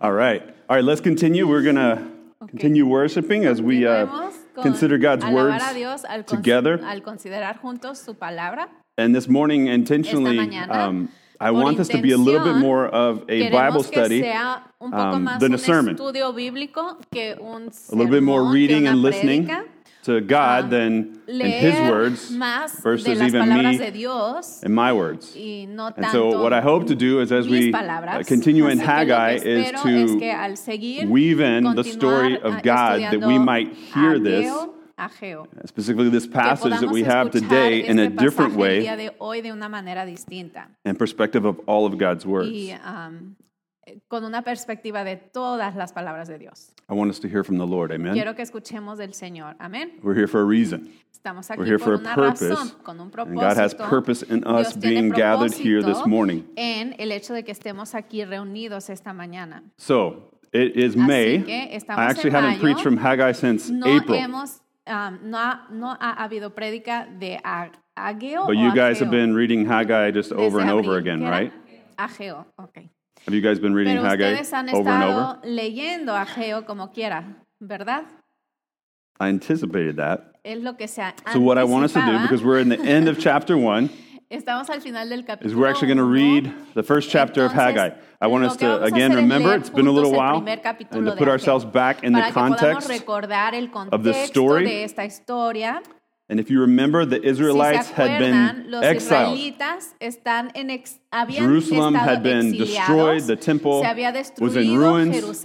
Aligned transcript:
All 0.00 0.12
right. 0.12 0.42
All 0.68 0.76
right, 0.76 0.84
let's 0.84 1.00
continue. 1.00 1.48
We're 1.48 1.62
going 1.62 1.74
to 1.74 2.06
continue 2.46 2.86
worshiping 2.86 3.46
as 3.46 3.60
we 3.60 3.84
uh, 3.84 4.30
consider 4.62 4.96
God's 4.96 5.24
words 5.24 5.64
Dios 5.74 6.04
al, 6.04 6.22
together. 6.22 6.80
al 6.84 7.00
considerar 7.00 7.58
juntos 7.60 7.98
su 7.98 8.14
palabra. 8.14 8.68
And 8.96 9.12
this 9.12 9.28
morning, 9.28 9.66
intentionally, 9.66 10.56
um, 10.68 11.08
I 11.40 11.50
want 11.50 11.78
this 11.78 11.88
to 11.88 12.00
be 12.00 12.12
a 12.12 12.18
little 12.18 12.44
bit 12.44 12.56
more 12.56 12.86
of 12.86 13.24
a 13.28 13.50
Bible 13.50 13.82
study, 13.82 14.20
que 14.20 14.30
sea 14.30 14.62
un 14.80 14.90
poco 14.92 15.16
um, 15.16 15.30
than 15.40 15.54
a 15.54 15.58
sermon. 15.58 15.96
bíblico 15.96 16.96
a 17.12 17.94
little 17.96 18.10
bit 18.10 18.22
more 18.22 18.44
reading 18.44 18.86
and 18.86 19.02
listening 19.02 19.46
prédica. 19.46 19.64
To 20.08 20.20
God 20.22 20.64
Um, 20.64 20.70
than 20.70 21.20
in 21.28 21.40
His 21.40 21.78
words 21.90 22.30
versus 22.82 23.20
even 23.20 23.48
me 23.48 23.90
Dios 23.90 24.62
and 24.62 24.74
my 24.74 24.92
words. 24.92 25.34
no 25.36 25.86
And 25.86 25.96
tanto 25.96 26.32
so, 26.32 26.42
what 26.42 26.52
I 26.52 26.62
hope 26.62 26.86
to 26.86 26.94
do 26.94 27.20
is, 27.20 27.30
as 27.30 27.46
we 27.46 27.72
uh, 27.72 27.78
palabras. 27.78 28.26
continue 28.26 28.68
in 28.68 28.78
Así 28.78 28.84
que 28.84 28.86
lo 28.86 29.04
que 29.06 29.12
Haggai, 29.12 29.34
is 29.34 29.66
espero 29.66 29.76
es 29.76 30.64
to 30.64 30.78
que 30.78 31.06
weave 31.06 31.40
in 31.40 31.74
the 31.74 31.84
story 31.84 32.38
ah, 32.42 32.46
of 32.48 32.62
God 32.62 33.00
that 33.12 33.20
we 33.20 33.38
might 33.38 33.72
hear 33.74 34.18
this, 34.18 34.46
Ageo, 34.46 34.74
Ageo. 34.98 35.46
specifically 35.66 36.08
this 36.08 36.26
passage 36.26 36.80
that 36.80 36.90
we 36.90 37.02
have 37.04 37.30
today, 37.30 37.86
in 37.86 37.98
a 37.98 38.08
different 38.08 38.54
way 38.56 38.80
de 38.80 39.10
hoy 39.18 39.42
de 39.42 39.50
una 39.52 39.68
distinta 40.06 40.68
and 40.84 40.98
perspective 40.98 41.44
of 41.44 41.60
all 41.66 41.84
of 41.84 41.98
God's 41.98 42.24
words. 42.24 42.50
y 42.50 42.72
um, 42.84 43.36
con 44.08 44.24
una 44.24 44.42
perspectiva 44.42 45.04
de 45.04 45.16
todas 45.16 45.74
las 45.76 45.92
palabras 45.92 46.28
de 46.28 46.38
Dios. 46.38 46.72
I 46.88 46.94
want 46.94 47.10
us 47.10 47.20
to 47.20 47.28
hear 47.28 47.42
from 47.44 47.58
the 47.58 47.66
Lord. 47.66 47.92
Amen. 47.92 48.14
Quiero 48.14 48.34
que 48.34 48.42
escuchemos 48.42 48.98
del 48.98 49.12
Señor. 49.14 49.54
Amén. 49.58 49.98
We're 50.02 50.14
here 50.14 50.26
for 50.26 50.40
a 50.40 50.44
reason. 50.44 50.88
Estamos 51.12 51.48
We're 51.50 51.62
aquí 51.62 51.66
here 51.66 51.78
por 51.78 51.84
for 51.84 51.94
a 51.94 51.98
una 51.98 52.14
purpose, 52.14 52.50
razón, 52.50 52.82
con 52.84 53.00
un 53.00 53.10
and 53.16 53.34
God 53.34 53.56
has 53.56 53.74
propósito. 53.74 53.88
purpose 53.90 54.22
in 54.22 54.44
us 54.44 54.72
Dios 54.72 54.76
being 54.76 55.10
gathered 55.10 55.52
here 55.52 55.82
this 55.82 55.98
propósito 55.98 56.06
morning. 56.08 56.44
En 56.56 56.94
el 56.98 57.10
hecho 57.12 57.34
de 57.34 57.42
que 57.42 57.52
estemos 57.52 57.94
aquí 57.94 58.24
reunidos 58.24 58.88
esta 58.88 59.12
mañana. 59.12 59.62
So 59.78 60.30
it 60.52 60.76
is 60.76 60.96
May. 60.96 61.44
I 61.44 61.80
actually 61.88 62.30
en 62.30 62.34
haven't 62.36 62.50
mayo. 62.50 62.60
preached 62.60 62.82
from 62.82 62.96
Haggai 62.96 63.32
since 63.32 63.68
No 63.68 63.86
April, 63.86 64.18
hemos, 64.18 64.60
um, 64.86 65.18
no, 65.24 65.36
ha, 65.38 65.66
no 65.70 65.96
ha 65.98 66.14
habido 66.24 66.54
prédica 66.54 67.06
de 67.18 67.38
Ageo 67.96 68.46
but 68.46 68.56
you 68.56 68.72
guys 68.74 69.00
have 69.00 69.10
been 69.10 69.34
reading 69.34 69.66
Haggai 69.66 70.12
just 70.12 70.30
over 70.32 70.60
and 70.60 70.70
over 70.70 70.96
again, 70.98 71.20
right? 71.22 71.52
Ageo, 71.98 72.46
ok. 72.58 72.88
Have 73.28 73.34
you 73.34 73.42
guys 73.42 73.58
been 73.60 73.74
reading 73.74 73.96
Pero 73.98 74.08
Haggai 74.08 74.32
ustedes 74.40 74.52
han 74.54 74.68
over 74.70 74.88
and 74.90 75.02
estado 75.02 75.38
over? 75.40 75.46
leyendo 75.46 76.14
Ageo 76.16 76.64
como 76.64 76.90
quiera, 76.92 77.24
¿verdad? 77.60 78.04
I 79.20 79.28
anticipated 79.28 79.96
that. 79.96 80.32
Es 80.44 80.62
lo 80.62 80.78
que 80.78 80.88
se 80.88 81.02
So 81.30 81.38
what 81.40 81.58
I 81.58 81.64
want 81.64 81.84
us 81.84 81.92
to 81.92 81.98
do, 82.00 82.06
anticipaba. 82.06 82.22
because 82.22 82.42
we're 82.42 82.58
in 82.58 82.70
the 82.70 82.80
end 82.80 83.06
of 83.06 83.18
chapter 83.18 83.54
one, 83.58 83.90
Estamos 84.30 84.70
al 84.70 84.80
final 84.80 85.06
del 85.10 85.24
capítulo 85.24 85.44
is 85.46 85.54
we're 85.54 85.66
actually 85.68 85.88
going 85.88 85.98
to 85.98 86.04
uno. 86.04 86.12
read 86.14 86.54
the 86.74 86.82
first 86.82 87.10
chapter 87.10 87.44
of 87.44 87.52
Entonces, 87.52 87.76
Haggai. 87.76 87.94
I 88.22 88.26
want 88.28 88.44
lo 88.44 88.48
us 88.50 88.56
que 88.56 88.66
to 88.66 88.72
vamos 88.78 88.82
a 88.82 88.94
again 88.94 89.10
hacer 89.12 89.18
es 89.18 89.22
remember 89.24 89.48
leer 89.50 89.58
it's 89.58 89.70
been 89.70 89.86
a 89.86 89.90
little 89.92 90.10
juntos 90.10 90.14
el 90.14 90.32
while, 90.32 90.40
primer 90.40 90.60
and 90.66 90.90
to 91.04 91.10
de 91.10 91.16
put 91.18 91.28
Ageo, 91.28 91.32
ourselves 91.32 91.64
back 91.66 92.02
in 92.02 92.14
the 92.14 92.20
para 92.20 92.32
que 92.32 92.32
podamos 92.40 92.58
context. 92.60 92.88
recordar 92.88 93.54
el 93.54 93.64
of 93.92 94.02
this 94.04 94.16
contexto 94.16 94.24
story. 94.24 94.64
de 94.64 94.84
esta 94.84 95.04
historia. 95.04 95.82
And 96.30 96.38
if 96.38 96.50
you 96.50 96.60
remember, 96.60 97.06
the 97.06 97.16
Si 97.16 97.22
se 97.22 97.28
Israelites 97.30 97.90
had 97.90 98.10
acuerdan, 98.10 98.56
been 98.64 98.70
los 98.70 98.84
exiled. 98.84 99.34
israelitas 99.38 99.94
están 99.98 100.50
en 100.54 100.68
ex- 100.68 101.00
Jerusalem 101.10 101.94
had 101.94 102.22
been 102.22 102.52
destroyed, 102.52 103.22
the 103.22 103.36
temple 103.36 103.82
was 104.40 104.56
in 104.56 104.76
ruins, 104.76 105.42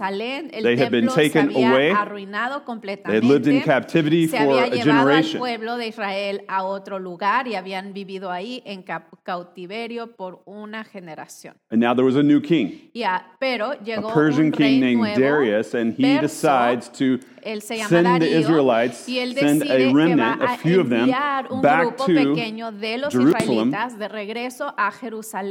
they 0.62 0.76
had 0.76 0.90
been 0.90 1.08
taken 1.08 1.56
away, 1.56 1.90
They 1.90 3.14
had 3.14 3.24
lived 3.24 3.46
in 3.46 3.62
captivity 3.62 4.26
for 4.26 4.62
a 4.62 4.70
generation. 4.70 5.38
pueblo 5.38 5.78
de 5.78 5.88
Israel 5.88 6.40
a 6.48 6.64
otro 6.64 6.98
lugar 6.98 7.48
y 7.48 7.54
habían 7.54 7.94
vivido 7.94 8.30
ahí 8.30 8.62
en 8.66 8.82
cap- 8.82 9.14
cautiverio 9.22 10.14
por 10.14 10.42
una 10.46 10.84
generación. 10.84 11.54
And 11.70 11.80
now 11.80 11.94
there 11.94 12.04
was 12.04 12.16
a 12.16 12.22
new 12.22 12.42
king, 12.42 12.90
a 13.02 13.22
Persian 14.12 14.52
king 14.52 14.80
named 14.80 15.16
Darius, 15.16 15.72
and 15.72 15.94
he 15.96 16.18
decides 16.18 16.90
to 16.92 17.20
él 17.42 17.60
se 17.62 17.76
llama 17.76 17.88
send 17.88 18.20
the 18.20 18.38
Israelites, 18.38 18.98
send 18.98 19.62
a 19.70 19.92
remnant, 19.92 20.42
a 20.42 20.58
few 20.58 20.80
of 20.80 20.88
them, 20.88 21.10
back 21.62 21.96
to 21.96 22.06
pequeño 22.06 22.72
de 22.72 22.98
los 22.98 23.12
Jerusalem 23.12 23.70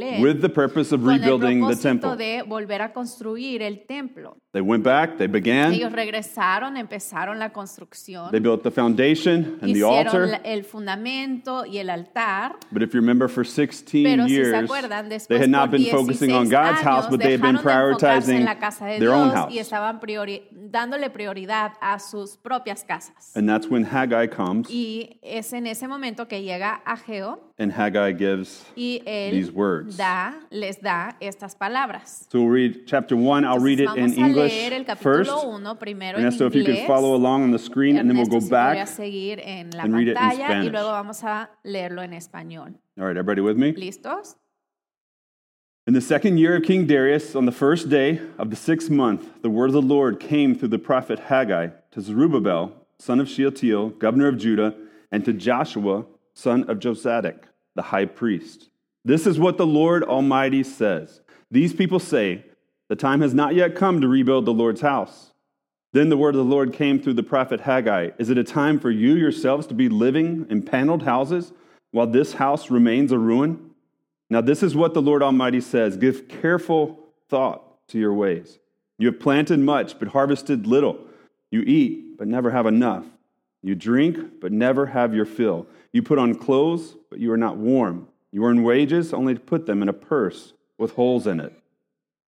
Jerusalén 0.04 0.22
with 0.24 0.42
the 0.42 0.50
purpose 0.50 0.94
of 0.94 1.02
con 1.02 1.12
el 1.14 1.20
rebuilding 1.22 1.60
the 1.62 1.76
propósito 1.76 1.82
temple. 1.82 2.16
de 2.18 2.44
volver 2.44 2.82
a 2.82 2.94
construir 2.94 3.62
el 3.62 3.86
templo. 3.86 4.38
They 4.52 4.62
went 4.62 4.84
back, 4.84 5.18
they 5.18 5.26
began, 5.28 5.74
Ellos 5.74 5.92
regresaron, 5.92 6.78
empezaron 6.78 7.40
la 7.40 7.50
construcción, 7.52 8.30
they 8.32 8.40
built 8.40 8.62
the 8.64 8.70
foundation 8.70 9.58
and 9.62 9.74
the 9.74 9.80
hicieron 9.80 10.30
la- 10.32 10.38
altar. 10.38 10.42
el 10.44 10.64
fundamento 10.64 11.66
y 11.66 11.78
el 11.80 11.90
altar. 11.90 12.56
But 12.72 12.84
if 12.84 12.94
you 12.94 13.00
remember, 13.00 13.28
for 13.28 13.44
16 13.46 14.04
Pero 14.04 14.28
si 14.28 14.36
se 14.36 14.42
years, 14.42 14.64
acuerdan, 14.64 15.10
después 15.10 15.28
they 15.28 15.40
had 15.40 15.50
not 15.50 15.70
por 15.72 15.80
been 15.80 15.90
focusing 15.92 16.32
on 16.34 16.46
16 16.46 16.50
God's 16.52 16.82
house, 16.82 17.06
años 17.06 17.10
but 17.10 17.20
they 17.22 17.34
had 17.34 17.42
been 17.42 17.56
dejaron 17.56 17.64
de 17.64 17.92
enfocarse 17.94 18.32
en 18.32 18.44
prioritizing 18.44 18.46
la 18.46 18.60
casa 18.60 18.86
de 18.86 19.00
their 19.00 19.10
own 19.10 19.30
Dios 19.30 19.34
house. 19.36 19.54
y 19.54 19.60
estaban 19.60 20.00
priori- 20.00 20.44
dándole 20.52 21.10
prioridad 21.10 21.74
a 21.82 21.98
sus 22.00 22.38
propias 22.38 22.84
casas. 22.84 23.36
And 23.36 23.48
that's 23.50 23.68
when 23.70 23.86
Haggai 23.86 24.28
comes, 24.30 24.70
Y 24.70 25.18
es 25.24 25.52
en 25.54 25.66
ese 25.68 25.88
momento 25.88 26.28
que 26.28 26.44
llega 26.44 26.82
Ageo 26.86 27.53
and 27.60 27.72
Haggai 27.72 28.14
gives 28.14 28.66
y 28.76 29.02
él 29.06 29.32
these 29.32 29.52
words. 29.52 29.96
da, 29.96 30.34
les 30.52 30.78
da 30.78 31.12
estas 31.22 31.56
palabras. 31.58 32.26
So 32.32 32.40
we'll 32.40 32.50
read 32.50 32.88
chapter 32.88 33.16
one. 33.16 33.46
I'll 33.46 33.60
read 33.60 33.80
it 33.80 33.90
in 33.96 34.14
English 34.14 34.54
first. 35.00 35.32
1 35.32 35.66
en 35.66 36.16
Ernesto, 36.16 36.48
if 36.48 36.56
you 36.56 36.64
could 36.64 36.88
follow 36.88 37.16
along 37.16 37.44
on 37.44 37.52
the 37.52 37.60
screen, 37.60 37.98
and 37.98 38.10
then 38.10 38.18
we'll 38.18 38.26
go 38.26 38.40
si 38.40 38.50
back. 38.50 38.88
seguir 38.88 39.40
en 39.44 39.70
la 39.72 39.84
and 39.84 39.94
read 39.96 40.08
it 40.08 40.12
in 40.12 40.18
pantalla 40.18 40.32
y 40.32 40.46
Spanish. 40.48 40.72
luego 40.72 40.90
vamos 40.92 41.24
a 41.24 41.50
leerlo 41.66 42.02
en 42.04 42.14
español. 42.14 42.74
All 43.00 43.06
right, 43.06 43.18
everybody 43.18 43.42
with 43.42 43.58
me? 43.58 43.74
¿Listos? 43.74 44.36
In 45.86 45.94
the 45.94 46.02
second 46.02 46.38
year 46.38 46.56
of 46.56 46.64
King 46.64 46.88
Darius, 46.88 47.36
on 47.36 47.46
the 47.46 47.52
first 47.52 47.90
day 47.90 48.20
of 48.38 48.50
the 48.50 48.56
sixth 48.56 48.90
month, 48.90 49.42
the 49.42 49.50
word 49.50 49.66
of 49.68 49.74
the 49.74 49.82
Lord 49.82 50.18
came 50.20 50.56
through 50.56 50.70
the 50.70 50.80
prophet 50.80 51.20
Haggai 51.20 51.68
to 51.92 52.02
Zerubbabel, 52.02 52.72
son 52.98 53.20
of 53.20 53.28
Shealtiel, 53.28 53.90
governor 53.90 54.30
of 54.30 54.38
Judah, 54.38 54.76
and 55.12 55.26
to 55.26 55.34
Joshua, 55.34 56.06
son 56.34 56.70
of 56.70 56.80
Josadak, 56.80 57.44
the 57.76 57.82
high 57.84 58.06
priest. 58.06 58.70
This 59.06 59.28
is 59.28 59.40
what 59.40 59.58
the 59.58 59.66
Lord 59.66 60.04
Almighty 60.04 60.64
says. 60.64 61.22
These 61.52 61.74
people 61.74 62.00
say, 62.00 62.46
The 62.90 62.96
time 62.96 63.22
has 63.22 63.34
not 63.34 63.56
yet 63.56 63.76
come 63.76 64.02
to 64.02 64.08
rebuild 64.08 64.46
the 64.46 64.54
Lord's 64.54 64.82
house. 64.82 65.34
Then 65.92 66.10
the 66.10 66.18
word 66.18 66.36
of 66.36 66.40
the 66.40 66.52
Lord 66.52 66.74
came 66.74 67.00
through 67.00 67.14
the 67.14 67.24
prophet 67.24 67.62
Haggai 67.62 68.12
Is 68.18 68.30
it 68.30 68.38
a 68.38 68.44
time 68.44 68.80
for 68.80 68.90
you 68.90 69.14
yourselves 69.14 69.68
to 69.68 69.74
be 69.74 69.90
living 69.90 70.48
in 70.50 70.64
paneled 70.64 71.04
houses 71.04 71.54
while 71.92 72.08
this 72.08 72.34
house 72.34 72.72
remains 72.72 73.12
a 73.12 73.20
ruin? 73.20 73.72
Now, 74.30 74.42
this 74.42 74.64
is 74.64 74.76
what 74.76 74.96
the 74.96 75.02
Lord 75.02 75.22
Almighty 75.22 75.62
says 75.62 75.98
Give 75.98 76.28
careful 76.28 77.00
thought 77.30 77.88
to 77.90 78.00
your 78.00 78.14
ways. 78.14 78.58
You 78.98 79.08
have 79.08 79.20
planted 79.20 79.60
much, 79.60 80.00
but 80.00 80.10
harvested 80.10 80.66
little. 80.66 80.98
You 81.52 81.62
eat, 81.62 82.18
but 82.18 82.28
never 82.28 82.52
have 82.52 82.66
enough. 82.66 83.06
You 83.62 83.76
drink, 83.76 84.42
but 84.42 84.52
never 84.52 84.88
have 84.88 85.14
your 85.14 85.26
fill. 85.26 85.68
You 85.94 86.04
put 86.04 86.20
on 86.20 86.36
clothes, 86.36 86.96
but 87.10 87.20
you 87.20 87.32
are 87.32 87.38
not 87.38 87.58
warm. 87.58 88.08
You 88.32 88.44
earn 88.46 88.64
wages, 88.64 89.14
only 89.14 89.36
to 89.36 89.40
put 89.40 89.68
them 89.68 89.82
in 89.82 89.90
a 89.90 89.94
purse 89.94 90.54
with 90.78 90.94
holes 90.94 91.28
in 91.28 91.40
it. 91.40 91.54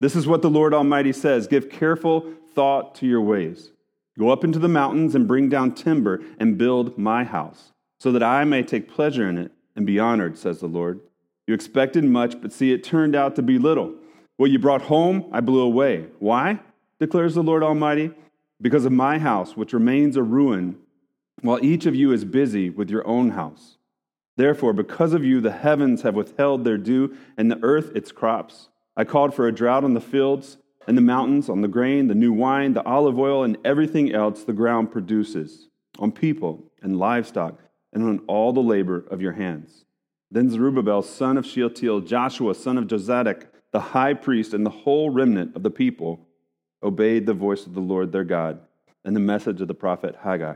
This 0.00 0.16
is 0.16 0.26
what 0.26 0.42
the 0.42 0.50
Lord 0.50 0.74
Almighty 0.74 1.12
says 1.12 1.46
Give 1.46 1.70
careful 1.70 2.26
thought 2.54 2.94
to 2.96 3.06
your 3.06 3.20
ways. 3.20 3.70
Go 4.18 4.30
up 4.30 4.44
into 4.44 4.58
the 4.58 4.68
mountains 4.68 5.14
and 5.14 5.28
bring 5.28 5.48
down 5.48 5.72
timber 5.72 6.20
and 6.38 6.58
build 6.58 6.98
my 6.98 7.24
house, 7.24 7.72
so 8.00 8.12
that 8.12 8.22
I 8.22 8.44
may 8.44 8.62
take 8.62 8.92
pleasure 8.92 9.28
in 9.28 9.38
it 9.38 9.52
and 9.76 9.86
be 9.86 9.98
honored, 9.98 10.36
says 10.36 10.60
the 10.60 10.66
Lord. 10.66 11.00
You 11.46 11.54
expected 11.54 12.04
much, 12.04 12.40
but 12.42 12.52
see, 12.52 12.72
it 12.72 12.84
turned 12.84 13.14
out 13.14 13.36
to 13.36 13.42
be 13.42 13.58
little. 13.58 13.94
What 14.36 14.50
you 14.50 14.58
brought 14.58 14.82
home, 14.82 15.26
I 15.32 15.40
blew 15.40 15.60
away. 15.60 16.06
Why? 16.18 16.60
declares 16.98 17.34
the 17.34 17.42
Lord 17.42 17.62
Almighty. 17.62 18.10
Because 18.60 18.84
of 18.84 18.92
my 18.92 19.18
house, 19.18 19.56
which 19.56 19.72
remains 19.72 20.16
a 20.16 20.22
ruin, 20.22 20.78
while 21.40 21.64
each 21.64 21.86
of 21.86 21.94
you 21.94 22.12
is 22.12 22.24
busy 22.24 22.70
with 22.70 22.90
your 22.90 23.06
own 23.06 23.30
house. 23.30 23.78
Therefore, 24.36 24.72
because 24.72 25.12
of 25.12 25.24
you, 25.24 25.40
the 25.40 25.52
heavens 25.52 26.02
have 26.02 26.14
withheld 26.14 26.64
their 26.64 26.78
dew, 26.78 27.16
and 27.36 27.50
the 27.50 27.60
earth 27.62 27.94
its 27.94 28.12
crops. 28.12 28.68
I 28.96 29.04
called 29.04 29.34
for 29.34 29.46
a 29.46 29.52
drought 29.52 29.84
on 29.84 29.94
the 29.94 30.00
fields 30.00 30.58
and 30.86 30.96
the 30.96 31.02
mountains, 31.02 31.48
on 31.48 31.60
the 31.60 31.68
grain, 31.68 32.08
the 32.08 32.14
new 32.14 32.32
wine, 32.32 32.74
the 32.74 32.84
olive 32.84 33.18
oil, 33.18 33.44
and 33.44 33.56
everything 33.64 34.12
else 34.12 34.42
the 34.44 34.52
ground 34.52 34.90
produces, 34.90 35.68
on 35.98 36.12
people 36.12 36.70
and 36.82 36.98
livestock, 36.98 37.58
and 37.92 38.02
on 38.02 38.18
all 38.26 38.52
the 38.52 38.60
labor 38.60 39.04
of 39.10 39.22
your 39.22 39.32
hands. 39.32 39.84
Then 40.30 40.50
Zerubbabel, 40.50 41.02
son 41.02 41.36
of 41.36 41.46
Shealtiel, 41.46 42.00
Joshua, 42.00 42.54
son 42.54 42.78
of 42.78 42.86
Jozadak, 42.86 43.48
the 43.70 43.80
high 43.80 44.14
priest, 44.14 44.54
and 44.54 44.64
the 44.64 44.70
whole 44.70 45.10
remnant 45.10 45.54
of 45.54 45.62
the 45.62 45.70
people 45.70 46.26
obeyed 46.82 47.26
the 47.26 47.34
voice 47.34 47.66
of 47.66 47.74
the 47.74 47.80
Lord 47.80 48.12
their 48.12 48.24
God 48.24 48.60
and 49.04 49.14
the 49.14 49.20
message 49.20 49.60
of 49.60 49.68
the 49.68 49.74
prophet 49.74 50.16
Haggai, 50.22 50.54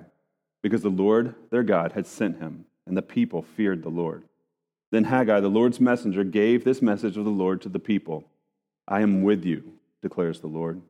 because 0.66 0.82
the 0.82 0.88
Lord 0.88 1.32
their 1.50 1.62
God 1.62 1.92
had 1.92 2.08
sent 2.08 2.40
him, 2.40 2.64
and 2.88 2.96
the 2.96 3.02
people 3.02 3.40
feared 3.40 3.84
the 3.84 3.88
Lord. 3.88 4.24
Then 4.90 5.04
Haggai, 5.04 5.38
the 5.38 5.46
Lord's 5.46 5.80
messenger, 5.80 6.24
gave 6.24 6.64
this 6.64 6.82
message 6.82 7.16
of 7.16 7.24
the 7.24 7.30
Lord 7.30 7.62
to 7.62 7.68
the 7.68 7.78
people 7.78 8.24
I 8.88 9.00
am 9.00 9.22
with 9.22 9.44
you, 9.44 9.74
declares 10.02 10.40
the 10.40 10.48
Lord. 10.48 10.82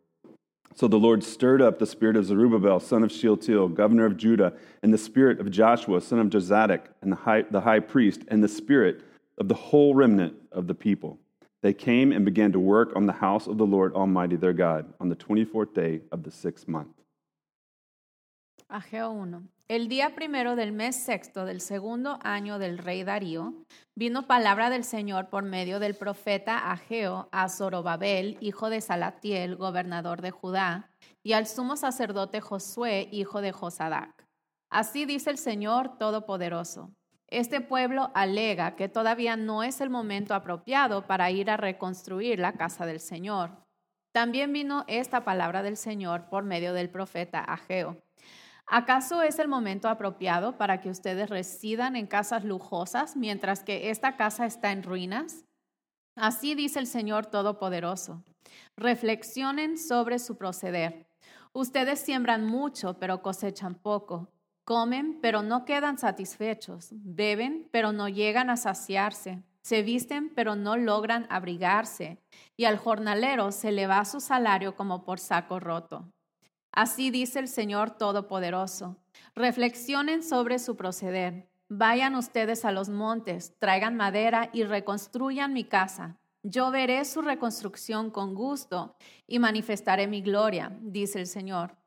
So 0.75 0.89
the 0.89 0.99
Lord 0.99 1.23
stirred 1.23 1.61
up 1.61 1.79
the 1.79 1.85
spirit 1.85 2.17
of 2.17 2.25
Zerubbabel, 2.25 2.81
son 2.81 3.05
of 3.05 3.13
Shealtiel, 3.13 3.69
governor 3.69 4.07
of 4.07 4.17
Judah, 4.17 4.55
and 4.83 4.95
the 4.95 4.99
spirit 4.99 5.41
of 5.41 5.51
Joshua, 5.51 6.01
son 6.01 6.21
of 6.21 6.29
Jozadak, 6.29 6.87
and 7.03 7.13
the 7.13 7.17
high, 7.17 7.43
the 7.43 7.61
high 7.61 7.81
priest, 7.81 8.23
and 8.29 8.43
the 8.43 8.49
spirit 8.49 9.03
of 9.37 9.49
the 9.49 9.55
whole 9.55 9.95
remnant 9.95 10.37
of 10.53 10.69
the 10.69 10.75
people. 10.75 11.19
they 11.61 11.75
came 11.75 12.13
and 12.13 12.25
began 12.25 12.53
to 12.53 12.61
work 12.61 12.97
on 12.97 13.05
the 13.05 13.13
house 13.13 13.47
of 13.47 13.59
the 13.59 13.67
Lord 13.67 13.93
Almighty 13.93 14.37
their 14.37 14.55
God 14.55 14.91
on 15.01 15.11
the 15.11 15.17
24th 15.17 15.75
day 15.75 16.01
of 16.13 16.23
the 16.23 16.31
sixth 16.31 16.67
month. 16.67 16.96
Ageo 18.69 19.13
1. 19.13 19.43
El 19.69 19.89
día 19.89 20.17
primero 20.17 20.57
del 20.57 20.73
mes 20.73 20.97
sexto 20.97 21.45
del 21.45 21.61
segundo 21.61 22.19
año 22.25 22.59
del 22.59 22.79
rey 22.79 23.05
Darío, 23.05 23.55
vino 23.95 24.27
palabra 24.27 24.71
del 24.71 24.83
Señor 24.83 25.29
por 25.29 25.45
medio 25.45 25.79
del 25.79 25.95
profeta 25.95 26.73
Ageo 26.73 27.29
a 27.31 27.49
Zorobabel, 27.49 28.37
hijo 28.41 28.69
de 28.69 28.81
Salatiel, 28.81 29.55
gobernador 29.55 30.21
de 30.21 30.33
Judá, 30.33 30.91
y 31.23 31.35
al 31.35 31.47
sumo 31.47 31.77
sacerdote 31.77 32.41
Josué, 32.41 33.09
hijo 33.13 33.41
de 33.41 33.53
Josadac. 33.53 34.27
Así 34.69 35.05
dice 35.05 35.31
el 35.31 35.39
Señor 35.39 35.97
Todopoderoso. 35.97 36.91
Este 37.29 37.61
pueblo 37.61 38.11
alega 38.15 38.75
que 38.75 38.89
todavía 38.89 39.37
no 39.37 39.63
es 39.63 39.81
el 39.81 39.91
momento 39.91 40.35
apropiado 40.35 41.07
para 41.07 41.31
ir 41.31 41.51
a 41.51 41.57
reconstruir 41.57 42.41
la 42.41 42.55
casa 42.55 42.85
del 42.85 42.99
Señor. 42.99 43.65
También 44.13 44.53
vino 44.53 44.85
esta 44.89 45.25
palabra 45.25 45.63
del 45.63 45.77
Señor 45.77 46.29
por 46.29 46.43
medio 46.43 46.73
del 46.73 46.91
profeta 46.91 47.41
Ageo. 47.41 48.03
¿Acaso 48.69 49.23
es 49.23 49.39
el 49.39 49.47
momento 49.47 49.89
apropiado 49.89 50.59
para 50.59 50.81
que 50.81 50.91
ustedes 50.91 51.31
residan 51.31 51.95
en 51.95 52.09
casas 52.09 52.45
lujosas 52.45 53.17
mientras 53.17 53.63
que 53.63 53.91
esta 53.91 54.17
casa 54.17 54.45
está 54.45 54.73
en 54.73 54.83
ruinas? 54.83 55.45
Así 56.17 56.55
dice 56.55 56.81
el 56.81 56.89
Señor 56.89 57.27
Todopoderoso. 57.27 58.25
Reflexionen 58.77 59.79
sobre 59.79 60.19
su 60.19 60.37
proceder. 60.37 61.07
Ustedes 61.53 62.01
siembran 62.01 62.45
mucho, 62.45 62.99
pero 62.99 63.23
cosechan 63.23 63.77
poco. 63.77 64.33
Comen, 64.65 65.21
pero 65.23 65.43
no 65.43 65.65
quedan 65.65 65.97
satisfechos. 65.97 66.89
Beben, 66.91 67.69
pero 67.71 67.93
no 67.93 68.09
llegan 68.09 68.51
a 68.51 68.57
saciarse. 68.57 69.45
Se 69.63 69.83
visten, 69.83 70.33
pero 70.35 70.57
no 70.57 70.77
logran 70.77 71.27
abrigarse. 71.31 72.19
Y 72.57 72.65
al 72.65 72.79
jornalero 72.79 73.53
se 73.53 73.71
le 73.71 73.87
va 73.87 74.05
su 74.05 74.21
salario 74.21 74.75
como 74.75 75.05
por 75.05 75.21
saco 75.21 75.61
roto. 75.61 76.11
Así 76.77 77.11
dice 77.11 77.39
el 77.39 77.49
Señor 77.49 77.93
Todopoderoso. 77.93 78.99
Reflexionen 79.35 80.23
sobre 80.23 80.59
su 80.59 80.77
proceder. 80.77 81.49
Vayan 81.71 82.15
ustedes 82.15 82.67
a 82.67 82.71
los 82.71 82.91
montes, 82.91 83.55
traigan 83.59 83.97
madera 83.97 84.51
y 84.53 84.63
reconstruyan 84.63 85.55
mi 85.55 85.65
casa. 85.65 86.19
Yo 86.43 86.71
veré 86.71 87.03
su 87.07 87.23
reconstrucción 87.23 88.11
con 88.11 88.35
gusto 88.35 88.95
y 89.27 89.39
manifestaré 89.39 90.07
mi 90.07 90.21
gloria, 90.21 90.77
dice 90.83 91.19
el 91.19 91.27
Señor. 91.27 91.79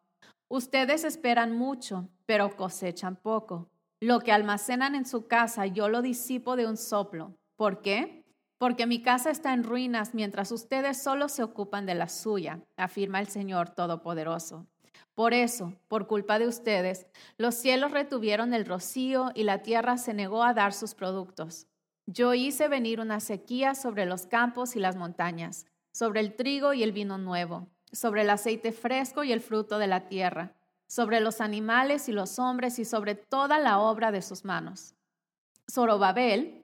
Ustedes 0.47 1.03
esperan 1.03 1.55
mucho, 1.55 2.09
pero 2.25 2.55
cosechan 2.55 3.15
poco. 3.15 3.69
Lo 3.99 4.21
que 4.21 4.31
almacenan 4.31 4.95
en 4.95 5.05
su 5.05 5.27
casa 5.27 5.67
yo 5.67 5.87
lo 5.87 6.01
disipo 6.01 6.55
de 6.55 6.65
un 6.65 6.77
soplo. 6.77 7.37
¿Por 7.57 7.83
qué? 7.83 8.25
Porque 8.57 8.87
mi 8.87 9.03
casa 9.03 9.29
está 9.29 9.53
en 9.53 9.63
ruinas 9.63 10.15
mientras 10.15 10.51
ustedes 10.51 10.99
solo 10.99 11.29
se 11.29 11.43
ocupan 11.43 11.85
de 11.85 11.93
la 11.93 12.09
suya, 12.09 12.63
afirma 12.75 13.19
el 13.19 13.27
Señor 13.27 13.69
Todopoderoso. 13.69 14.65
Por 15.19 15.33
eso, 15.33 15.73
por 15.89 16.07
culpa 16.07 16.39
de 16.39 16.47
ustedes, 16.47 17.05
los 17.37 17.53
cielos 17.53 17.91
retuvieron 17.91 18.53
el 18.53 18.65
rocío 18.65 19.33
y 19.35 19.43
la 19.43 19.61
tierra 19.61 19.97
se 19.97 20.13
negó 20.13 20.45
a 20.45 20.53
dar 20.53 20.71
sus 20.71 20.95
productos. 20.95 21.67
Yo 22.05 22.33
hice 22.33 22.69
venir 22.69 23.01
una 23.01 23.19
sequía 23.19 23.75
sobre 23.75 24.05
los 24.05 24.27
campos 24.27 24.77
y 24.77 24.79
las 24.79 24.95
montañas, 24.95 25.65
sobre 25.91 26.21
el 26.21 26.37
trigo 26.37 26.71
y 26.71 26.83
el 26.83 26.93
vino 26.93 27.17
nuevo, 27.17 27.67
sobre 27.91 28.21
el 28.21 28.29
aceite 28.29 28.71
fresco 28.71 29.25
y 29.25 29.33
el 29.33 29.41
fruto 29.41 29.77
de 29.77 29.87
la 29.87 30.07
tierra, 30.07 30.55
sobre 30.87 31.19
los 31.19 31.41
animales 31.41 32.07
y 32.07 32.13
los 32.13 32.39
hombres 32.39 32.79
y 32.79 32.85
sobre 32.85 33.15
toda 33.15 33.59
la 33.59 33.79
obra 33.79 34.13
de 34.13 34.21
sus 34.21 34.45
manos. 34.45 34.95
Zorobabel, 35.69 36.58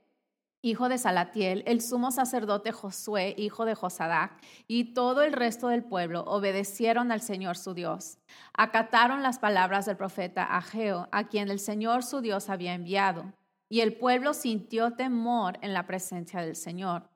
hijo 0.66 0.90
de 0.90 0.98
Salatiel, 0.98 1.62
el 1.68 1.80
sumo 1.80 2.10
sacerdote 2.10 2.72
Josué, 2.72 3.36
hijo 3.38 3.66
de 3.66 3.76
Josadac, 3.76 4.32
y 4.68 4.96
todo 4.96 5.22
el 5.22 5.32
resto 5.32 5.68
del 5.68 5.84
pueblo 5.84 6.24
obedecieron 6.26 7.12
al 7.12 7.22
Señor 7.22 7.56
su 7.56 7.76
Dios. 7.76 8.18
Acataron 8.52 9.22
las 9.22 9.38
palabras 9.38 9.86
del 9.86 9.96
profeta 9.96 10.44
Ageo, 10.44 11.08
a 11.12 11.28
quien 11.28 11.50
el 11.50 11.60
Señor 11.60 12.02
su 12.02 12.20
Dios 12.20 12.50
había 12.50 12.74
enviado, 12.74 13.32
y 13.70 13.82
el 13.82 13.96
pueblo 13.96 14.34
sintió 14.34 14.94
temor 14.94 15.60
en 15.62 15.72
la 15.72 15.86
presencia 15.86 16.42
del 16.42 16.56
Señor. 16.56 17.12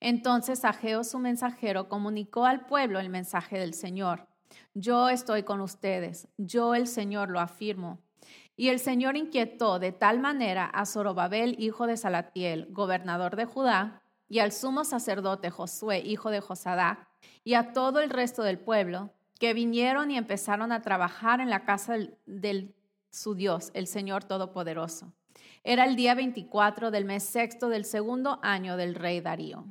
Entonces 0.00 0.64
Ageo 0.64 1.04
su 1.04 1.20
mensajero 1.20 1.88
comunicó 1.88 2.46
al 2.46 2.66
pueblo 2.66 2.98
el 2.98 3.10
mensaje 3.10 3.60
del 3.60 3.74
Señor. 3.74 4.26
Yo 4.74 5.08
estoy 5.08 5.44
con 5.44 5.60
ustedes, 5.60 6.26
yo 6.36 6.74
el 6.74 6.88
Señor 6.88 7.30
lo 7.30 7.38
afirmo. 7.38 8.00
Y 8.58 8.70
el 8.70 8.80
Señor 8.80 9.16
inquietó 9.16 9.78
de 9.78 9.92
tal 9.92 10.18
manera 10.18 10.64
a 10.64 10.84
Zorobabel, 10.84 11.54
hijo 11.60 11.86
de 11.86 11.96
Salatiel, 11.96 12.66
gobernador 12.70 13.36
de 13.36 13.44
Judá, 13.44 14.02
y 14.28 14.40
al 14.40 14.50
sumo 14.50 14.84
sacerdote 14.84 15.48
Josué, 15.48 16.00
hijo 16.00 16.30
de 16.30 16.40
Josadac, 16.40 17.06
y 17.44 17.54
a 17.54 17.72
todo 17.72 18.00
el 18.00 18.10
resto 18.10 18.42
del 18.42 18.58
pueblo, 18.58 19.12
que 19.38 19.54
vinieron 19.54 20.10
y 20.10 20.16
empezaron 20.16 20.72
a 20.72 20.82
trabajar 20.82 21.40
en 21.40 21.50
la 21.50 21.64
casa 21.64 21.98
del, 22.26 22.74
su 23.10 23.36
Dios, 23.36 23.70
el 23.74 23.86
Señor 23.86 24.24
Todopoderoso. 24.24 25.12
Era 25.62 25.84
el 25.84 25.94
día 25.94 26.16
24 26.16 26.90
del 26.90 27.04
mes 27.04 27.22
sexto 27.22 27.68
del 27.68 27.84
segundo 27.84 28.40
año 28.42 28.76
del 28.76 28.96
rey 28.96 29.20
Darío. 29.20 29.66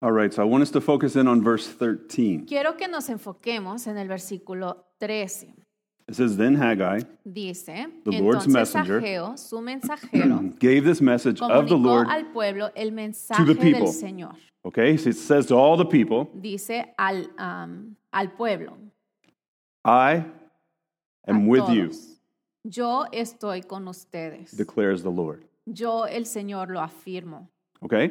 All 0.00 0.12
right, 0.12 0.32
so 0.32 0.40
I 0.40 0.48
want 0.48 0.62
us 0.62 0.70
to 0.70 0.80
focus 0.80 1.16
in 1.16 1.26
on 1.26 1.42
verse 1.42 1.68
13. 1.76 2.44
Quiero 2.46 2.76
que 2.76 2.86
nos 2.86 3.08
enfoquemos 3.08 3.88
en 3.88 3.98
el 3.98 4.06
versículo 4.06 4.86
13. 4.98 5.67
It 6.08 6.16
says, 6.16 6.38
Then 6.38 6.54
Haggai 6.54 7.00
Dice, 7.30 7.64
The 8.04 8.12
Lord's 8.12 8.48
messenger 8.48 8.98
Ageo, 9.00 9.38
su 9.38 9.56
mensajero, 9.60 10.58
gave 10.58 10.84
this 10.84 11.02
message 11.02 11.40
of 11.42 11.68
the 11.68 11.76
Lord. 11.76 12.08
al 12.08 12.24
pueblo 12.32 12.70
el 12.74 12.90
mensaje 12.92 13.46
the 13.46 13.54
people. 13.54 13.80
del 13.80 13.92
Señor. 13.92 14.34
Okay, 14.64 14.96
so 14.96 15.10
it 15.10 15.16
says 15.16 15.46
to 15.46 15.54
all 15.54 15.76
the 15.76 15.84
people, 15.84 16.30
Dice 16.40 16.86
al, 16.98 17.26
um, 17.38 17.94
al 18.12 18.28
pueblo, 18.28 18.76
I 19.84 20.24
am 21.26 21.46
with 21.46 21.68
you, 21.68 21.92
yo 22.64 23.04
estoy 23.12 23.66
con 23.68 23.86
ustedes. 23.86 24.56
declares 24.56 25.02
the 25.02 25.10
Lord. 25.10 25.44
Yo 25.66 26.04
el 26.04 26.24
Señor 26.24 26.70
lo 26.70 26.80
afirmo. 26.80 27.48
Okay? 27.84 28.08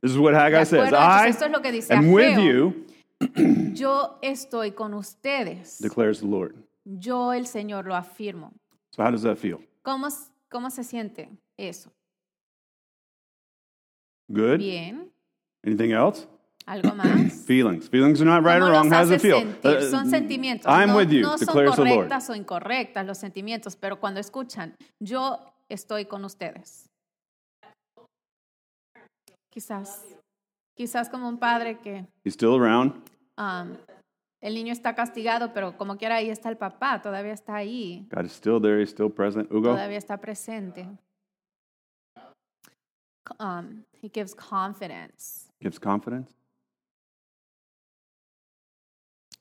This 0.00 0.12
is 0.12 0.18
what 0.18 0.34
Haggai 0.34 0.64
says. 0.64 0.92
I 0.92 1.28
esto 1.28 1.46
es 1.46 1.50
lo 1.50 1.60
que 1.60 1.72
dice 1.72 1.90
am 1.90 2.12
with 2.12 2.38
you, 2.38 2.86
Yo 3.74 4.18
estoy 4.22 4.74
con 4.74 4.94
ustedes. 4.94 5.78
declares 5.80 6.20
the 6.20 6.26
Lord. 6.26 6.54
Yo 6.84 7.32
el 7.32 7.46
Señor 7.46 7.86
lo 7.86 7.94
afirmo. 7.94 8.52
So 8.94 9.02
how 9.02 9.10
does 9.10 9.22
that 9.22 9.36
feel? 9.38 9.58
¿Cómo, 9.82 10.08
cómo 10.50 10.70
se 10.70 10.82
siente 10.84 11.28
eso? 11.56 11.92
Good? 14.28 14.58
Bien. 14.58 15.12
Anything 15.64 15.92
else? 15.92 16.26
¿Algo 16.66 16.94
más? 16.94 17.32
Feelings. 17.46 17.88
Feelings 17.88 18.20
are 18.20 18.24
not 18.26 18.44
right 18.44 18.60
¿Cómo 18.60 18.68
or 18.68 18.72
wrong. 18.72 18.90
How 18.92 19.00
does 19.04 19.10
it 19.10 19.20
feel? 19.20 19.38
sentir? 19.40 19.76
Uh, 19.78 19.90
Son 19.90 20.08
sentimientos. 20.10 20.66
I'm 20.66 20.90
no, 20.90 20.96
with 20.96 21.10
you, 21.10 21.22
no 21.22 21.36
son 21.36 21.46
declares 21.46 21.78
Lord. 21.78 21.88
correctas 21.88 22.30
o 22.30 22.34
incorrectas 22.34 23.06
los 23.06 23.18
sentimientos, 23.18 23.76
pero 23.76 23.98
cuando 23.98 24.20
escuchan, 24.20 24.76
yo 25.00 25.38
estoy 25.68 26.06
con 26.06 26.24
ustedes. 26.24 26.88
Quizás, 29.50 30.04
quizás 30.74 31.10
como 31.10 31.28
un 31.28 31.38
padre 31.38 31.78
que 31.80 32.06
He's 32.24 32.34
still 32.34 32.54
around. 32.54 32.94
um, 33.36 33.76
el 34.42 34.54
niño 34.54 34.72
está 34.72 34.94
castigado, 34.94 35.52
pero 35.54 35.76
como 35.78 35.96
quiera 35.96 36.16
ahí 36.16 36.28
está 36.28 36.48
el 36.50 36.56
papá, 36.58 37.00
todavía 37.00 37.32
está 37.32 37.54
ahí, 37.54 38.06
God 38.10 38.24
is 38.26 38.32
still 38.32 38.60
there. 38.60 38.80
He's 38.82 38.90
still 38.90 39.08
present. 39.10 39.50
Ugo? 39.50 39.70
todavía 39.70 39.98
está 39.98 40.18
presente. 40.20 40.86
Um, 43.38 43.84
he 44.02 44.08
gives 44.12 44.34
confidence, 44.34 45.48
Gives 45.60 45.78
confidence. 45.78 46.34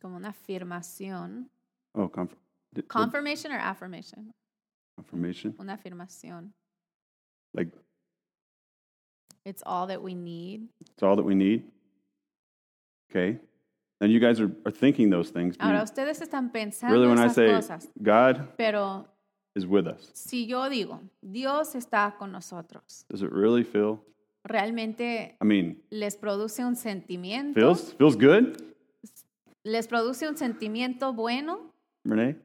como 0.01 0.17
una 0.17 0.29
afirmación. 0.29 1.49
Oh, 1.93 2.09
d- 2.73 2.83
Confirmation 2.87 3.51
or 3.51 3.59
affirmation? 3.59 4.31
confirmation. 4.97 5.55
Una 5.59 5.73
afirmación. 5.75 6.53
Like, 7.53 7.71
It's 9.43 9.63
all 9.65 9.87
that 9.87 10.01
we 10.01 10.13
need. 10.13 10.69
it's 10.79 11.01
all 11.03 11.15
that 11.15 11.23
we 11.25 11.33
need. 11.35 11.69
Okay. 13.09 13.39
And 14.01 14.11
you 14.11 14.19
guys 14.19 14.39
are, 14.41 14.51
are 14.65 14.71
thinking 14.73 15.09
those 15.11 15.31
things. 15.31 15.55
Do 15.57 15.63
you- 15.63 15.71
Ahora 15.71 15.83
ustedes 15.83 16.21
están 16.21 16.51
pensando 16.51 16.93
really, 16.93 17.07
when 17.07 17.19
I 17.19 17.29
say 17.29 17.53
cosas, 17.53 17.87
God 18.01 18.47
pero 18.57 19.07
is 19.55 19.65
with 19.65 19.85
us, 19.87 20.09
si 20.13 20.47
yo 20.47 20.67
digo, 20.69 20.99
Dios 21.21 21.75
está 21.75 22.15
con 22.17 22.31
nosotros, 22.31 23.05
does 23.09 23.21
it 23.21 23.31
really 23.31 23.63
feel? 23.63 23.99
¿realmente 24.43 25.37
I 25.39 25.45
mean, 25.45 25.83
les 25.91 26.15
produce 26.17 26.65
un 26.65 26.75
sentimiento? 26.75 27.53
feels 27.53 27.93
feels 27.93 28.15
good, 28.17 28.57
¿Les 29.63 29.87
produce 29.87 30.27
un 30.27 30.35
sentimiento 30.35 31.13
bueno? 31.13 31.71
Renee? 32.03 32.35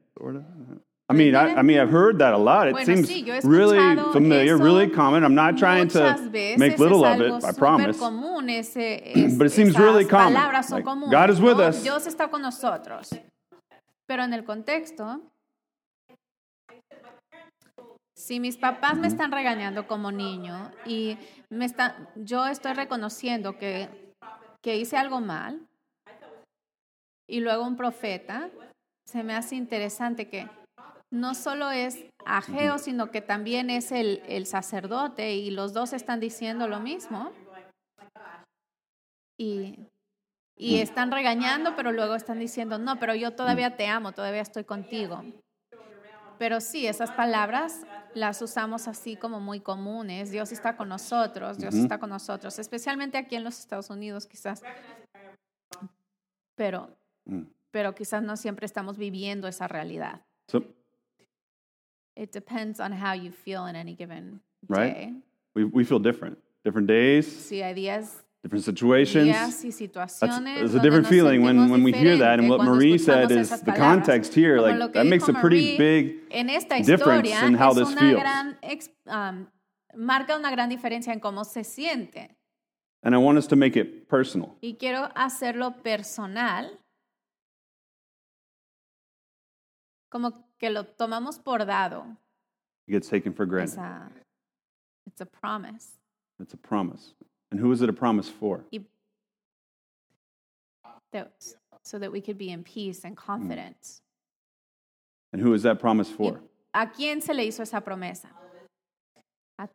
I 1.09 1.13
mean, 1.13 1.35
I, 1.35 1.55
I 1.55 1.61
mean, 1.61 1.79
I've 1.79 1.89
heard 1.89 2.19
that 2.19 2.33
a 2.33 2.37
lot. 2.37 2.67
It 2.67 2.73
Bueno, 2.73 2.85
seems 2.85 3.07
sí, 3.09 3.23
really 3.45 3.77
familiar, 4.11 4.57
really 4.57 4.89
common. 4.89 5.23
I'm 5.23 5.35
not 5.35 5.57
trying 5.57 5.87
to 5.89 6.17
make 6.57 6.77
little 6.79 7.05
of 7.05 7.21
it. 7.21 7.31
I 7.45 7.53
promise. 7.53 7.97
común, 7.97 8.49
ese, 8.49 9.01
es- 9.15 9.37
But 9.37 9.47
it 9.47 9.51
seems 9.51 9.77
really 9.79 10.03
common. 10.03 10.33
Like, 10.33 10.83
comunes. 10.83 11.11
God 11.11 11.29
is 11.29 11.39
with 11.39 11.57
¿no? 11.57 11.67
us. 11.69 11.81
Dios 11.81 12.05
está 12.07 12.29
con 12.29 12.41
nosotros. 12.41 13.09
Pero 14.05 14.23
en 14.23 14.33
el 14.33 14.43
contexto, 14.43 15.21
Si 18.17 18.39
mis 18.39 18.57
papás 18.57 18.97
me 18.97 19.07
están 19.07 19.31
regañando 19.31 19.87
como 19.87 20.11
niño 20.11 20.71
y 20.85 21.17
me 21.49 21.65
está, 21.65 21.95
yo 22.15 22.47
estoy 22.47 22.73
reconociendo 22.73 23.57
que, 23.57 23.87
que 24.61 24.75
hice 24.75 24.97
algo 24.97 25.21
mal, 25.21 25.61
y 27.29 27.39
luego 27.41 27.63
un 27.63 27.77
profeta, 27.77 28.49
se 29.05 29.23
me 29.23 29.35
hace 29.35 29.55
interesante 29.55 30.27
que 30.27 30.49
no 31.11 31.35
solo 31.35 31.71
es 31.71 32.03
Ageo, 32.25 32.77
sino 32.77 33.11
que 33.11 33.21
también 33.21 33.69
es 33.69 33.91
el, 33.91 34.21
el 34.27 34.45
sacerdote 34.45 35.35
y 35.35 35.51
los 35.51 35.73
dos 35.73 35.93
están 35.93 36.19
diciendo 36.19 36.67
lo 36.67 36.79
mismo. 36.79 37.31
Y, 39.39 39.87
y 40.57 40.79
están 40.79 41.11
regañando, 41.11 41.75
pero 41.75 41.91
luego 41.91 42.15
están 42.15 42.39
diciendo, 42.39 42.79
no, 42.79 42.99
pero 42.99 43.13
yo 43.15 43.35
todavía 43.35 43.77
te 43.77 43.87
amo, 43.87 44.11
todavía 44.11 44.41
estoy 44.41 44.63
contigo. 44.63 45.23
Pero 46.39 46.59
sí, 46.61 46.85
esas 46.87 47.11
palabras 47.11 47.85
las 48.13 48.41
usamos 48.41 48.87
así 48.87 49.15
como 49.15 49.39
muy 49.39 49.59
comunes. 49.59 50.31
Dios 50.31 50.51
está 50.51 50.75
con 50.75 50.89
nosotros, 50.89 51.57
Dios 51.57 51.75
está 51.75 51.99
con 51.99 52.09
nosotros, 52.09 52.59
especialmente 52.59 53.17
aquí 53.17 53.35
en 53.35 53.43
los 53.43 53.59
Estados 53.59 53.89
Unidos 53.89 54.25
quizás. 54.25 54.61
Pero, 56.55 56.89
Mm. 57.25 57.43
pero 57.71 57.93
quizás 57.93 58.23
no 58.23 58.37
siempre 58.37 58.65
estamos 58.65 58.97
viviendo 58.97 59.47
esa 59.47 59.67
realidad. 59.67 60.25
So, 60.49 60.63
It 62.17 62.31
depends 62.31 62.79
on 62.79 62.91
how 62.91 63.13
you 63.13 63.31
feel 63.31 63.67
in 63.67 63.75
any 63.75 63.93
given 63.93 64.41
Right. 64.67 64.93
day. 64.93 65.13
we, 65.55 65.63
we 65.65 65.83
feel 65.83 65.99
different. 65.99 66.37
Different 66.65 66.87
days, 66.87 67.27
Sí, 67.27 67.61
hay 67.61 67.73
días, 67.75 68.23
different 68.43 68.65
situations. 68.65 69.27
días 69.27 69.63
y 69.63 69.71
situaciones. 69.71 70.61
It's 70.63 70.73
a 70.73 70.79
different 70.79 71.07
feeling 71.07 71.43
when, 71.43 71.69
when 71.69 71.83
we 71.83 71.93
hear 71.93 72.17
that. 72.17 72.39
And 72.39 72.49
what 72.49 72.61
Marie 72.63 72.97
said 72.97 73.31
is 73.31 73.49
the 73.49 73.57
palabras. 73.71 73.77
context 73.77 74.33
here, 74.33 74.57
Como 74.57 74.67
like 74.79 74.93
that 74.93 75.05
makes 75.05 75.29
a 75.29 75.33
pretty 75.33 75.77
Marie, 75.77 76.19
big 76.29 76.85
difference 76.85 77.29
in 77.29 77.53
how 77.53 77.71
this 77.73 77.93
feels. 77.93 78.19
gran 78.21 78.57
um, 79.07 79.47
marca 79.95 80.35
una 80.35 80.51
gran 80.51 80.69
diferencia 80.69 81.13
en 81.13 81.19
cómo 81.19 81.45
se 81.45 81.63
siente. 81.63 82.35
And 83.03 83.13
I 83.15 83.19
want 83.19 83.37
us 83.37 83.47
to 83.47 83.55
make 83.55 83.77
it 83.77 84.09
personal. 84.09 84.57
Y 84.61 84.75
quiero 84.77 85.07
hacerlo 85.15 85.81
personal, 85.83 86.79
como 90.09 90.46
que 90.59 90.69
lo 90.69 90.83
tomamos 90.83 91.43
por 91.43 91.59
dado. 91.59 92.05
It 92.87 92.93
gets 92.93 93.09
taken 93.09 93.33
for 93.33 93.45
granted. 93.45 93.79
a, 93.79 94.09
it's 95.05 95.21
a 95.21 95.25
promise. 95.25 95.99
It's 96.39 96.53
a 96.53 96.57
promise. 96.57 97.13
And 97.51 97.59
who 97.59 97.71
is 97.71 97.81
it 97.81 97.89
a 97.89 97.93
promise 97.93 98.29
for? 98.29 98.63
That, 101.13 101.31
so 101.83 101.99
that 101.99 102.11
we 102.11 102.21
could 102.21 102.37
be 102.37 102.49
in 102.49 102.63
peace 102.63 103.03
and 103.03 103.15
mm. 103.15 103.19
confidence. 103.19 104.01
And 105.33 105.41
who 105.41 105.53
is 105.53 105.63
that 105.63 105.79
promise 105.79 106.09
for? 106.09 106.41
¿A 106.73 106.87
quién 106.87 107.21
se 107.21 107.33
le 107.33 107.43
hizo 107.43 107.61
esa 107.61 107.81
promesa? 107.81 108.27
A- 109.59 109.69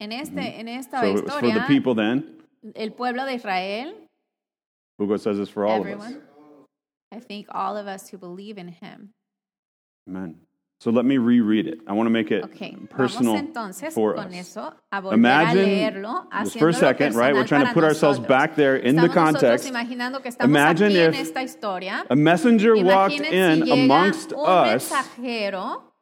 en, 0.00 0.12
este, 0.12 0.32
mm-hmm. 0.32 0.60
en 0.60 0.68
esta 0.68 1.00
So 1.00 1.12
it's 1.12 1.34
for 1.34 1.50
the 1.50 1.64
people 1.66 1.94
then. 1.94 2.42
el 2.74 2.90
pueblo 2.90 3.24
de 3.24 3.34
Israel, 3.34 3.94
Hugo 4.98 5.16
says 5.16 5.38
it's 5.38 5.50
for 5.50 5.66
all 5.66 5.80
of 5.80 6.00
us. 6.00 6.12
I 7.10 7.20
think 7.20 7.46
all 7.50 7.76
of 7.76 7.86
us 7.86 8.08
who 8.08 8.18
believe 8.18 8.58
in 8.58 8.68
him. 8.68 9.10
Amen. 10.08 10.36
So 10.80 10.90
let 10.90 11.04
me 11.04 11.16
reread 11.16 11.68
it. 11.68 11.78
I 11.86 11.92
want 11.92 12.06
to 12.06 12.10
make 12.10 12.32
it 12.32 12.42
Ok, 12.42 12.88
personal 12.90 13.36
entonces 13.36 13.94
for 13.94 14.16
us. 14.18 14.32
eso 14.34 14.74
a 14.90 14.96
a 14.98 15.12
Imagine, 15.12 16.02
just 16.42 16.58
for 16.58 16.70
a 16.70 16.72
second, 16.74 17.14
right? 17.14 17.32
We're 17.32 17.46
trying 17.46 17.66
to 17.68 17.72
put 17.72 17.84
ourselves 17.84 18.18
nosotros. 18.18 18.28
back 18.28 18.56
there 18.56 18.74
in 18.74 18.96
the 18.96 19.02
Estamos 19.06 19.14
nosotros 19.14 19.62
context. 19.62 19.68
Imagine 20.40 20.90
if. 20.90 21.14
A 22.10 22.16
messenger 22.16 22.74
walked 22.74 23.14
Imaginen 23.14 23.32
in 23.32 23.64
si 23.64 23.70
llega 23.70 23.84
amongst 23.84 24.32
us 24.32 24.92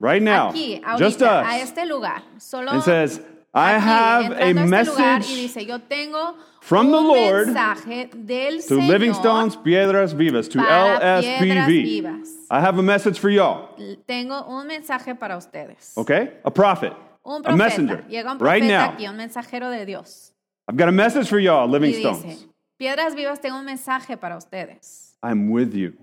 right 0.00 0.22
now, 0.22 0.50
aquí, 0.50 0.80
just 0.96 1.20
ahorita, 1.20 1.42
a 1.42 1.44
us, 1.44 1.62
este 1.62 1.84
lugar, 1.86 2.22
solo 2.38 2.72
and 2.72 2.82
says, 2.82 3.20
I 3.52 3.72
have 3.78 4.30
a 4.32 4.48
entrando 4.48 4.76
a 4.76 4.80
este 4.80 4.90
lugar 4.92 5.16
y 5.16 5.18
message 5.18 5.34
dice, 5.42 5.66
yo 5.66 5.80
tengo 5.80 6.36
from 6.60 6.86
the 6.92 7.00
Lord 7.00 7.46
to 7.46 7.52
Señor 7.52 8.88
Living 8.88 9.10
Stones 9.12 9.56
Piedras 9.56 10.14
Vivas, 10.14 10.48
to 10.50 10.58
LSPV. 10.60 11.66
Vivas. 11.66 12.28
I 12.50 12.60
have 12.60 12.78
a 12.78 12.82
message 12.82 13.18
for 13.18 13.28
y'all, 13.30 13.70
Tengo 14.06 14.44
un 14.46 14.66
mensaje 14.68 15.14
para 15.18 15.36
ustedes. 15.36 15.94
okay? 15.96 16.38
A 16.44 16.50
prophet, 16.52 16.92
Un 17.24 17.42
a 17.44 17.56
messenger, 17.56 18.04
llega 18.08 18.30
un 18.32 18.38
right 18.38 18.62
now. 18.62 18.92
aquí, 18.92 19.06
un 19.08 19.16
mensajero 19.16 19.68
de 19.70 19.84
Dios. 19.84 20.32
I've 20.68 20.76
got 20.76 20.88
a 20.88 20.92
message 20.92 21.28
for 21.28 21.40
y'all, 21.40 21.66
Y 21.68 21.72
Living 21.72 21.90
dice, 21.92 22.00
Stones. 22.08 22.46
Piedras 22.78 23.14
Vivas, 23.16 23.40
tengo 23.40 23.58
un 23.58 23.64
mensaje 23.64 24.16
para 24.16 24.36
ustedes. 24.36 25.16
I'm 25.24 25.50
with 25.50 25.72
you, 25.74 25.94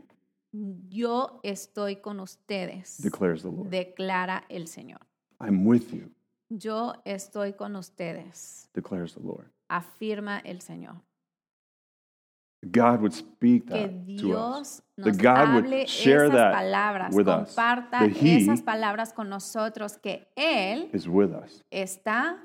Yo 0.90 1.40
estoy 1.44 1.98
con 2.02 2.20
ustedes, 2.20 2.98
declares 3.02 3.44
the 3.44 3.50
Lord. 3.50 3.70
declara 3.70 4.44
el 4.50 4.68
Señor. 4.68 5.00
I'm 5.40 5.66
with 5.66 5.92
you, 5.94 6.10
Yo 6.50 6.94
estoy 7.06 7.54
con 7.54 7.76
ustedes, 7.76 8.70
declares 8.74 9.14
the 9.16 9.22
Lord. 9.22 9.52
afirma 9.70 10.40
el 10.40 10.62
Señor. 10.62 11.02
God 12.64 13.02
would 13.02 13.12
speak 13.14 13.66
Que 13.68 13.88
that 13.88 13.92
to 13.92 13.98
us. 14.00 14.06
Dios 14.06 14.84
That 14.98 15.06
nos 15.06 15.18
God 15.18 15.54
would 15.64 15.88
share 15.88 16.26
esas 16.26 16.32
that 16.34 16.54
palabras, 16.54 17.16
with 17.16 17.28
us. 17.28 17.50
comparta 17.50 18.00
That 18.00 18.10
He 18.10 18.38
esas 18.38 18.62
palabras 18.64 19.14
con 19.14 19.30
nosotros, 19.30 19.98
que 19.98 20.28
Él 20.36 20.90
is 20.94 21.08
with 21.08 21.32
us. 21.34 21.64
está 21.70 22.38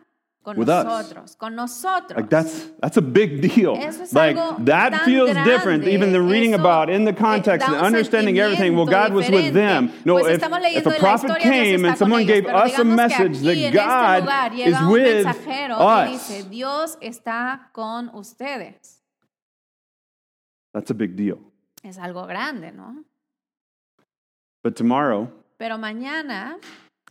con 0.43 0.57
With 0.57 0.69
us. 0.69 1.37
con 1.37 1.55
nosotros. 1.55 2.17
Like 2.17 2.29
that's 2.31 2.71
that's 2.81 2.97
a 2.97 3.01
big 3.03 3.41
deal. 3.41 3.77
Es 3.77 4.13
Like 4.13 4.37
that 4.65 5.05
feels 5.05 5.31
grande. 5.31 5.45
different. 5.49 5.85
Even 5.87 6.13
the 6.13 6.21
reading 6.21 6.55
Eso, 6.55 6.61
about 6.63 6.91
in 6.91 7.05
the 7.05 7.13
context 7.13 7.67
and 7.69 7.77
understanding 7.77 8.39
everything. 8.39 8.75
Well, 8.77 8.87
God 8.87 9.13
was 9.13 9.29
with 9.31 9.55
them. 9.55 9.93
No, 10.05 10.19
Pues 10.19 10.37
if, 10.43 10.43
if 10.43 10.87
a 10.87 10.99
prophet 10.99 11.39
came 11.41 11.85
and 11.85 11.97
someone 11.97 12.23
ellos, 12.23 12.43
gave 12.43 12.47
us 12.47 12.79
a 12.79 12.85
message 12.85 13.39
that 13.41 13.57
este 13.57 13.73
God 13.73 14.21
lugar, 14.23 14.53
is 14.55 14.81
with 14.91 15.27
us, 15.27 16.11
dice, 16.29 16.51
Dios 16.51 16.97
está 17.01 17.71
con 17.73 18.11
ustedes. 18.15 18.99
that's 20.75 20.91
a 20.91 20.95
big 20.95 21.17
deal. 21.17 21.39
Es 21.85 21.99
algo 21.99 22.27
grande, 22.27 22.73
¿no? 22.73 23.05
But 24.63 24.77
tomorrow, 24.77 25.29
Pero 25.59 25.77
mañana, 25.79 26.57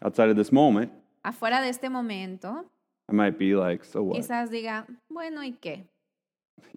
outside 0.02 0.30
of 0.30 0.36
this 0.38 0.52
moment, 0.52 0.92
afuera 1.24 1.62
de 1.62 1.70
este 1.70 1.90
momento, 1.90 2.66
I 3.12 3.14
might 3.14 3.38
be 3.38 3.54
like, 3.56 3.84
so 3.86 4.02
what? 4.04 4.16
quizás 4.16 4.50
diga, 4.50 4.86
bueno, 5.10 5.44
¿y 5.44 5.54
qué? 5.54 5.88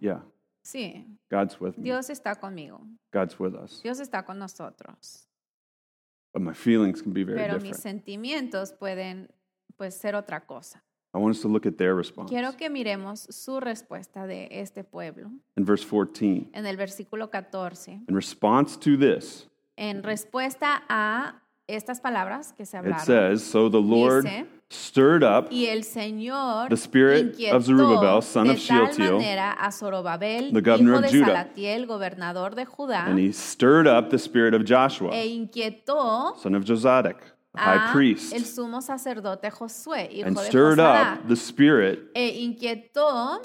Yeah, 0.01 0.23
Sí, 0.65 1.05
God's 1.31 1.61
with 1.61 1.77
me. 1.77 1.85
Dios 1.85 2.09
está 2.09 2.35
conmigo, 2.35 2.81
God's 3.13 3.39
with 3.39 3.55
us. 3.55 3.83
Dios 3.83 4.01
está 4.01 4.25
con 4.25 4.39
nosotros. 4.39 5.29
But 6.33 6.43
my 6.43 6.55
feelings 6.55 7.01
can 7.03 7.13
be 7.13 7.23
very 7.23 7.39
Pero 7.39 7.61
mis 7.61 7.77
sentimientos 7.77 8.73
pueden 8.73 9.29
pues 9.77 9.95
ser 9.95 10.15
otra 10.15 10.47
cosa. 10.47 10.83
I 11.15 11.19
want 11.19 11.37
us 11.37 11.43
to 11.43 11.49
look 11.49 11.65
at 11.67 11.77
their 11.77 11.95
response. 11.95 12.29
Quiero 12.29 12.57
que 12.57 12.69
miremos 12.71 13.21
su 13.31 13.61
respuesta 13.61 14.27
de 14.27 14.49
este 14.51 14.83
pueblo 14.83 15.31
In 15.57 15.65
verse 15.65 15.85
14, 15.87 16.51
en 16.53 16.67
el 16.67 16.77
versículo 16.77 17.31
14. 17.31 18.01
in 18.09 18.15
response 18.15 18.77
to 18.77 18.97
this, 18.97 19.49
En 19.77 20.03
respuesta 20.03 20.83
a 20.89 21.43
estas 21.67 22.01
palabras 22.01 22.53
que 22.53 22.67
se 22.67 22.79
it 22.79 23.01
says, 23.01 23.43
So 23.43 23.69
the 23.69 23.81
Lord 23.81 24.25
Dice, 24.25 24.47
stirred 24.71 25.23
up 25.23 25.49
y 25.51 25.67
el 25.67 25.83
Señor 25.85 26.69
the 26.69 26.77
spirit 26.77 27.41
of 27.53 27.65
Zerubbabel, 27.65 28.23
son 28.23 28.51
of 28.51 28.59
Shealtiel, 28.59 29.21
Zorobabel, 29.71 30.53
the 30.53 30.61
governor 30.61 30.97
hijo 30.97 31.05
of 31.05 31.11
Judah. 31.11 31.27
Salatiel, 31.27 31.87
de 32.55 32.67
Judá, 32.67 33.07
and 33.07 33.19
he 33.19 33.33
stirred 33.33 33.87
up 33.87 34.11
the 34.11 34.19
spirit 34.19 34.55
of 34.55 34.65
Joshua, 34.65 35.11
e 35.15 35.35
inquietó 35.35 36.37
son 36.39 36.55
of 36.55 36.65
Josadak, 36.65 37.17
the 37.55 37.61
high 37.61 37.93
priest, 37.93 38.35
el 38.35 38.43
sumo 38.43 38.83
sacerdote 38.83 39.51
Josué, 39.51 40.11
hijo 40.13 40.27
and 40.27 40.39
stirred 40.39 40.79
Josadá, 40.79 41.15
up 41.15 41.29
the 41.29 41.37
spirit 41.37 42.11
e 42.15 42.57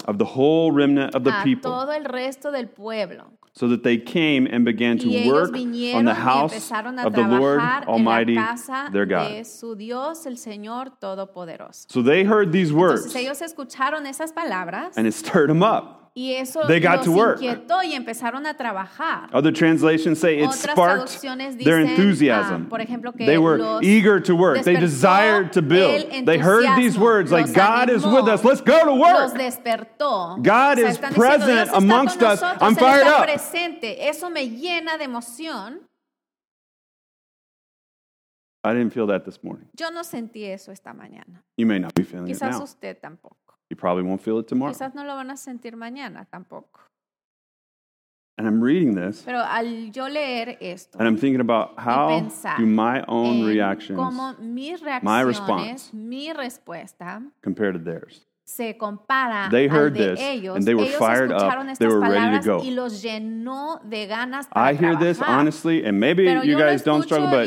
of 0.06 0.18
the 0.18 0.26
whole 0.26 0.72
remnant 0.72 1.14
of 1.14 1.24
the 1.24 1.32
people, 1.42 1.70
todo 1.70 1.92
el 1.92 2.04
resto 2.04 2.50
del 2.50 2.68
pueblo. 2.68 3.32
So 3.52 3.68
that 3.68 3.82
they 3.82 3.96
came 3.98 4.46
and 4.46 4.64
began 4.64 4.98
to 4.98 5.08
work 5.28 5.52
on 5.54 6.04
the 6.04 6.14
house 6.14 6.70
of 6.70 7.12
the 7.14 7.22
Lord 7.22 7.60
Almighty, 7.86 8.38
their 8.92 9.06
God. 9.06 9.30
Dios, 9.30 10.26
Señor 10.36 10.92
So 11.88 12.02
they 12.02 12.24
heard 12.24 12.52
these 12.52 12.72
words, 12.72 13.06
Entonces 13.06 13.16
ellos 13.16 13.42
esas 14.06 14.32
palabras 14.32 14.96
and 14.96 15.06
it 15.06 15.12
stirred 15.14 15.50
them 15.50 15.62
up. 15.62 15.99
Y 16.14 16.34
eso 16.34 16.66
They 16.66 16.80
got 16.80 16.96
los 16.98 17.04
to 17.06 17.12
work. 17.12 17.36
inquietó 17.40 17.82
y 17.82 17.92
empezaron 17.94 18.44
a 18.46 18.54
trabajar. 18.56 19.28
Other 19.32 19.52
translations 19.52 20.18
say 20.18 20.40
it 20.40 20.46
Otras 20.48 20.60
sparked 20.60 21.06
traducciones 21.06 21.56
their 21.62 21.78
enthusiasm. 21.80 22.64
ah, 22.66 22.68
por 22.68 22.80
ejemplo, 22.80 23.12
que 23.12 23.24
they 23.26 23.38
were 23.38 23.58
los 23.58 23.82
eager 23.82 24.20
to 24.20 24.34
work. 24.34 24.62
They 24.64 24.74
despertó 24.74 24.80
desired 24.80 25.52
to 25.52 25.62
build. 25.62 26.06
el 26.10 26.24
They 26.24 26.38
heard 26.38 26.64
these 26.76 26.96
entusiasmo, 26.96 27.00
words 27.00 27.30
like, 27.32 27.46
los 27.46 27.56
God 27.56 27.90
is 27.90 28.02
animó, 28.04 28.22
with 28.24 28.28
us. 28.34 28.44
Let's 28.44 28.60
go 28.60 28.84
to 28.84 28.90
Los 28.92 29.30
work. 29.32 29.38
despertó. 29.40 30.36
God 30.42 30.78
O 30.78 30.80
sea, 30.82 30.88
is 30.90 30.96
están 30.98 31.14
diciendo, 31.14 31.14
present 31.14 31.58
está 31.58 31.72
con 31.72 31.82
amongst 31.90 32.22
us. 32.22 32.40
nosotros, 32.42 32.62
I'm 32.62 32.72
Él 32.72 32.78
fired 32.78 33.06
está 33.06 33.18
up." 33.20 33.24
presente. 33.26 34.08
Eso 34.08 34.30
me 34.30 34.48
llena 34.48 34.98
de 34.98 35.04
emoción. 35.04 35.80
I 38.62 38.74
didn't 38.74 38.90
feel 38.92 39.06
that 39.06 39.24
this 39.24 39.42
morning. 39.42 39.68
Yo 39.74 39.90
no 39.90 40.02
sentí 40.04 40.44
eso 40.44 40.70
esta 40.70 40.92
mañana. 40.92 41.42
You 41.56 41.64
may 41.66 41.78
not 41.78 41.94
be 41.94 42.02
feeling 42.02 42.26
it 42.28 42.34
Quizás 42.36 42.58
now. 42.58 42.62
usted 42.64 42.98
tampoco. 43.00 43.49
You 43.70 43.76
probably 43.76 44.02
won't 44.02 44.20
feel 44.20 44.38
it 44.40 44.48
tomorrow. 44.48 44.72
Quizás 44.72 44.94
no 44.94 45.04
lo 45.04 45.14
van 45.14 45.30
a 45.30 45.36
sentir 45.36 45.76
mañana 45.76 46.26
tampoco. 46.28 46.80
And 48.36 48.48
I'm 48.48 48.62
reading 48.62 48.94
this 48.94 49.22
Pero 49.22 49.38
al 49.38 49.90
yo 49.92 50.08
leer 50.08 50.56
esto 50.62 50.98
and 50.98 51.06
I'm 51.06 51.18
thinking 51.18 51.40
about 51.40 51.78
how 51.78 52.20
do 52.56 52.64
my 52.64 53.04
own 53.06 53.44
reactions 53.44 53.98
cómo 53.98 54.38
mis 54.38 54.80
my 55.02 55.20
response. 55.20 55.92
mi 55.92 56.32
respuesta 56.32 57.22
compare 57.42 57.72
to 57.72 57.78
theirs. 57.78 58.24
Se 58.56 58.76
compara 58.76 59.48
They 59.50 59.68
heard 59.68 59.96
al 59.96 59.98
de 59.98 60.10
this, 60.10 60.20
ellos. 60.20 60.56
and 60.56 60.64
they 60.64 60.74
were 60.74 60.84
ellos 60.84 60.98
fired 60.98 61.30
up. 61.30 61.78
They 61.78 61.86
were 61.86 62.00
ready 62.00 62.38
to 62.38 62.44
go. 62.44 62.58
y 62.58 62.70
los 62.70 63.02
llenó 63.02 63.80
de 63.88 64.06
ganas 64.06 64.48
para 64.48 64.70
I 64.70 64.74
hear 64.74 64.96
this 64.96 65.20
honestly, 65.20 65.84
and 65.84 66.00
maybe 66.00 66.26
Pero 66.26 66.42
you 66.42 66.58
guys 66.58 66.82
don't 66.82 67.02
struggle, 67.02 67.28
but 67.30 67.46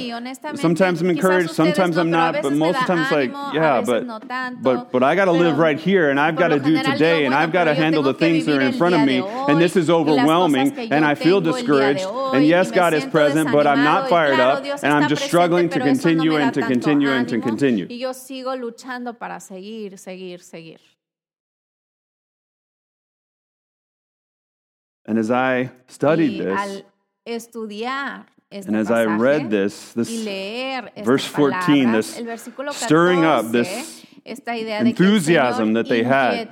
sometimes 0.57 1.01
I'm 1.01 1.09
encouraged, 1.09 1.51
sometimes 1.51 1.95
no, 1.95 2.01
I'm 2.01 2.11
not, 2.11 2.41
but 2.41 2.53
most 2.53 2.77
of 2.77 2.87
the 2.87 2.93
time 2.93 2.99
it's 3.03 3.11
like, 3.11 3.31
yeah, 3.53 3.81
but 3.81 4.05
no 4.05 4.19
but 4.61 4.91
but 4.91 5.03
I 5.03 5.15
got 5.15 5.25
to 5.25 5.33
live 5.33 5.57
right 5.57 5.79
here, 5.79 6.09
and 6.09 6.19
I've 6.19 6.37
got 6.37 6.49
to 6.49 6.59
do 6.59 6.77
today, 6.77 7.23
digo, 7.23 7.25
and 7.25 7.35
I've 7.35 7.51
got 7.51 7.65
to 7.65 7.73
handle 7.73 8.03
the 8.03 8.13
things 8.13 8.45
that 8.45 8.57
are 8.57 8.61
in 8.61 8.73
front 8.73 8.95
of 8.95 9.01
me, 9.01 9.19
hoy, 9.19 9.45
and 9.49 9.61
this 9.61 9.75
is 9.75 9.89
y 9.89 9.93
las 9.93 10.05
cosas 10.05 10.17
overwhelming, 10.17 10.91
and 10.91 11.03
I 11.03 11.15
feel 11.15 11.41
tengo 11.41 11.41
el 11.41 11.41
día 11.41 11.43
de 11.43 11.51
discouraged, 11.51 12.05
hoy, 12.05 12.35
and 12.35 12.45
yes, 12.45 12.71
God 12.71 12.93
is 12.93 13.05
present, 13.05 13.51
but 13.51 13.67
I'm 13.67 13.83
not 13.83 14.09
fired 14.09 14.39
up, 14.39 14.63
and 14.81 14.93
I'm 14.93 15.09
just 15.09 15.23
struggling 15.23 15.67
to 15.69 15.79
pero 15.79 15.91
eso 15.91 16.09
no 16.09 16.15
continue 16.15 16.35
and 16.37 16.53
to 16.53 16.61
continue 16.61 17.09
and 17.11 17.27
to 17.27 17.39
continue. 17.39 17.87
Y 17.89 17.97
yo 17.97 18.13
sigo 18.13 18.55
luchando 18.55 19.17
para 19.17 19.39
seguir, 19.39 19.97
seguir, 19.97 20.39
seguir. 20.39 20.92
And 25.05 25.17
as 25.19 25.29
I 25.31 25.71
studied 25.87 26.39
this, 26.39 26.83
estudiar 27.25 28.25
and 28.51 28.75
as 28.75 28.91
I 28.91 29.05
read 29.05 29.49
this, 29.49 29.93
this 29.93 30.09
verse 31.03 31.25
14, 31.25 31.85
palabras, 31.85 32.15
this 32.15 32.47
el 32.47 32.51
14, 32.51 32.73
stirring 32.73 33.25
up, 33.25 33.51
this 33.51 34.05
esta 34.25 34.51
idea 34.51 34.83
de 34.83 34.89
enthusiasm 34.91 35.73
that 35.73 35.89
they 35.89 36.03
had, 36.03 36.49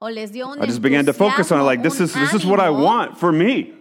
o 0.00 0.08
les 0.08 0.30
dio 0.30 0.48
un 0.48 0.62
I 0.62 0.66
just 0.66 0.82
began 0.82 1.06
to 1.06 1.12
focus 1.12 1.50
on 1.50 1.60
it 1.60 1.64
like 1.64 1.82
this 1.82 2.00
is 2.00 2.12
this 2.14 2.34
is 2.34 2.44
what 2.44 2.60
I 2.60 2.70
want 2.70 3.18
for 3.18 3.32
me. 3.32 3.74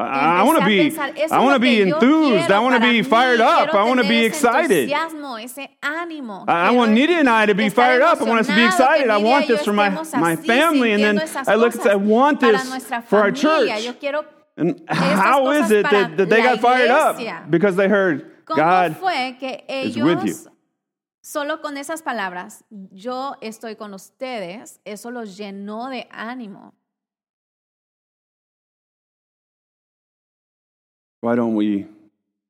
I, 0.00 0.40
I 0.40 0.42
want 0.42 0.58
to 0.60 0.66
be 0.66 0.96
I 1.30 1.38
want 1.40 1.54
to 1.54 1.60
be 1.60 1.80
enthused. 1.80 2.50
I 2.50 2.60
want 2.60 2.74
to 2.74 2.80
be 2.80 3.02
fired 3.02 3.40
up. 3.40 3.74
I 3.74 3.84
want 3.84 4.00
to 4.00 4.08
be 4.08 4.24
excited. 4.24 4.88
entusiasmo, 4.88 5.42
ese 5.42 5.68
ánimo. 5.82 6.44
I, 6.48 6.70
want 6.70 6.92
Nidia 6.92 7.20
and 7.20 7.28
I 7.28 7.46
to 7.46 7.54
be 7.54 7.68
fired 7.68 8.02
up. 8.02 8.20
I 8.20 8.24
want 8.24 8.40
us 8.40 8.46
to 8.46 8.54
be 8.54 8.64
excited. 8.64 9.10
I 9.10 9.18
want 9.18 9.48
this 9.48 9.64
for 9.64 9.72
my, 9.72 9.90
my 10.14 10.36
family. 10.36 10.92
And 10.92 11.02
then 11.02 11.28
I 11.46 11.54
look 11.54 11.74
and 11.74 11.82
say, 11.82 11.90
I 11.90 11.96
want 11.96 12.40
this 12.40 12.62
for 13.06 13.18
our 13.20 13.32
church. 13.32 13.70
And 14.56 14.82
how 14.88 15.50
is 15.50 15.70
it 15.70 15.84
that, 15.90 16.16
that 16.16 16.28
they 16.28 16.42
got 16.42 16.60
fired 16.60 16.90
up? 16.90 17.50
Because 17.50 17.76
they 17.76 17.88
heard 17.88 18.30
God 18.44 18.96
is 19.68 19.96
with 19.96 20.24
you. 20.24 20.34
solo 21.22 21.60
con 21.60 21.76
esas 21.76 22.02
palabras, 22.02 22.64
yo 22.70 23.36
estoy 23.40 23.76
con 23.76 23.94
ustedes, 23.94 24.80
eso 24.84 25.10
los 25.10 25.36
llenó 25.36 25.88
de 25.88 26.08
ánimo? 26.10 26.74
Why 31.20 31.36
don't 31.36 31.54
we 31.54 31.86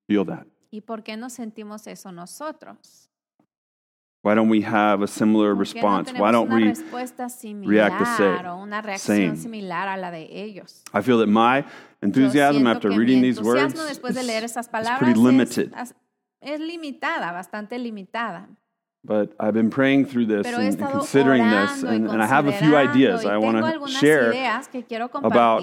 feel 0.09 0.25
that? 0.27 0.47
¿Y 0.71 0.81
por 0.81 1.03
qué 1.03 1.17
no 1.17 1.29
sentimos 1.29 1.87
eso 1.87 2.11
nosotros? 2.13 3.09
Why 4.23 4.35
don't 4.35 4.51
we 4.51 4.61
have 4.61 5.03
a 5.03 5.07
similar 5.07 5.55
¿Por 5.55 5.65
qué 5.65 5.81
no 5.81 5.99
response? 5.99 6.13
Why 6.13 6.31
don't 6.31 6.51
we? 6.51 6.65
react 7.67 7.99
the 7.99 8.05
same? 8.05 8.99
Same. 8.99 9.37
similar 9.37 9.89
a 9.89 9.97
la 9.97 10.11
de 10.11 10.29
ellos? 10.31 10.83
I 10.93 11.01
feel 11.01 11.19
that 11.19 11.29
my 11.29 11.65
enthusiasm 12.03 12.67
after 12.67 12.91
reading 12.91 13.23
these 13.23 13.41
words 13.41 13.73
de 13.73 13.91
is, 13.91 13.99
pretty 14.99 15.15
limited. 15.15 15.73
es, 15.75 15.95
es 16.43 16.61
limitada, 16.61 17.33
bastante 17.33 17.79
limitada. 17.79 18.47
But 19.03 19.35
I've 19.41 19.55
been 19.55 19.71
praying 19.71 20.07
through 20.07 20.27
this 20.27 20.47
and, 20.47 20.57
and 20.57 20.91
considering 20.91 21.49
this, 21.49 21.83
and, 21.83 22.07
and 22.07 22.23
I 22.23 22.27
have 22.27 22.47
a 22.47 22.53
few 22.53 22.77
ideas 22.77 23.25
I 23.25 23.39
want 23.39 23.57
to 23.57 23.89
share 23.89 24.31
ideas 24.31 24.69
que 24.69 24.85
about 25.15 25.63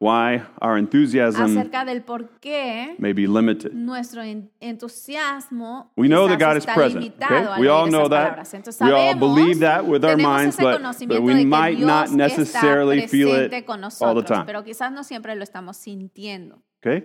why 0.00 0.42
our 0.60 0.78
enthusiasm 0.78 1.42
acerca 1.58 1.84
del 1.84 2.02
por 2.02 2.28
qué 2.40 2.94
may 2.98 3.12
be 3.12 3.26
limited. 3.26 3.72
nuestro 3.72 4.22
en- 4.22 4.50
entusiasmo 4.60 5.90
We 5.96 6.06
know 6.08 6.28
that 6.28 6.38
quizás 6.38 6.48
God 6.48 6.56
is 6.56 6.62
está 6.66 6.74
present. 6.74 7.02
limitado 7.02 7.34
Okay? 7.34 7.46
al 7.46 7.60
We 7.60 7.66
leer 7.66 7.70
all 7.72 7.88
know 7.90 8.08
that. 8.08 8.24
palabras. 8.24 8.54
Entonces, 8.54 8.80
We 8.80 8.92
all 8.92 9.14
sabemos, 9.14 9.34
believe 9.36 9.60
that 9.60 9.84
with 9.84 10.04
our 10.04 10.16
tenemos 10.16 10.38
minds, 10.40 10.54
ese 10.58 10.62
but, 10.62 11.08
but 11.08 11.22
we 11.22 11.34
que 11.34 11.44
might 11.46 11.76
Dios 11.78 11.86
not 11.88 12.06
está 12.06 12.16
necessarily 12.16 13.06
feel 13.08 13.28
it 13.28 13.50
presente 13.50 13.64
con 13.64 13.74
all 13.76 13.80
the 13.80 13.84
nosotros, 13.86 14.26
time. 14.26 14.44
pero 14.46 14.62
quizás 14.64 14.92
no 14.92 15.02
siempre 15.02 15.34
lo 15.34 15.42
estamos 15.42 15.76
sintiendo. 15.76 16.62
Okay? 16.80 17.04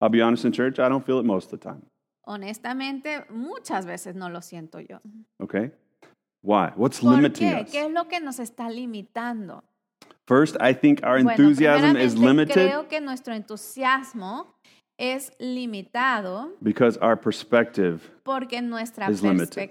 I'll 0.00 0.10
be 0.10 0.20
honest 0.20 0.44
in 0.44 0.52
church, 0.52 0.78
I 0.78 0.88
don't 0.90 1.04
feel 1.06 1.18
it 1.20 1.24
most 1.24 1.52
of 1.52 1.58
the 1.60 1.68
time. 1.70 1.80
Honestamente, 2.26 3.24
muchas 3.30 3.86
veces 3.86 4.14
no 4.14 4.28
lo 4.28 4.40
siento 4.42 4.78
yo. 4.80 4.98
Okay? 5.40 5.70
Why? 6.42 6.68
What's 6.76 7.00
¿Por 7.00 7.14
limiting 7.16 7.48
qué? 7.50 7.62
us? 7.62 7.70
¿Qué 7.70 7.86
es 7.86 7.90
lo 7.90 8.08
que 8.08 8.20
nos 8.20 8.38
está 8.38 8.68
limitando? 8.68 9.64
First, 10.26 10.56
I 10.58 10.72
think 10.72 11.00
our 11.02 11.22
Bueno, 11.22 11.30
enthusiasm 11.30 11.96
is 11.96 12.16
limited 12.16 12.70
creo 12.70 12.88
que 12.88 13.00
nuestro 13.00 13.34
entusiasmo 13.34 14.46
es 14.98 15.30
limitado 15.38 16.52
because 16.62 16.96
our 16.98 17.16
perspective, 17.16 18.00
porque 18.24 18.62
nuestra 18.62 19.10
is 19.10 19.22
limited. 19.22 19.70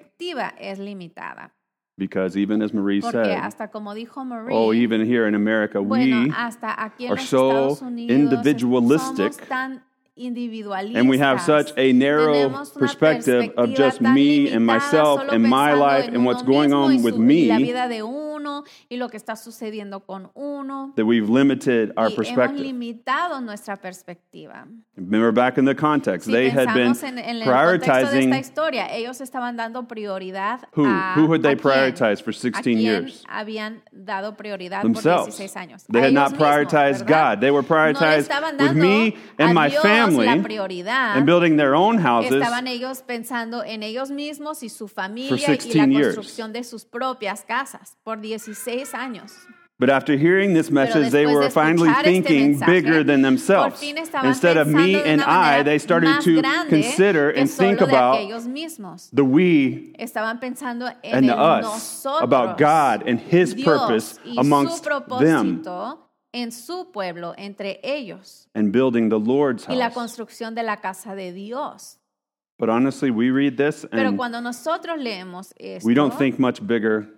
es 0.59 0.79
limitada. 0.79 1.51
because 1.97 2.35
even 2.35 2.61
as 2.61 2.73
Marie 2.73 3.01
Porque 3.01 3.13
said, 3.13 3.37
hasta 3.37 3.67
como 3.67 3.93
dijo 3.93 4.25
Marie, 4.25 4.53
oh, 4.55 4.73
even 4.73 5.05
here 5.05 5.27
in 5.27 5.35
America, 5.35 5.79
bueno, 5.81 6.25
we 6.25 6.31
hasta 6.31 6.75
aquí 6.77 7.05
en 7.05 7.11
are 7.11 7.17
so 7.17 7.77
individualistic, 8.07 9.33
somos 9.33 9.47
tan 9.47 9.83
individualistas. 10.17 10.95
and 10.99 11.09
we 11.09 11.17
have 11.17 11.41
such 11.41 11.71
a 11.77 11.93
narrow 11.93 12.49
perspective 12.75 13.51
of 13.57 13.73
just 13.73 14.01
me 14.01 14.51
and 14.51 14.65
myself 14.65 15.21
and 15.31 15.43
my 15.43 15.73
life 15.73 16.07
and 16.07 16.25
what's 16.25 16.43
going 16.43 16.73
on 16.73 17.01
with 17.01 17.17
me 17.17 17.49
uno 18.43 18.63
y 18.89 18.97
lo 18.97 19.09
que 19.09 19.17
está 19.17 19.35
sucediendo 19.35 20.01
con 20.01 20.29
uno. 20.35 20.93
that 20.95 21.05
we've 21.05 21.29
limited 21.29 21.91
our 21.95 22.09
y 22.09 22.13
hemos 22.13 22.15
perspective. 22.15 22.61
limitado 22.61 23.41
nuestra 23.41 23.77
perspectiva. 23.77 24.67
Remember 24.95 25.31
back 25.31 25.57
in 25.57 25.65
the 25.65 25.75
context, 25.75 26.25
Si 26.25 26.31
they 26.31 26.49
had 26.49 26.67
been 26.73 26.93
pensamos 26.93 27.03
en, 27.03 27.17
en 27.19 27.41
el 27.41 27.45
contexto 27.45 27.51
de 27.51 27.75
esta 27.75 27.93
prioritizing 28.03 28.33
historia, 28.33 28.87
ellos 28.95 29.21
estaban 29.21 29.55
dando 29.57 29.87
prioridad 29.87 30.67
who? 30.75 30.85
a 30.85 31.13
Who 31.15 31.31
had 31.33 31.41
they 31.41 31.55
prioritized 31.55 32.21
for 32.23 32.31
¿A 32.31 32.33
16 32.33 32.61
quién 32.63 32.79
years? 32.79 33.23
habían 33.27 33.81
dado 33.91 34.35
prioridad 34.35 34.81
Themselves. 34.81 35.25
por 35.25 35.31
16 35.33 35.55
años. 35.57 35.83
They 35.91 36.01
A 36.01 36.05
had 36.05 36.13
not 36.13 36.33
prioritized. 36.37 37.05
God. 37.07 37.39
They 37.39 37.51
were 37.51 37.63
prioritized 37.63 38.29
with 38.59 38.73
me 38.75 39.15
and 39.39 39.53
my 39.53 39.69
family 39.69 40.27
and 40.27 41.25
building 41.25 41.57
their 41.57 41.73
own 41.75 41.97
houses. 41.97 42.33
Estaban 42.33 42.67
ellos 42.67 43.01
pensando 43.01 43.63
en 43.63 43.83
ellos 43.83 44.11
mismos 44.11 44.63
y 44.63 44.69
su 44.69 44.87
familia 44.87 45.35
y 45.35 45.57
16 45.57 45.75
la 45.75 45.85
years. 45.87 46.15
construcción 46.15 46.53
de 46.53 46.63
sus 46.63 46.85
propias 46.85 47.43
casas 47.45 47.97
por 48.03 48.19
16 48.39 48.93
años. 48.93 49.31
But 49.79 49.89
after 49.89 50.15
hearing 50.15 50.53
this 50.53 50.69
message, 50.69 51.11
they 51.11 51.25
were 51.25 51.49
finally 51.49 51.91
thinking 52.03 52.55
mensaje, 52.55 52.65
bigger 52.65 53.03
than 53.03 53.21
themselves. 53.21 53.81
Instead 53.81 54.55
of 54.55 54.67
me 54.67 54.95
and 54.95 55.21
I, 55.21 55.63
they 55.63 55.79
started 55.79 56.21
to 56.21 56.41
consider 56.69 57.31
and 57.31 57.49
think 57.49 57.81
about 57.81 58.15
the 59.11 59.25
we 59.25 59.93
and 59.97 61.27
the 61.27 61.35
us, 61.35 61.63
nosotros, 61.65 62.23
about 62.23 62.57
God 62.57 63.03
and 63.07 63.19
His 63.19 63.55
Dios 63.55 63.65
purpose 63.65 64.19
amongst 64.37 64.85
them, 65.19 65.63
en 66.33 66.51
su 66.51 66.85
pueblo, 66.93 67.33
entre 67.37 67.79
ellos, 67.83 68.47
and 68.55 68.71
building 68.71 69.09
the 69.09 69.19
Lord's 69.19 69.67
y 69.67 69.75
la 69.75 69.89
house. 69.89 69.95
construcción 69.95 70.55
de 70.55 70.63
la 70.63 70.77
casa 70.77 71.15
de 71.15 71.31
Dios. 71.31 71.97
But 72.59 72.69
honestly, 72.69 73.11
we 73.11 73.31
read 73.31 73.57
this 73.57 73.85
Pero 73.91 74.09
and 74.09 74.17
cuando 74.17 74.39
nosotros 74.39 74.97
leemos 74.99 75.51
esto, 75.57 75.85
we 75.85 75.93
don't 75.93 76.17
think 76.17 76.39
much 76.39 76.65
bigger 76.65 77.09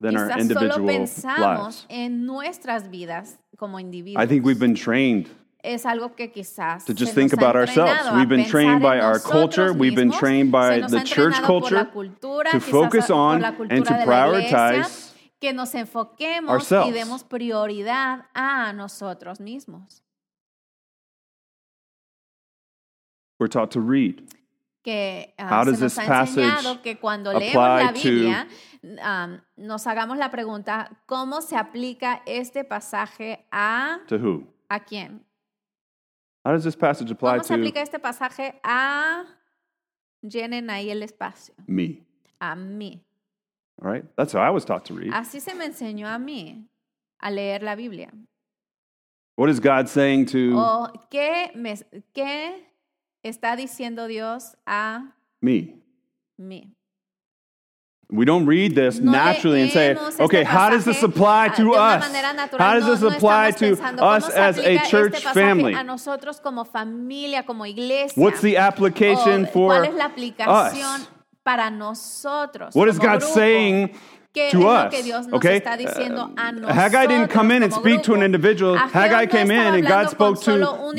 than 0.00 0.16
our 0.16 0.28
solo 0.28 0.40
individual 0.40 0.86
pensamos 0.86 1.66
lives. 1.66 1.86
en 1.88 2.26
nuestras 2.26 2.90
vidas 2.90 3.38
como 3.56 3.78
individuos. 3.78 4.22
I 4.22 4.26
think 4.26 4.44
we've 4.44 4.60
been 4.60 4.74
trained 4.74 5.28
es 5.62 5.84
algo 5.84 6.14
que 6.14 6.30
quizás 6.30 6.84
to 6.84 6.94
just 6.94 7.14
think 7.14 7.32
about 7.32 7.56
ourselves. 7.56 8.10
We've 8.14 8.28
been 8.28 8.46
trained 8.46 8.80
by 8.80 9.00
our 9.00 9.18
culture, 9.18 9.72
we've 9.72 9.94
been 9.94 10.12
trained 10.12 10.52
by 10.52 10.80
the 10.80 11.02
church 11.04 11.34
entrenado 11.34 11.46
por 11.46 11.70
la 11.70 11.84
culture 11.84 11.84
cultura, 11.92 12.50
to 12.52 12.60
focus 12.60 13.10
on 13.10 13.44
and 13.44 13.84
to 13.84 13.92
de 13.92 14.06
la 14.06 14.28
iglesia, 14.28 14.56
prioritize 14.56 15.14
que 15.40 15.52
nos 15.52 15.74
enfoquemos 15.74 16.50
ourselves. 16.50 16.88
y 16.88 16.92
demos 16.92 17.24
prioridad 17.24 18.26
a 18.34 18.72
nosotros 18.72 19.40
mismos. 19.40 20.02
We're 23.38 23.48
taught 23.48 23.70
to 23.72 23.80
read. 23.80 24.22
Que 24.88 25.34
How 25.38 25.64
se 25.64 25.70
does 25.70 25.80
nos 25.80 25.94
this 25.94 25.98
ha 25.98 26.06
passage 26.06 26.44
enseñado 26.46 26.82
que 26.82 26.98
cuando 26.98 27.32
leemos 27.32 27.56
apply 27.56 27.84
la 27.84 27.92
to- 27.92 28.00
Biblia 28.02 28.48
am, 29.02 29.40
nos 29.56 29.86
hagamos 29.86 30.16
la 30.16 30.30
pregunta 30.30 30.88
¿cómo 31.06 31.42
se 31.42 31.56
aplica 31.56 32.22
este 32.26 32.64
pasaje 32.64 33.46
a 33.50 33.98
To 34.06 34.16
who? 34.16 34.46
a 34.68 34.80
quién? 34.80 35.24
How 36.44 36.52
does 36.52 36.64
this 36.64 36.76
passage 36.76 37.10
apply 37.12 37.38
¿Cómo 37.38 37.42
se 37.44 37.48
to 37.48 37.60
aplica 37.60 37.82
este 37.82 37.98
pasaje 37.98 38.58
a 38.62 39.24
llenen 40.22 40.70
ahí 40.70 40.90
el 40.90 41.02
espacio? 41.02 41.54
me? 41.66 42.06
A 42.40 42.54
mí. 42.54 43.04
All 43.82 43.92
right? 43.92 44.04
That's 44.16 44.32
how 44.32 44.40
I 44.40 44.50
was 44.50 44.64
taught 44.64 44.84
to 44.86 44.94
read. 44.94 45.12
Así 45.12 45.40
se 45.40 45.54
me 45.54 45.64
enseñó 45.66 46.06
a 46.08 46.18
mí 46.18 46.68
a 47.20 47.30
leer 47.30 47.62
la 47.62 47.74
Biblia. 47.74 48.10
What 49.36 49.50
is 49.50 49.60
God 49.60 49.86
saying 49.88 50.26
to 50.26 50.56
¿O 50.56 50.88
qué, 51.10 51.50
me, 51.54 51.74
qué 52.14 52.67
está 53.28 53.56
diciendo 53.56 54.06
Dios 54.08 54.56
a 54.66 55.14
me? 55.40 55.74
mí? 56.38 56.72
We 58.10 58.24
don't 58.24 58.46
read 58.46 58.74
this 58.74 58.98
No 58.98 59.12
naturally 59.12 59.60
and 59.60 59.70
say, 59.70 59.94
okay, 60.18 60.42
how 60.42 60.70
does 60.70 60.86
this 60.86 61.02
apply 61.02 61.50
to 61.56 61.74
us? 61.74 62.10
natural. 62.10 62.58
How 62.58 62.72
does 62.72 62.86
this 62.86 63.02
no 63.02 63.14
apply 63.14 63.52
estamos 63.52 63.96
to 63.96 64.02
us 64.02 64.30
as 64.30 64.58
a 64.58 64.78
church 64.88 65.22
family? 65.34 65.74
Como 66.42 66.64
familia, 66.64 67.42
como 67.42 67.64
iglesia. 67.64 68.14
What's 68.16 68.40
the 68.40 68.56
application 68.56 69.44
O, 69.44 69.48
for 69.48 69.72
¿Cuál 69.72 69.88
es 69.88 69.94
la 69.94 70.06
aplicación 70.06 71.06
us? 72.62 72.74
What 72.74 72.88
is 72.88 72.98
God 72.98 73.20
grupo? 73.20 73.34
saying 73.34 73.90
¿Qué 74.32 74.50
to 74.52 74.58
es 74.58 74.64
lo 74.64 74.84
us? 74.86 74.90
que 74.90 75.02
Dios 75.02 75.26
nos 75.26 75.38
Okay? 75.38 75.56
está 75.56 75.76
diciendo 75.76 76.30
a 76.36 76.50
Uh, 76.50 76.52
nosotros 76.52 76.76
Haggai 76.76 77.06
didn't 77.08 77.30
come 77.32 77.50
in 77.56 77.62
and 77.62 77.72
speak 77.72 78.02
to 78.02 78.14
an 78.14 78.22
individual. 78.22 78.76
Haggai 78.76 79.26
came 79.26 79.50
in 79.50 79.74
and 79.74 79.86
God 79.88 80.10
spoke 80.10 80.38
to 80.42 80.52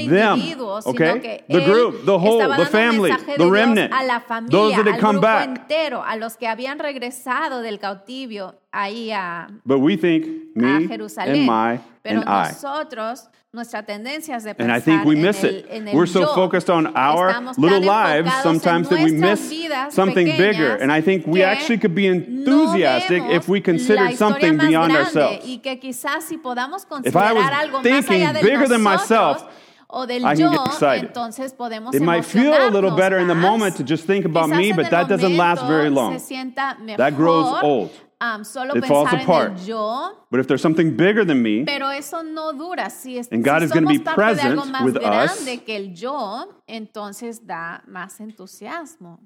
them. 0.07 0.39
Okay? 0.85 1.43
The 1.47 1.61
group, 1.63 2.05
the 2.05 2.17
whole, 2.19 2.39
the 2.57 2.65
family, 2.65 3.11
the 3.37 3.49
remnant, 3.49 3.93
a 3.93 4.03
la 4.05 4.19
those 4.49 4.75
that 4.75 4.87
had 4.87 4.99
come 4.99 5.19
back. 5.21 5.47
entero, 5.47 6.03
a 6.03 6.15
los 6.17 6.35
que 6.37 6.47
habían 6.47 6.79
regresado 6.79 7.61
del 7.61 7.79
cautivo 7.79 8.55
ahí 8.71 9.11
a, 9.11 9.47
But 9.65 9.79
we 9.79 9.97
think 9.97 10.25
a 10.25 10.59
me 10.59 10.87
Jerusalén. 10.87 11.33
and 11.33 11.45
my 11.45 11.79
Pero 12.03 12.21
and 12.21 12.29
I. 12.29 12.49
nosotros, 12.51 13.29
nuestra 13.51 13.83
tendencia 13.83 14.35
es 14.37 14.43
de 14.43 14.51
And 14.51 14.71
I 14.71 14.79
pensar 14.79 14.81
think 14.83 15.05
we 15.05 15.15
en 15.15 15.21
miss 15.23 15.43
el, 15.43 15.49
it. 15.55 15.65
en 15.69 15.87
el 15.87 15.95
We're 15.95 16.05
so 16.07 16.21
yo. 16.21 16.35
focused 16.35 16.69
on 16.69 16.87
our 16.95 17.29
Estamos 17.29 17.57
little 17.57 17.79
lives 17.81 18.27
enfocados 18.27 18.43
sometimes 18.43 18.91
en 18.91 18.97
that 18.97 19.03
we 19.05 19.11
nuestras 19.11 19.39
miss 19.41 19.49
vidas 19.49 19.93
something 19.93 20.25
bigger. 20.25 20.77
pequeñas 20.77 20.81
And 20.81 20.91
I 20.91 21.01
think 21.01 21.25
we 21.27 21.39
que 21.39 21.43
actually 21.45 21.79
could 21.79 21.95
be 21.95 22.07
no 22.09 22.13
enthusiastic 22.15 23.21
vemos 23.23 23.35
if 23.35 23.49
we 23.49 23.59
la 23.59 23.63
considered 23.65 24.09
historia 24.11 24.17
something 24.17 24.53
más 24.57 24.67
beyond 24.67 24.91
grande 24.91 24.97
ourselves. 25.19 25.45
Y 25.47 25.57
que 25.59 25.79
quizás 25.79 26.23
si 26.23 26.37
podamos 26.37 26.83
If 27.03 27.15
I 27.15 27.33
was 27.33 27.43
considerar 27.43 27.53
algo 27.53 27.77
más 27.81 27.83
thinking 27.83 28.21
allá 28.27 28.33
de 28.33 28.41
bigger 28.43 28.67
than 28.69 28.83
nosotros 28.83 29.41
myself, 29.43 29.43
o 29.91 30.05
del 30.05 30.21
I 30.23 30.35
can 30.35 30.37
yo, 30.37 30.51
get 30.51 30.65
excited. 30.67 31.07
entonces 31.07 31.53
podemos 31.53 31.95
It 31.95 32.01
might 32.03 32.23
feel 32.23 32.53
a 32.53 32.69
little 32.69 32.91
emocionarnos 32.91 32.95
better 32.97 33.17
in 33.19 33.27
the 33.27 33.33
más. 33.33 33.41
moment 33.49 33.75
to 33.77 33.83
just 33.83 34.05
think 34.05 34.25
about 34.25 34.45
Quizás 34.45 34.57
me, 34.57 34.69
en 34.69 34.75
but 34.75 34.85
el 34.85 34.91
that 34.91 35.07
doesn't 35.09 35.35
last 35.35 35.63
momento 35.63 35.77
very 35.77 35.89
long. 35.89 36.19
Se 36.19 36.25
sienta 36.27 36.77
mejor, 36.79 36.97
That 36.97 37.15
grows 37.17 37.63
old. 37.63 37.89
Um, 38.21 38.43
solo 38.43 38.75
It 38.75 38.85
falls 38.85 39.09
pensar 39.09 39.21
apart. 39.23 39.51
en 39.51 39.57
el 39.59 39.65
yo, 39.65 40.25
But 40.29 40.39
if 40.39 40.47
there's 40.47 40.61
something 40.61 40.95
bigger 40.97 41.23
than 41.25 41.41
me, 41.41 41.63
pero 41.65 41.89
eso 41.89 42.21
no 42.21 42.51
dura. 42.53 42.89
Si, 42.89 43.17
es, 43.17 43.29
And 43.31 43.43
God 43.43 43.59
si 43.59 43.65
is 43.65 43.71
gonna 43.71 43.87
be 43.87 43.99
parte 43.99 44.15
present 44.15 44.59
with 44.83 44.97
us. 44.97 45.43
que 45.65 45.75
el 45.75 45.93
yo, 45.93 46.61
entonces 46.67 47.45
da 47.45 47.81
más 47.87 48.19
entusiasmo. 48.19 49.19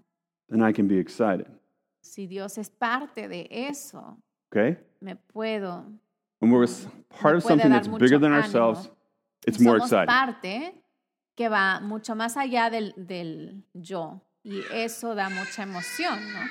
then 0.49 0.62
I 0.62 0.71
can 0.71 0.88
be 0.88 0.97
excited. 0.99 1.47
Si 2.01 2.27
Dios 2.27 2.58
es 2.58 2.69
parte 2.69 3.27
de 3.27 3.47
eso, 3.49 4.17
Okay? 4.51 4.77
me 5.01 5.15
puedo. 5.15 5.86
When 6.39 6.51
we're 6.51 6.67
part 7.10 7.36
of 7.38 7.43
something 7.43 7.71
that's 7.71 7.88
bigger 7.88 8.19
than 8.19 8.34
ourselves, 8.34 8.89
it's 9.47 9.60
more 9.60 9.79
somos 9.79 9.91
exciting. 9.91 10.08
parte 10.08 10.73
que 11.36 11.47
va 11.49 11.79
mucho 11.82 12.13
más 12.15 12.36
allá 12.38 12.69
del, 12.69 12.93
del 12.97 13.63
yo. 13.73 14.21
Y 14.43 14.62
eso 14.73 15.15
da 15.15 15.29
mucha 15.29 15.63
emoción, 15.63 16.19
¿no? 16.34 16.41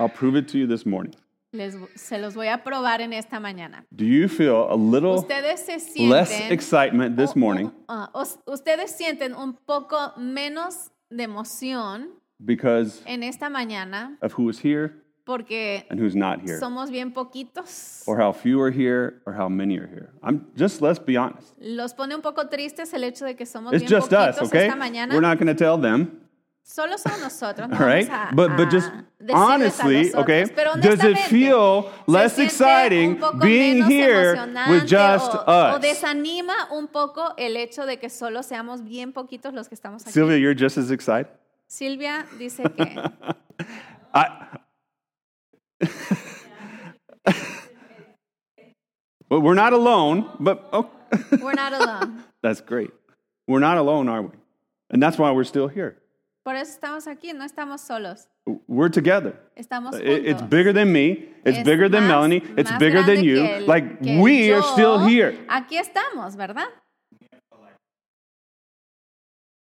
I'll 0.00 0.08
prove 0.08 0.34
it 0.36 0.48
to 0.48 0.58
you 0.58 0.66
this 0.66 0.86
morning. 0.86 1.14
Les, 1.54 1.76
se 1.94 2.18
los 2.18 2.34
voy 2.34 2.48
a 2.48 2.64
probar 2.64 3.00
en 3.00 3.12
esta 3.12 3.38
mañana. 3.38 3.86
Do 3.92 4.04
you 4.04 4.26
feel 4.28 4.66
a 4.68 4.74
little 4.76 5.14
Ustedes 5.14 5.60
se 5.60 5.78
less 6.08 6.28
sienten 6.28 6.52
excitement 6.52 7.16
this 7.16 7.34
un- 7.36 7.40
morning 7.40 7.70
ah, 7.88 8.10
us- 8.12 8.38
ustedes 8.44 8.90
sienten 8.90 9.34
un 9.36 9.54
poco 9.64 9.96
menos 10.16 10.90
de 11.10 11.22
emoción 11.22 12.08
because 12.44 13.02
en 13.06 13.22
esta 13.22 13.48
mañana 13.48 14.18
of 14.20 14.32
who 14.36 14.48
is 14.50 14.58
here 14.58 14.94
porque 15.24 15.86
and 15.90 16.00
who's 16.00 16.16
not 16.16 16.40
here? 16.40 16.58
somos 16.58 16.90
bien 16.90 17.12
poquitos. 17.12 18.02
Or 18.06 18.18
how 18.20 18.32
few 18.32 18.60
are 18.60 18.72
here 18.72 19.22
or 19.24 19.32
how 19.32 19.48
many 19.48 19.78
are 19.78 19.86
here? 19.86 20.10
I'm 20.24 20.48
just 20.56 20.82
let's 20.82 20.98
be 20.98 21.16
honest. 21.16 21.54
Los 21.60 21.94
pone 21.94 22.16
un 22.16 22.20
poco 22.20 22.48
tristes 22.48 22.92
el 22.94 23.04
hecho 23.04 23.24
de 23.24 23.36
que 23.36 23.46
somos 23.46 23.72
It's 23.72 23.84
bien 23.88 24.00
just 24.00 24.12
us, 24.12 24.36
poquitos 24.36 24.48
okay? 24.48 24.66
esta 24.66 24.76
mañana. 24.76 25.14
We're 25.14 25.20
not 25.22 25.38
going 25.38 25.46
to 25.46 25.54
tell 25.54 25.78
them, 25.80 26.20
Solo 26.66 26.96
somos 26.96 27.20
nosotros, 27.20 27.68
no 27.68 27.76
all 27.76 27.86
right? 27.86 28.08
a, 28.08 28.30
But 28.34 28.56
but 28.56 28.70
just 28.70 28.90
honestly, 29.30 30.14
okay? 30.14 30.46
Does 30.80 31.04
it 31.04 31.18
feel 31.28 31.92
less 32.06 32.38
exciting 32.38 33.20
being 33.38 33.84
here 33.84 34.34
with 34.70 34.86
just 34.86 35.30
o, 35.34 35.44
o 35.46 35.76
us? 35.76 35.82
desanima 35.82 36.54
un 36.72 36.88
poco 36.88 37.34
el 37.36 37.58
hecho 37.58 37.84
de 37.84 37.98
que 37.98 38.08
solo 38.08 38.42
seamos 38.42 38.82
bien 38.82 39.12
poquitos 39.12 39.52
los 39.52 39.68
que 39.68 39.74
estamos 39.76 40.04
aquí. 40.04 40.12
Sylvia, 40.12 40.38
you're 40.38 40.54
just 40.54 40.78
as 40.78 40.90
excited. 40.90 41.28
Silvia 41.68 42.24
dice 42.38 42.62
que 42.76 43.02
I, 44.14 44.28
well, 49.28 49.42
we're 49.42 49.54
not 49.54 49.74
alone, 49.74 50.30
but 50.40 50.66
oh, 50.72 50.88
we're 51.42 51.52
not 51.52 51.74
alone. 51.74 52.24
that's 52.42 52.62
great. 52.62 52.90
We're 53.46 53.60
not 53.60 53.76
alone, 53.76 54.08
are 54.08 54.22
we? 54.22 54.30
And 54.88 55.02
that's 55.02 55.18
why 55.18 55.30
we're 55.30 55.44
still 55.44 55.68
here. 55.68 55.98
Por 56.44 56.56
eso 56.56 56.72
estamos 56.72 57.06
aquí, 57.06 57.32
no 57.32 57.44
estamos 57.44 57.80
solos, 57.80 58.28
We're 58.68 58.90
together. 58.90 59.32
estamos 59.56 59.94
uh, 59.94 59.98
It's 60.02 60.40
juntos. 60.42 60.50
bigger 60.50 60.72
than 60.74 60.92
me. 60.92 61.30
It's 61.46 61.58
Es 61.58 61.64
bigger 61.64 61.88
than 61.88 62.02
más- 62.04 62.08
Melanie. 62.08 62.42
It's 62.58 62.70
bigger 62.78 63.02
than 63.02 63.24
you. 63.24 63.42
el- 63.42 63.66
like 63.66 63.84
we 64.02 64.52
are 64.52 64.60
yo. 64.60 64.72
still 64.72 64.98
here. 65.06 65.32
Aquí 65.48 65.78
estamos, 65.78 66.36
¿verdad? 66.36 66.68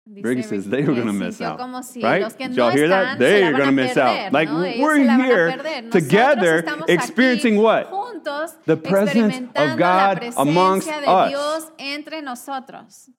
Brady 0.09 0.41
says 0.41 0.69
they 0.69 0.83
were 0.83 0.93
going 0.93 1.07
to 1.07 1.11
miss 1.13 1.41
out. 1.41 1.59
si 1.83 2.01
right? 2.01 2.25
Did 2.37 2.51
no 2.51 2.55
y'all 2.55 2.71
hear 2.71 2.87
that? 2.87 3.19
la 3.19 3.25
van 3.51 3.51
going 3.51 3.65
to 3.65 3.71
miss 3.73 3.97
out. 3.97 4.31
Like 4.31 4.47
¿no? 4.49 4.61
We're 4.61 4.95
se 4.95 5.03
la 5.03 5.17
van 5.17 5.21
a 5.21 5.25
here 5.25 5.89
together 5.89 6.63
experiencing 6.87 7.57
what? 7.57 7.91
Juntos, 7.91 8.53
The 8.65 8.77
presence 8.77 9.49
of 9.55 9.77
God 9.77 10.23
amongst 10.37 10.87
us. 10.87 11.29
Dios 11.29 11.71
entre 11.77 12.21
nosotros. 12.21 13.09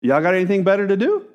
Y'all 0.00 0.22
got 0.22 0.34
anything 0.34 0.62
better 0.64 0.86
to 0.86 0.96
do? 0.96 1.26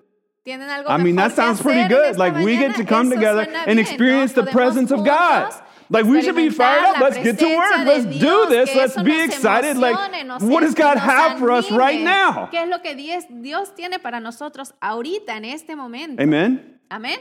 ¿Tienen 0.43 0.69
algo 0.69 0.89
I 0.89 0.97
mean, 0.97 1.15
that 1.17 1.33
sounds 1.33 1.61
pretty 1.61 1.87
good. 1.87 2.17
Like 2.17 2.35
we 2.35 2.57
get 2.57 2.75
to 2.77 2.83
come 2.83 3.07
Eso 3.07 3.15
together 3.15 3.41
and 3.41 3.77
bien, 3.77 3.79
experience 3.79 4.35
¿no? 4.35 4.43
the 4.43 4.51
presence 4.51 4.91
of 4.91 5.05
God. 5.05 5.53
Like 5.91 6.05
we 6.05 6.21
should 6.21 6.35
be 6.35 6.49
fired 6.49 6.83
up. 6.85 6.99
Let's 6.99 7.17
get 7.17 7.37
to 7.39 7.55
work. 7.55 7.85
Let's 7.85 8.05
do 8.05 8.47
this. 8.47 8.73
Let's 8.73 8.99
be 9.03 9.21
excited. 9.21 9.77
Like 9.77 9.95
what 10.41 10.61
does 10.61 10.73
God 10.73 10.97
have 10.97 11.37
for 11.37 11.51
us 11.51 11.69
right 11.69 12.01
now? 12.01 12.49
¿Qué 12.49 12.63
es 12.63 12.69
lo 12.69 12.79
que 12.79 12.95
Dios, 12.95 13.75
tiene 13.75 13.99
para 13.99 14.19
nosotros 14.19 14.73
ahorita, 14.81 15.35
en 15.35 15.45
este 15.45 15.75
momento? 15.75 16.23
Amen. 16.23 16.79
Amén. 16.89 17.19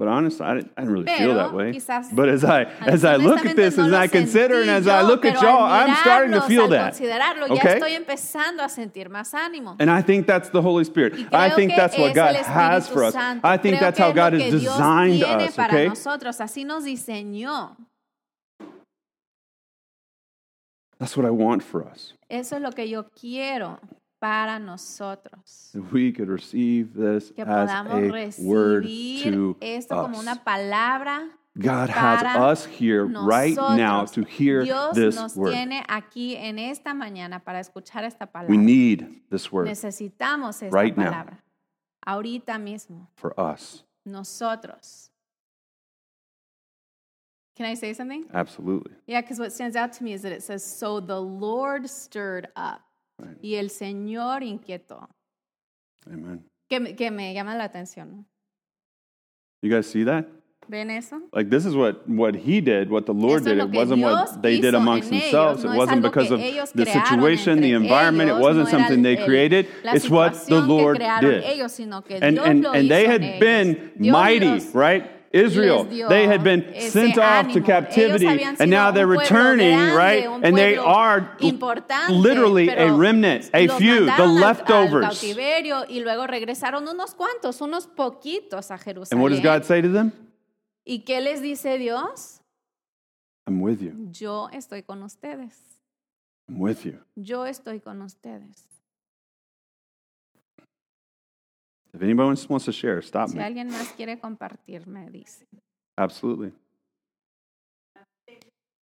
But 0.00 0.08
honestly, 0.08 0.46
I 0.46 0.54
didn't, 0.54 0.72
I 0.78 0.80
didn't 0.80 0.94
really 0.94 1.14
feel 1.18 1.34
that 1.34 1.52
way. 1.52 1.78
But 2.14 2.30
as 2.30 2.42
I 2.42 2.62
as 2.86 3.04
I 3.04 3.16
look 3.16 3.44
at 3.44 3.54
this, 3.54 3.76
no 3.76 3.84
as 3.84 3.92
I 3.92 4.06
consider, 4.06 4.62
and 4.62 4.70
as 4.70 4.88
I 4.88 5.02
look 5.02 5.26
at 5.26 5.42
y'all, 5.42 5.62
I'm 5.62 5.94
starting 5.96 6.32
to 6.32 6.40
feel 6.40 6.68
that. 6.68 6.98
Okay? 6.98 7.78
estoy 7.78 7.96
empezando 7.96 8.62
a 8.62 8.70
sentir 8.70 9.10
más. 9.10 9.34
And 9.78 9.90
I 9.90 10.00
think 10.00 10.26
that's 10.26 10.48
the 10.48 10.62
Holy 10.62 10.84
Spirit. 10.84 11.28
I 11.34 11.50
think 11.50 11.76
that's 11.76 11.98
what 11.98 12.14
God 12.14 12.34
has 12.34 12.88
for 12.88 13.04
us. 13.04 13.12
Santo. 13.12 13.46
I 13.46 13.58
think 13.58 13.76
Creo 13.76 13.80
that's 13.80 13.98
how 13.98 14.10
God 14.10 14.32
has 14.32 14.50
designed 14.50 15.22
us, 15.22 15.58
okay? 15.58 15.88
nosotros, 15.88 16.40
así 16.40 16.64
nos 16.64 16.84
diseñó. 16.84 17.76
That's 20.98 21.14
what 21.14 21.26
I 21.26 21.30
want 21.30 21.62
for 21.62 21.86
us. 21.86 22.14
Eso 22.30 22.56
es 22.56 22.62
lo 22.62 22.70
que 22.70 22.88
yo 22.88 23.04
quiero 23.14 23.78
para 24.20 24.58
nosotros. 24.58 25.70
We 25.92 26.12
could 26.12 26.28
receive 26.28 26.92
this 26.94 27.30
Que 27.34 27.42
as 27.42 27.48
podamos 27.70 28.38
a 28.38 28.42
word 28.42 28.84
recibir 28.84 29.32
to 29.32 29.56
esto 29.60 29.94
como 30.02 30.18
us. 30.18 30.22
una 30.22 30.36
palabra 30.44 31.28
God 31.58 31.88
has 31.90 32.22
para 32.22 32.44
us 32.52 32.64
here 32.66 33.04
right 33.06 33.56
now 33.56 34.02
nosotros. 34.02 34.12
to 34.12 34.22
hear 34.30 34.62
Dios 34.62 34.94
this 34.94 35.16
nos 35.16 35.36
word. 35.36 35.52
tiene 35.52 35.82
aquí 35.88 36.36
en 36.36 36.58
esta 36.58 36.94
mañana 36.94 37.42
para 37.44 37.58
escuchar 37.60 38.04
esta 38.04 38.26
palabra. 38.26 38.50
We 38.50 38.56
need 38.56 39.22
this 39.30 39.50
word 39.50 39.66
Necesitamos 39.66 40.62
esta 40.62 40.70
right 40.70 40.96
now. 40.96 41.10
palabra. 41.10 41.38
Ahorita 42.06 42.58
mismo, 42.58 43.08
for 43.16 43.38
us. 43.38 43.82
nosotros. 44.06 45.10
Can 47.56 47.66
I 47.66 47.74
say 47.74 47.92
something? 47.92 48.24
Absolutely. 48.32 48.92
Yeah, 49.06 49.20
because 49.20 49.38
what 49.38 49.52
stands 49.52 49.76
out 49.76 49.92
to 49.94 50.04
me 50.04 50.12
is 50.14 50.22
that 50.22 50.32
it 50.32 50.42
says, 50.42 50.64
So 50.64 50.98
the 51.00 51.20
Lord 51.20 51.90
stirred 51.90 52.48
up. 52.56 52.80
Right. 53.20 53.36
Y 53.42 53.54
el 53.56 53.70
Señor 53.70 54.42
inquietó. 54.42 55.08
Amen. 56.06 56.44
Que, 56.68 56.94
que 56.96 57.10
me 57.10 57.34
llama 57.34 57.54
la 57.56 57.64
atención. 57.64 58.10
¿no? 58.10 58.24
You 59.62 59.70
guys 59.70 59.86
see 59.86 60.04
that? 60.04 60.26
¿Ven 60.68 60.88
eso? 60.90 61.20
Like 61.32 61.50
this 61.50 61.66
is 61.66 61.74
what 61.74 62.08
what 62.08 62.34
he 62.36 62.60
did, 62.60 62.90
what 62.90 63.04
the 63.04 63.12
Lord 63.12 63.42
Eso 63.42 63.54
did. 63.54 63.58
It 63.58 63.70
wasn't 63.70 63.98
Dios 63.98 64.30
what 64.30 64.42
they 64.42 64.60
did 64.60 64.74
amongst 64.74 65.10
themselves. 65.10 65.64
No 65.64 65.72
It 65.72 65.76
wasn't 65.76 66.02
because 66.02 66.30
of 66.30 66.38
the 66.40 66.86
situation, 66.86 67.60
the 67.60 67.72
environment. 67.72 68.30
It 68.30 68.36
wasn't 68.38 68.66
no 68.66 68.70
something 68.78 69.02
they 69.02 69.16
el- 69.18 69.24
created. 69.26 69.66
It's 69.84 70.08
what 70.08 70.34
the 70.46 70.60
Lord 70.60 70.98
did. 70.98 71.42
ellos, 71.44 71.72
sino 71.72 72.02
que 72.02 72.18
And 72.22 72.36
Dios 72.36 72.46
and 72.46 72.66
and 72.66 72.88
they 72.88 73.04
had 73.06 73.20
en 73.20 73.30
ellos. 73.30 73.40
been 73.40 73.90
Dios 73.98 74.12
mighty, 74.12 74.60
right? 74.72 75.10
Israel. 75.30 75.84
They 75.84 76.26
had 76.26 76.42
been 76.42 76.74
sent 76.90 77.16
off 77.18 77.52
to 77.52 77.60
captivity, 77.62 78.26
and 78.26 78.70
now 78.70 78.90
they're 78.90 79.06
returning, 79.06 79.76
grande, 79.76 79.96
right? 79.96 80.26
And 80.42 80.56
they 80.56 80.76
are 80.76 81.36
literally 82.08 82.68
a 82.68 82.92
remnant, 82.92 83.48
a 83.54 83.68
few, 83.68 84.06
the 84.06 84.10
mandaron 84.10 84.18
al- 84.18 84.28
al 84.28 84.34
leftovers. 84.34 85.06
cautiverio 85.06 85.84
y 85.88 86.00
luego 86.00 86.26
regresaron 86.26 86.88
unos 86.88 87.14
cuantos, 87.14 87.60
unos 87.60 87.86
poquitos 87.86 88.70
a 88.70 88.78
And 89.12 89.22
what 89.22 89.30
does 89.30 89.40
God 89.40 89.64
say 89.64 89.80
to 89.80 89.88
them? 89.88 90.12
¿Y 90.84 91.04
qué 91.04 91.20
les 91.20 91.40
dice 91.40 91.78
Dios? 91.78 92.40
I'm 93.46 93.60
with 93.60 93.80
you. 93.80 93.92
Yo 94.12 94.48
estoy 94.52 94.82
con 94.82 95.02
ustedes. 95.02 95.54
I'm 96.48 96.58
with 96.58 96.84
you. 96.84 96.98
Yo 97.14 97.44
estoy 97.46 97.80
con 97.80 98.02
ustedes. 98.02 98.69
If 101.92 102.02
anybody 102.02 102.46
wants 102.48 102.64
to 102.66 102.72
share, 102.72 102.98
stop 103.02 103.28
Si 103.28 103.36
me. 103.36 103.42
alguien 103.44 103.68
más 103.68 103.92
quiere 103.92 104.18
compartir, 104.18 104.86
me 104.86 105.10
dice. 105.10 105.46
Absolutely. 105.98 106.52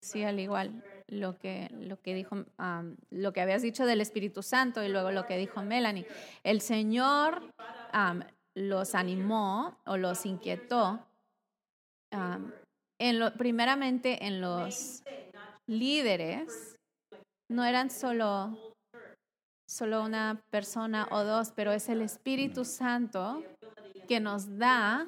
Sí, 0.03 0.23
al 0.23 0.39
igual 0.39 0.85
lo 1.09 1.39
que, 1.39 1.69
lo 1.73 2.01
que 2.01 2.15
dijo, 2.15 2.45
um, 2.59 2.97
lo 3.11 3.33
que 3.33 3.41
habías 3.41 3.63
dicho 3.63 3.87
del 3.87 4.01
Espíritu 4.01 4.43
Santo 4.43 4.83
y 4.85 4.89
luego 4.89 5.11
lo 5.11 5.27
que 5.27 5.37
dijo 5.37 5.63
Melanie. 5.63 6.07
El 6.45 6.61
Señor 6.61 7.43
um, 7.93 8.21
los 8.55 8.95
animó 8.95 9.79
o 9.85 9.97
los 9.97 10.25
inquietó, 10.27 11.01
um, 12.13 12.51
en 13.01 13.19
lo, 13.19 13.35
primeramente 13.35 14.27
en 14.27 14.41
los 14.41 15.03
líderes, 15.67 16.77
no 17.51 17.65
eran 17.65 17.91
solo, 17.91 18.66
solo 19.67 20.03
una 20.03 20.41
persona 20.51 21.09
o 21.11 21.25
dos, 21.25 21.53
pero 21.55 21.73
es 21.73 21.89
el 21.89 22.01
Espíritu 22.01 22.65
Santo 22.65 23.43
que 24.09 24.21
nos 24.21 24.59
da 24.59 25.07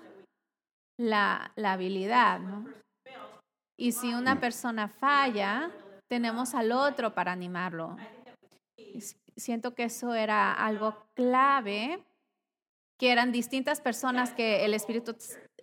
la, 0.98 1.52
la 1.56 1.72
habilidad, 1.72 2.40
¿no? 2.40 2.66
Y 3.76 3.92
si 3.92 4.12
una 4.12 4.40
persona 4.40 4.88
falla, 4.88 5.70
tenemos 6.08 6.54
al 6.54 6.72
otro 6.72 7.14
para 7.14 7.30
animarlo. 7.30 7.96
Siento 9.36 9.74
que 9.74 9.84
eso 9.84 10.14
era 10.14 10.52
algo 10.52 11.06
clave, 11.14 12.02
que 12.98 13.12
eran 13.12 13.30
distintas 13.30 13.80
personas 13.80 14.32
que 14.32 14.64
el 14.64 14.74
Espíritu, 14.74 15.14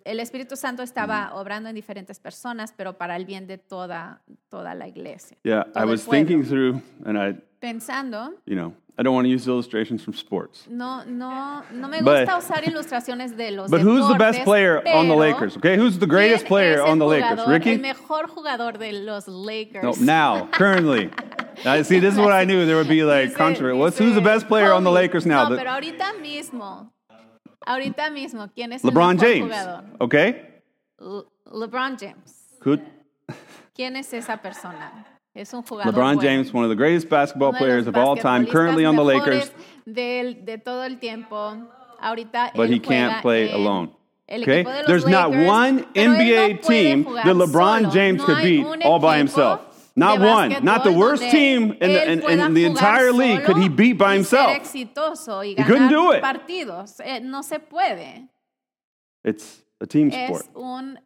el 0.04 0.20
Espíritu 0.20 0.56
Santo 0.56 0.82
estaba 0.82 1.34
obrando 1.34 1.68
en 1.68 1.74
diferentes 1.74 2.18
personas, 2.18 2.72
pero 2.74 2.96
para 2.96 3.16
el 3.16 3.26
bien 3.26 3.46
de 3.46 3.58
toda, 3.58 4.22
toda 4.48 4.74
la 4.74 4.88
iglesia. 4.88 5.36
Yeah, 5.42 5.66
I 5.74 5.84
was 5.84 6.02
pueblo. 6.04 6.12
thinking 6.12 6.42
through, 6.42 6.80
and 7.04 7.18
I, 7.18 7.38
Pensando, 7.60 8.32
you 8.44 8.54
know, 8.54 8.74
I 8.98 9.02
don't 9.02 9.14
want 9.14 9.24
to 9.26 9.30
use 9.30 9.46
illustrations 9.48 10.02
from 10.02 10.14
sports. 10.14 10.66
no, 10.68 11.02
no, 11.04 11.62
no 11.72 11.88
me 11.88 12.00
But- 12.02 12.26
gusta 12.26 12.36
usar 12.38 12.64
ilustraciones 12.64 13.36
de 13.36 13.50
los 13.50 13.70
But 13.70 13.80
who's 13.80 14.06
the 14.08 14.14
best 14.18 14.40
deportes, 14.40 14.44
player 14.44 14.82
on 14.94 15.08
the 15.08 15.14
Lakers? 15.16 15.56
Okay, 15.56 15.76
who's 15.76 15.98
the 15.98 16.06
greatest 16.06 16.46
player 16.46 16.82
on 16.82 16.98
the 16.98 17.06
Lakers? 17.06 17.30
jugador, 17.40 17.44
El 17.46 17.50
Ricky? 17.52 17.78
mejor 17.78 18.26
jugador 18.28 18.78
de 18.78 18.92
los 18.92 19.26
No, 19.28 19.92
now, 20.00 20.48
currently. 20.52 21.10
I 21.64 21.80
see. 21.82 21.98
This 21.98 22.12
is 22.14 22.20
what 22.20 22.32
I 22.32 22.44
knew 22.44 22.66
there 22.66 22.76
would 22.76 22.88
be 22.88 23.02
like 23.02 23.34
controversy. 23.34 23.78
What's 23.78 23.98
who's 23.98 24.14
the 24.14 24.20
best 24.20 24.46
player 24.46 24.72
on 24.72 24.84
the 24.84 24.90
Lakers 24.90 25.24
now? 25.24 25.48
No, 25.48 25.56
pero 25.56 25.70
ahorita 25.70 26.12
mismo, 26.20 26.90
ahorita 27.66 28.10
mismo, 28.12 28.50
¿quién 28.54 28.72
es 28.74 28.84
el 28.84 28.90
LeBron 28.90 29.16
mejor 29.16 29.26
James. 29.26 29.42
jugador? 29.44 29.84
Okay. 29.98 30.42
Le- 31.00 31.24
LeBron 31.52 31.96
James. 31.98 32.58
Could 32.60 32.80
¿Quién 33.74 33.96
es 33.96 34.12
esa 34.12 34.36
persona? 34.36 35.06
Es 35.36 35.52
LeBron. 35.52 36.20
James, 36.20 36.52
one 36.52 36.64
of 36.64 36.70
the 36.70 36.76
greatest 36.76 37.08
basketball 37.08 37.52
players 37.52 37.86
of 37.86 37.96
all 37.96 38.16
time, 38.16 38.46
currently 38.46 38.84
on 38.86 38.96
the 38.96 39.04
Lakers, 39.04 39.50
del- 39.84 40.34
de 40.34 40.58
todo 40.58 40.82
el 40.82 40.96
tiempo. 40.96 41.58
Ahorita 42.02 42.52
but 42.54 42.70
he 42.70 42.78
can't 42.78 43.22
play 43.22 43.50
alone. 43.50 43.90
Okay? 44.28 44.64
equipo 44.64 44.72
de 44.72 44.78
los 44.78 44.86
There's 44.86 45.06
not 45.06 45.30
one 45.30 45.84
NBA 45.94 46.54
no 46.54 46.68
team 46.68 47.04
that 47.04 47.36
LeBron 47.36 47.82
solo. 47.82 47.90
James 47.90 48.18
No 48.18 48.26
could 48.26 48.42
beat 48.42 48.84
all 48.84 48.98
by 48.98 49.18
himself. 49.18 49.60
Not 49.94 50.20
one, 50.20 50.62
not 50.62 50.84
the 50.84 50.92
worst 50.92 51.22
team 51.30 51.72
in 51.80 51.92
the, 51.92 52.12
in, 52.12 52.40
in 52.40 52.54
the 52.54 52.64
entire 52.66 53.12
league 53.12 53.44
could 53.44 53.56
he 53.56 53.68
beat 53.70 53.94
by 53.94 54.14
himself. 54.14 54.70
He 54.72 54.84
couldn't 54.84 55.88
do 55.88 56.12
it. 56.12 56.22
partidos. 56.22 57.00
Eh, 57.02 57.20
no 57.20 57.40
se 57.42 57.58
puede. 57.58 58.28
It's 59.24 59.62
a 59.80 59.86
team 59.86 60.10
Es 60.12 60.28
sport. 60.28 60.46
un 60.54 60.98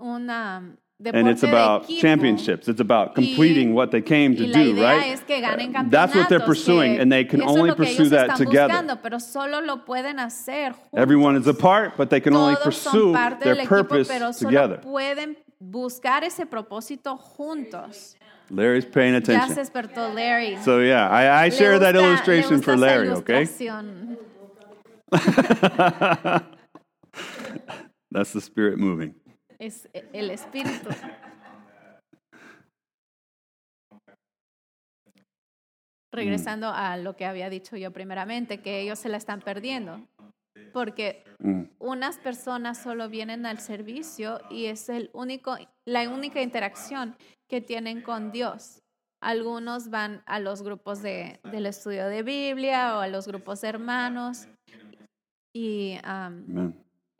una 0.00 0.76
And 1.04 1.28
it's 1.28 1.42
about 1.42 1.88
championships. 1.88 2.68
It's 2.68 2.80
about 2.80 3.14
completing 3.14 3.74
what 3.74 3.90
they 3.90 4.00
came 4.00 4.34
to 4.34 4.50
do, 4.50 4.82
right? 4.82 5.12
es 5.12 5.20
que 5.20 5.42
ganen 5.42 5.90
That's 5.90 6.14
what 6.14 6.30
they're 6.30 6.40
pursuing, 6.40 6.94
que 6.94 7.02
and 7.02 7.12
they 7.12 7.24
can 7.24 7.42
only 7.42 7.74
pursue 7.74 8.08
that 8.08 8.36
together. 8.36 8.72
buscando, 8.72 9.02
pero 9.02 9.18
solo 9.18 9.60
lo 9.60 9.84
pueden 9.84 10.18
hacer 10.18 10.72
juntos. 10.72 10.98
Everyone 10.98 11.36
is 11.36 11.46
a 11.46 11.52
part, 11.52 11.98
but 11.98 12.08
they 12.08 12.20
can 12.20 12.34
only 12.34 12.54
Todos 12.54 12.78
son 12.78 12.92
pursue 12.92 13.12
their 13.44 13.56
equipo, 13.56 13.68
purpose 13.68 14.08
pero 14.08 14.32
solo 14.32 14.50
together. 14.50 14.80
pueden 14.80 15.36
buscar 15.60 16.24
ese 16.24 16.46
propósito 16.46 17.18
juntos. 17.18 18.16
Larry's 18.48 18.86
paying 18.86 19.16
attention. 19.16 19.54
Larry. 20.14 20.56
So 20.62 20.78
yeah, 20.78 21.10
I, 21.10 21.44
I 21.44 21.48
share 21.50 21.78
that 21.78 21.94
gusta- 21.94 22.00
le 22.00 22.08
illustration 22.08 22.62
for 22.62 22.74
Larry, 22.74 23.10
okay? 23.10 23.44
That's 28.10 28.32
the 28.32 28.40
spirit 28.40 28.78
moving. 28.78 29.14
Es 29.58 29.88
el 30.12 30.30
espíritu. 30.30 30.90
Regresando 36.12 36.68
a 36.68 36.96
lo 36.96 37.16
que 37.16 37.26
había 37.26 37.50
dicho 37.50 37.76
yo 37.76 37.92
primeramente, 37.92 38.62
que 38.62 38.80
ellos 38.80 38.98
se 38.98 39.08
la 39.08 39.16
están 39.16 39.40
perdiendo. 39.40 40.06
Porque 40.72 41.24
Mm. 41.38 41.64
unas 41.78 42.18
personas 42.18 42.78
solo 42.78 43.08
vienen 43.08 43.46
al 43.46 43.60
servicio 43.60 44.40
y 44.50 44.66
es 44.66 44.88
el 44.88 45.10
único, 45.12 45.56
la 45.86 46.08
única 46.08 46.40
interacción 46.40 47.16
que 47.48 47.60
tienen 47.60 48.00
con 48.02 48.32
Dios. 48.32 48.80
Algunos 49.22 49.90
van 49.90 50.22
a 50.26 50.40
los 50.40 50.62
grupos 50.62 51.02
de, 51.02 51.40
del 51.50 51.66
estudio 51.66 52.06
de 52.06 52.22
Biblia 52.22 52.96
o 52.96 53.00
a 53.00 53.08
los 53.08 53.26
grupos 53.26 53.60
de 53.60 53.68
hermanos. 53.68 54.48
Y. 55.54 55.98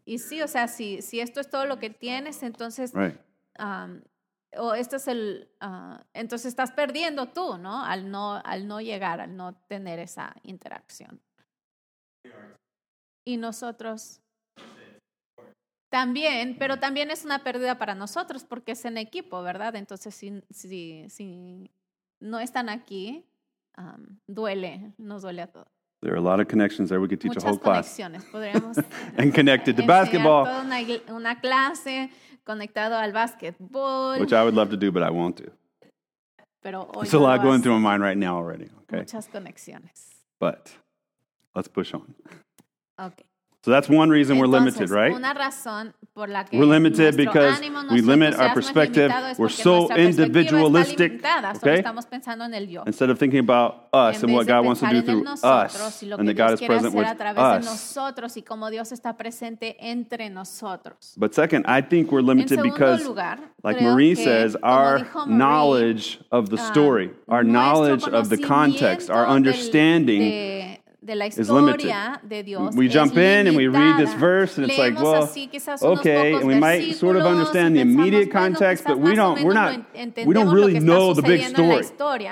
y 0.06 0.20
sí, 0.20 0.40
o 0.40 0.48
sea, 0.48 0.68
si, 0.68 1.02
si 1.02 1.20
esto 1.20 1.40
es 1.40 1.50
todo 1.50 1.66
lo 1.66 1.78
que 1.78 1.90
tienes, 1.90 2.42
entonces 2.42 2.94
Right. 2.94 3.20
am, 3.58 4.02
o 4.56 4.72
este 4.72 4.96
es 4.96 5.08
el, 5.08 5.50
ah, 5.60 6.02
entonces 6.14 6.46
estás 6.46 6.70
perdiendo 6.70 7.26
tú, 7.26 7.58
¿no? 7.58 7.84
Al 7.84 8.10
no, 8.10 8.40
al 8.44 8.68
no 8.68 8.80
llegar, 8.80 9.20
al 9.20 9.36
no 9.36 9.54
tener 9.66 9.98
esa 9.98 10.34
interacción. 10.44 11.20
Y 13.24 13.36
nosotros 13.36 14.20
también, 15.90 16.56
pero 16.58 16.78
también 16.78 17.10
es 17.10 17.24
una 17.24 17.42
pérdida 17.42 17.76
para 17.76 17.94
nosotros 17.96 18.44
porque 18.44 18.72
es 18.72 18.84
en 18.84 18.98
equipo, 18.98 19.42
¿verdad? 19.42 19.74
Entonces, 19.74 20.14
si, 20.14 20.40
si, 20.50 21.04
si 21.10 21.70
no 22.20 22.38
están 22.38 22.68
aquí, 22.68 23.26
am, 23.74 24.20
duele, 24.28 24.94
nos 24.98 25.22
duele 25.22 25.42
a 25.42 25.50
todos. 25.50 25.75
There 26.06 26.14
are 26.14 26.18
a 26.18 26.20
lot 26.20 26.38
of 26.38 26.46
connections 26.46 26.88
there. 26.88 27.00
We 27.00 27.08
could 27.08 27.20
teach 27.20 27.36
a 27.36 27.40
whole 27.40 27.58
class. 27.58 27.98
And 29.18 29.34
connected 29.34 29.76
to 29.76 29.82
eh, 29.82 29.86
basketball, 29.86 30.46
una, 30.46 30.76
una 31.10 31.40
clase 31.40 32.10
conectado 32.44 32.94
al 32.94 33.12
básquetbol. 33.12 34.20
which 34.20 34.32
I 34.32 34.44
would 34.44 34.54
love 34.54 34.70
to 34.70 34.76
do, 34.76 34.92
but 34.92 35.02
I 35.02 35.10
won't 35.10 35.34
do. 35.34 35.50
pero 36.62 36.86
hoy 36.94 37.02
There's 37.02 37.14
a 37.14 37.18
lot 37.18 37.42
going 37.42 37.60
through 37.60 37.80
my 37.80 37.90
mind 37.90 38.04
right 38.04 38.16
now 38.16 38.36
already, 38.36 38.68
okay? 38.82 38.98
Muchas 38.98 39.26
conexiones. 39.26 40.14
But 40.38 40.70
let's 41.56 41.66
push 41.66 41.92
on. 41.92 42.14
Okay. 42.96 43.26
So 43.66 43.72
that's 43.72 43.88
one 43.88 44.10
reason 44.10 44.38
we're 44.38 44.46
limited, 44.46 44.90
right? 44.90 45.12
Una 45.12 45.34
razón 45.34 45.92
por 46.14 46.28
la 46.28 46.44
que 46.44 46.56
We're 46.56 46.66
limited 46.66 47.16
because 47.16 47.58
ánimo, 47.58 47.90
we 47.90 48.00
limit 48.00 48.36
our 48.36 48.54
perspective. 48.54 49.10
We're 49.36 49.48
so 49.48 49.88
nuestra 49.88 49.96
perspectiva 49.96 50.08
está 50.08 50.22
individualistic, 50.22 51.12
okay? 51.56 51.78
estamos 51.78 52.06
pensando 52.06 52.44
en 52.44 52.54
el 52.54 52.66
yo. 52.68 52.84
Instead 52.86 53.10
of 53.10 53.18
thinking 53.18 53.40
about 53.40 53.88
us 53.92 54.22
and 54.22 54.32
what 54.32 54.46
God 54.46 54.64
wants 54.64 54.82
to 54.82 54.88
do 54.88 55.02
through 55.02 55.24
nosotros 55.24 55.82
us, 55.82 56.00
and 56.00 56.28
that 56.28 56.34
God 56.34 56.52
is 56.52 56.60
present 56.60 56.94
with 56.94 57.08
a 57.08 57.16
través 57.16 57.34
de 57.34 57.68
us. 57.68 58.36
y 58.36 58.42
cómo 58.42 58.70
Dios 58.70 58.92
está 58.92 59.16
entre. 59.80 60.30
But 61.16 61.34
second, 61.34 61.66
I 61.66 61.80
think 61.80 62.12
we're 62.12 62.22
limited 62.22 62.62
because, 62.62 63.04
lugar, 63.04 63.40
like 63.64 63.82
Marie 63.82 64.14
says, 64.14 64.56
our 64.62 65.00
Marie, 65.00 65.34
knowledge 65.34 66.20
of 66.30 66.50
the 66.50 66.56
ah, 66.56 66.70
story, 66.70 67.10
our 67.26 67.42
knowledge 67.42 68.04
of 68.04 68.28
the 68.28 68.38
context, 68.38 69.10
our 69.10 69.24
del- 69.24 69.34
understanding 69.34 70.20
de, 70.20 70.75
de 71.06 71.14
la 71.14 71.26
is 71.26 71.48
limited. 71.48 71.86
historia 71.86 72.20
de 72.28 72.42
Dios 72.42 72.74
We 72.74 72.88
jump 72.88 73.16
in 73.16 73.46
and 73.46 73.56
we 73.56 73.68
read 73.68 73.98
this 73.98 74.12
verse, 74.14 74.58
and 74.58 74.68
it's 74.68 74.78
like, 74.78 74.98
well, 75.00 75.30
okay, 75.82 76.34
and 76.34 76.46
we 76.46 76.58
might 76.58 76.96
sort 76.96 77.16
of 77.16 77.24
understand 77.24 77.76
the 77.76 77.80
immediate 77.80 78.30
context, 78.30 78.84
but 78.84 78.98
we 78.98 79.14
don't, 79.14 79.42
we're 79.42 79.54
not, 79.54 79.78
we 80.26 80.34
don't 80.34 80.52
really 80.52 80.80
know 80.80 81.14
the 81.14 81.22
big 81.22 81.42
story. 81.84 82.28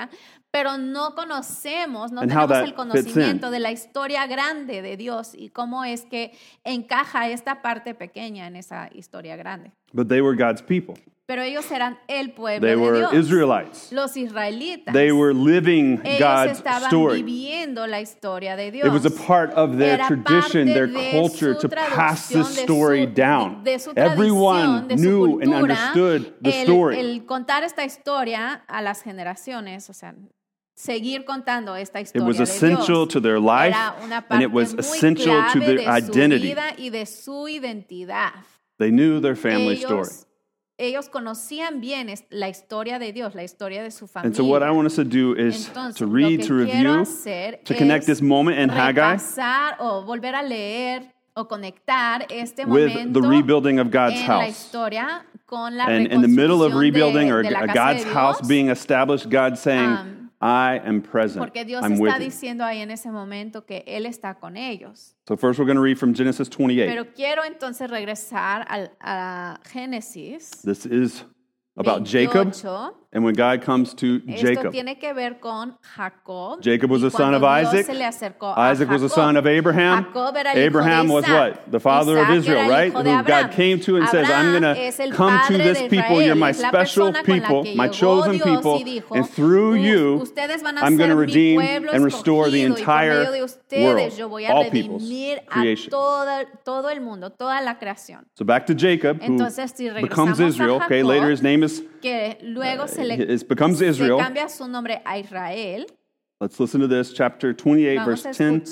pero 0.51 0.77
no 0.77 1.15
conocemos, 1.15 2.13
no 2.13 2.21
And 2.21 2.31
how 2.31 2.47
tenemos 2.47 2.47
that 2.47 2.61
el 2.61 2.67
fits 2.67 2.77
conocimiento 2.77 3.47
in. 3.47 3.51
de 3.51 3.59
la 3.59 3.71
historia 3.71 4.25
grande 4.25 4.81
de 4.81 4.95
Dios 4.95 5.33
y 5.35 5.49
cómo 5.49 5.83
es 5.83 6.05
que 6.05 6.31
encaja 6.63 7.27
esta 7.27 7.61
parte 7.61 7.93
pequeña 7.93 8.47
en 8.47 8.55
esa 8.55 8.89
historia 8.93 9.35
grande. 9.35 9.73
But 9.95 10.09
they 10.09 10.21
were 10.21 10.35
God's 10.35 10.61
people. 10.61 10.95
Pero 11.27 11.41
ellos 11.41 11.71
eran 11.71 11.97
el 12.07 12.33
pueblo 12.33 12.67
They 12.67 12.75
de 12.75 12.81
were 12.81 12.99
Dios. 12.99 13.13
Israelites. 13.13 13.91
Los 13.91 14.15
israelitas. 14.15 14.93
They 14.93 15.11
were 15.11 15.33
living 15.33 15.99
ellos 16.03 16.19
God's 16.19 16.51
estaban 16.59 16.83
story. 16.87 17.23
viviendo 17.23 17.87
la 17.87 17.99
historia 17.99 18.55
de 18.55 18.69
Dios. 18.69 18.85
It 18.85 18.91
was 18.93 19.05
a 19.07 19.09
part 19.25 19.51
of 19.53 19.75
their 19.77 19.95
Era 19.99 20.07
tradition, 20.07 20.67
their 20.67 20.87
culture 21.11 21.55
to 21.55 21.67
pass 21.67 22.27
this 22.27 22.55
de 22.55 22.61
story 22.61 23.05
su- 23.07 23.13
down. 23.13 23.63
de 23.63 23.79
su 23.79 23.91
Everyone 23.95 24.87
de 24.87 24.97
su 24.99 25.03
knew 25.03 25.23
and 25.41 25.51
cultura, 25.51 25.61
understood 25.61 26.33
the 26.43 26.61
el, 26.61 26.67
story. 26.67 26.99
el 26.99 27.25
contar 27.25 27.63
esta 27.63 27.83
historia 27.83 28.63
a 28.67 28.83
las 28.83 29.01
generaciones, 29.01 29.89
o 29.89 29.93
sea, 29.93 30.13
seguir 30.75 31.25
contando 31.25 31.75
esta 31.75 32.01
historia 32.01 32.23
It 32.23 32.27
was 32.27 32.37
de 32.37 32.43
essential 32.43 33.05
Dios, 33.05 33.13
to 33.13 33.19
their 33.21 33.39
life, 33.39 33.73
era 33.75 33.95
una 34.03 34.23
and 34.29 34.43
it 34.43 34.51
was 34.51 34.75
essential 34.75 35.41
to 35.53 35.59
their 35.59 35.77
de 35.77 35.85
identity. 35.87 36.49
vida 36.49 36.75
y 36.77 36.89
de 36.91 37.07
su 37.07 37.47
identidad. 37.47 38.31
They 38.77 38.91
knew 38.91 39.19
their 39.19 39.35
family 39.35 39.77
story. 39.77 40.01
ellos, 40.01 40.25
ellos 40.77 41.09
conocían 41.09 41.79
bien 41.79 42.13
la 42.29 42.49
historia 42.49 42.99
de 42.99 43.13
Dios, 43.13 43.33
la 43.35 43.43
historia 43.43 43.81
de 43.81 43.91
su 43.91 44.07
familia. 44.07 44.27
And 44.27 44.35
so, 44.35 44.43
what 44.43 44.63
I 44.63 44.71
want 44.71 44.87
us 44.87 44.95
to 44.95 45.05
do 45.05 45.33
is 45.33 45.67
Entonces, 45.67 45.95
to 45.97 46.05
read, 46.07 46.43
to 46.43 46.53
review, 46.53 47.05
to 47.63 47.75
connect 47.75 48.05
this 48.05 48.21
moment 48.21 48.59
in 48.59 48.69
Haggai 48.69 49.17
o 49.79 50.03
volver 50.05 50.35
a 50.35 50.43
leer 50.43 51.13
o 51.35 51.45
conectar 51.47 52.25
este 52.29 52.65
with 52.65 52.93
momento 52.93 53.21
the 53.21 53.27
rebuilding 53.27 53.79
of 53.79 53.89
God's 53.89 54.21
house. 54.21 54.47
historia 54.47 55.25
con 55.45 55.77
la 55.77 55.85
And 55.85 56.07
in 56.07 56.21
the 56.21 56.27
middle 56.27 56.63
of 56.63 56.73
rebuilding 56.73 57.27
de, 57.27 57.33
or 57.33 57.43
de 57.43 57.73
God's 57.73 58.03
house 58.03 58.41
being 58.41 58.69
established, 58.69 59.29
God 59.29 59.57
saying, 59.57 59.89
Um, 59.89 60.24
I 60.45 60.79
am 60.85 61.01
present. 61.01 61.43
porque 61.43 61.65
Dios 61.65 61.83
I'm 61.83 61.99
with 61.99 62.11
está 62.11 62.19
diciendo 62.19 62.63
ahí 62.63 62.79
en 62.81 62.91
ese 62.91 63.09
momento 63.09 63.65
que 63.65 63.83
Él 63.87 64.05
está 64.05 64.35
con 64.35 64.57
ellos. 64.57 65.15
So 65.27 65.35
first 65.35 65.57
we're 65.57 65.65
going 65.65 65.77
to 65.77 65.81
read 65.81 65.97
from 65.97 66.13
Genesis 66.13 66.47
28. 66.49 66.85
Pero 66.87 67.13
quiero 67.13 67.43
entonces 67.43 67.89
regresar 67.89 68.63
al, 68.69 68.91
a 68.99 69.59
Génesis 69.71 70.51
This 70.63 70.85
is 70.85 71.25
about 71.77 72.05
Jacob 72.05 72.51
28. 72.53 73.04
And 73.15 73.23
when 73.23 73.33
God 73.33 73.61
comes 73.61 73.93
to 73.95 74.19
Jacob. 74.19 74.73
tiene 74.73 74.99
que 74.99 75.13
ver 75.13 75.35
con 75.39 75.75
Jacob. 75.95 76.61
Jacob 76.61 76.91
was 76.91 77.01
a 77.01 77.09
son 77.09 77.33
of 77.33 77.43
Isaac. 77.45 77.85
se 77.85 77.93
le 77.93 78.03
acercó 78.03 78.53
a 78.55 78.71
Isaac 78.71 78.89
was 78.89 79.01
a 79.03 79.07
Jacob. 79.07 79.15
son 79.15 79.37
of 79.37 79.47
Abraham. 79.47 80.05
Abraham 80.53 81.07
was 81.07 81.25
what? 81.25 81.71
The 81.71 81.79
father 81.79 82.17
of 82.19 82.29
Israel, 82.29 82.69
right? 82.69 82.91
Who 82.91 83.23
God 83.23 83.51
came 83.51 83.79
to 83.79 83.95
and 83.95 84.09
says, 84.09 84.29
I'm 84.29 84.51
going 84.51 84.63
to 84.63 85.11
come 85.15 85.39
to 85.47 85.57
this 85.57 85.81
people. 85.89 86.21
You're 86.21 86.35
my 86.35 86.51
special 86.51 87.13
persona 87.13 87.23
con 87.23 87.39
la 87.39 87.47
people, 87.63 87.75
my 87.75 87.87
chosen 87.87 88.33
Dios 88.33 88.43
people. 88.57 88.79
dijo, 88.83 89.15
And 89.15 89.29
through 89.29 89.75
you, 89.75 90.19
ustedes 90.21 90.61
van 90.61 90.77
a 90.77 90.81
I'm 90.81 90.97
going 90.97 91.09
to 91.09 91.15
redeem 91.15 91.61
and 91.61 92.03
restore 92.03 92.49
the 92.49 92.63
escogido, 92.63 92.69
y 92.69 92.75
por 92.75 92.79
entire 92.79 93.43
ustedes 93.43 94.19
world, 94.19 94.45
all 94.49 94.69
peoples, 94.69 95.03
creation. 95.47 95.89
toda- 95.89 96.45
todo 96.65 96.89
el 96.89 96.99
mundo, 96.99 97.29
toda 97.29 97.61
la 97.61 97.75
creación. 97.79 98.25
So 98.35 98.43
back 98.43 98.65
to 98.65 98.73
Jacob, 98.75 99.21
who 99.21 99.25
Entonces, 99.37 99.71
si 99.73 99.89
becomes 99.89 100.39
Israel. 100.41 100.81
Okay, 100.83 101.01
later 101.01 101.29
his 101.29 101.41
name 101.41 101.63
is, 101.63 101.81
Que 102.01 102.37
luego 102.43 102.87
se 102.87 103.04
le 103.07 103.13
it 103.15 103.47
becomes 103.47 103.81
Israel. 103.81 104.19
cambia 104.19 104.49
su 104.49 104.67
nombre 104.67 105.01
a 105.05 105.17
Israel. 105.17 105.85
Let's 106.41 106.59
listen 106.59 106.81
to 106.81 106.87
this, 106.87 107.13
chapter 107.13 107.53
28, 107.53 107.95
Vamos 107.95 108.23
verse 108.23 108.37
10 108.37 108.65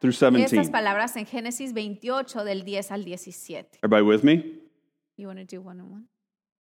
through 0.00 0.12
17. 0.12 0.44
estas 0.44 0.70
palabras 0.70 1.16
en 1.16 1.26
Génesis 1.26 1.72
28 1.72 2.44
del 2.44 2.62
10 2.62 2.90
al 2.92 3.02
17. 3.02 3.78
Everybody 3.82 4.02
with 4.02 4.22
me? 4.22 4.54
You 5.16 5.26
want 5.26 5.38
to 5.38 5.44
do 5.44 5.60
one 5.60 5.80
on 5.80 5.90
one? 5.90 6.04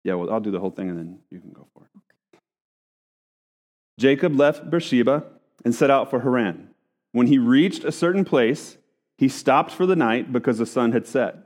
Yeah, 0.05 0.15
well, 0.15 0.31
I'll 0.33 0.41
do 0.41 0.53
the 0.53 0.61
whole 0.61 0.71
thing 0.71 0.89
and 0.89 0.97
then 0.97 1.19
you 1.31 1.41
can 1.41 1.51
go 1.51 1.67
for 1.75 1.85
it. 1.85 1.91
Okay. 1.97 2.41
Jacob 3.99 4.37
left 4.37 4.71
Beersheba 4.71 5.25
and 5.65 5.75
set 5.75 5.91
out 5.91 6.11
for 6.11 6.21
Haran. 6.21 6.71
When 7.11 7.27
he 7.27 7.39
reached 7.39 7.83
a 7.83 7.91
certain 7.91 8.25
place, 8.25 8.79
he 9.19 9.29
stopped 9.29 9.73
for 9.73 9.85
the 9.85 9.97
night 9.97 10.33
because 10.33 10.59
the 10.59 10.67
sun 10.67 10.93
had 10.93 11.07
set. 11.09 11.37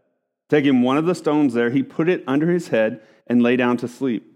Taking 0.51 0.83
one 0.83 0.99
of 0.99 1.07
the 1.07 1.15
stones 1.15 1.55
there, 1.55 1.71
he 1.71 1.83
put 1.83 2.09
it 2.09 2.23
under 2.27 2.51
his 2.51 2.69
head 2.69 3.01
and 3.27 3.43
lay 3.43 3.57
down 3.57 3.77
to 3.79 3.89
sleep. 3.89 4.30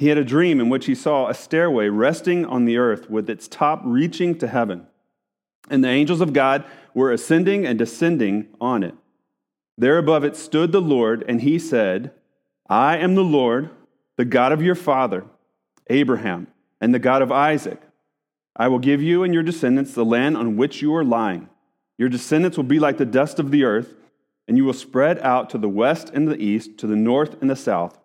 He 0.00 0.08
had 0.08 0.16
a 0.16 0.24
dream 0.24 0.60
in 0.60 0.70
which 0.70 0.86
he 0.86 0.94
saw 0.94 1.28
a 1.28 1.34
stairway 1.34 1.90
resting 1.90 2.46
on 2.46 2.64
the 2.64 2.78
earth 2.78 3.10
with 3.10 3.28
its 3.28 3.46
top 3.46 3.82
reaching 3.84 4.34
to 4.38 4.48
heaven. 4.48 4.86
And 5.68 5.84
the 5.84 5.90
angels 5.90 6.22
of 6.22 6.32
God 6.32 6.64
were 6.94 7.12
ascending 7.12 7.66
and 7.66 7.78
descending 7.78 8.48
on 8.62 8.82
it. 8.82 8.94
There 9.76 9.98
above 9.98 10.24
it 10.24 10.36
stood 10.36 10.72
the 10.72 10.80
Lord, 10.80 11.22
and 11.28 11.42
he 11.42 11.58
said, 11.58 12.12
I 12.66 12.96
am 12.96 13.14
the 13.14 13.22
Lord, 13.22 13.68
the 14.16 14.24
God 14.24 14.52
of 14.52 14.62
your 14.62 14.74
father, 14.74 15.26
Abraham, 15.90 16.46
and 16.80 16.94
the 16.94 16.98
God 16.98 17.20
of 17.20 17.30
Isaac. 17.30 17.82
I 18.56 18.68
will 18.68 18.78
give 18.78 19.02
you 19.02 19.22
and 19.22 19.34
your 19.34 19.42
descendants 19.42 19.92
the 19.92 20.02
land 20.02 20.38
on 20.38 20.56
which 20.56 20.80
you 20.80 20.94
are 20.94 21.04
lying. 21.04 21.50
Your 21.98 22.08
descendants 22.08 22.56
will 22.56 22.64
be 22.64 22.78
like 22.78 22.96
the 22.96 23.04
dust 23.04 23.38
of 23.38 23.50
the 23.50 23.64
earth, 23.64 23.92
and 24.48 24.56
you 24.56 24.64
will 24.64 24.72
spread 24.72 25.18
out 25.18 25.50
to 25.50 25.58
the 25.58 25.68
west 25.68 26.08
and 26.08 26.26
the 26.26 26.42
east, 26.42 26.78
to 26.78 26.86
the 26.86 26.96
north 26.96 27.38
and 27.42 27.50
the 27.50 27.54
south. 27.54 27.98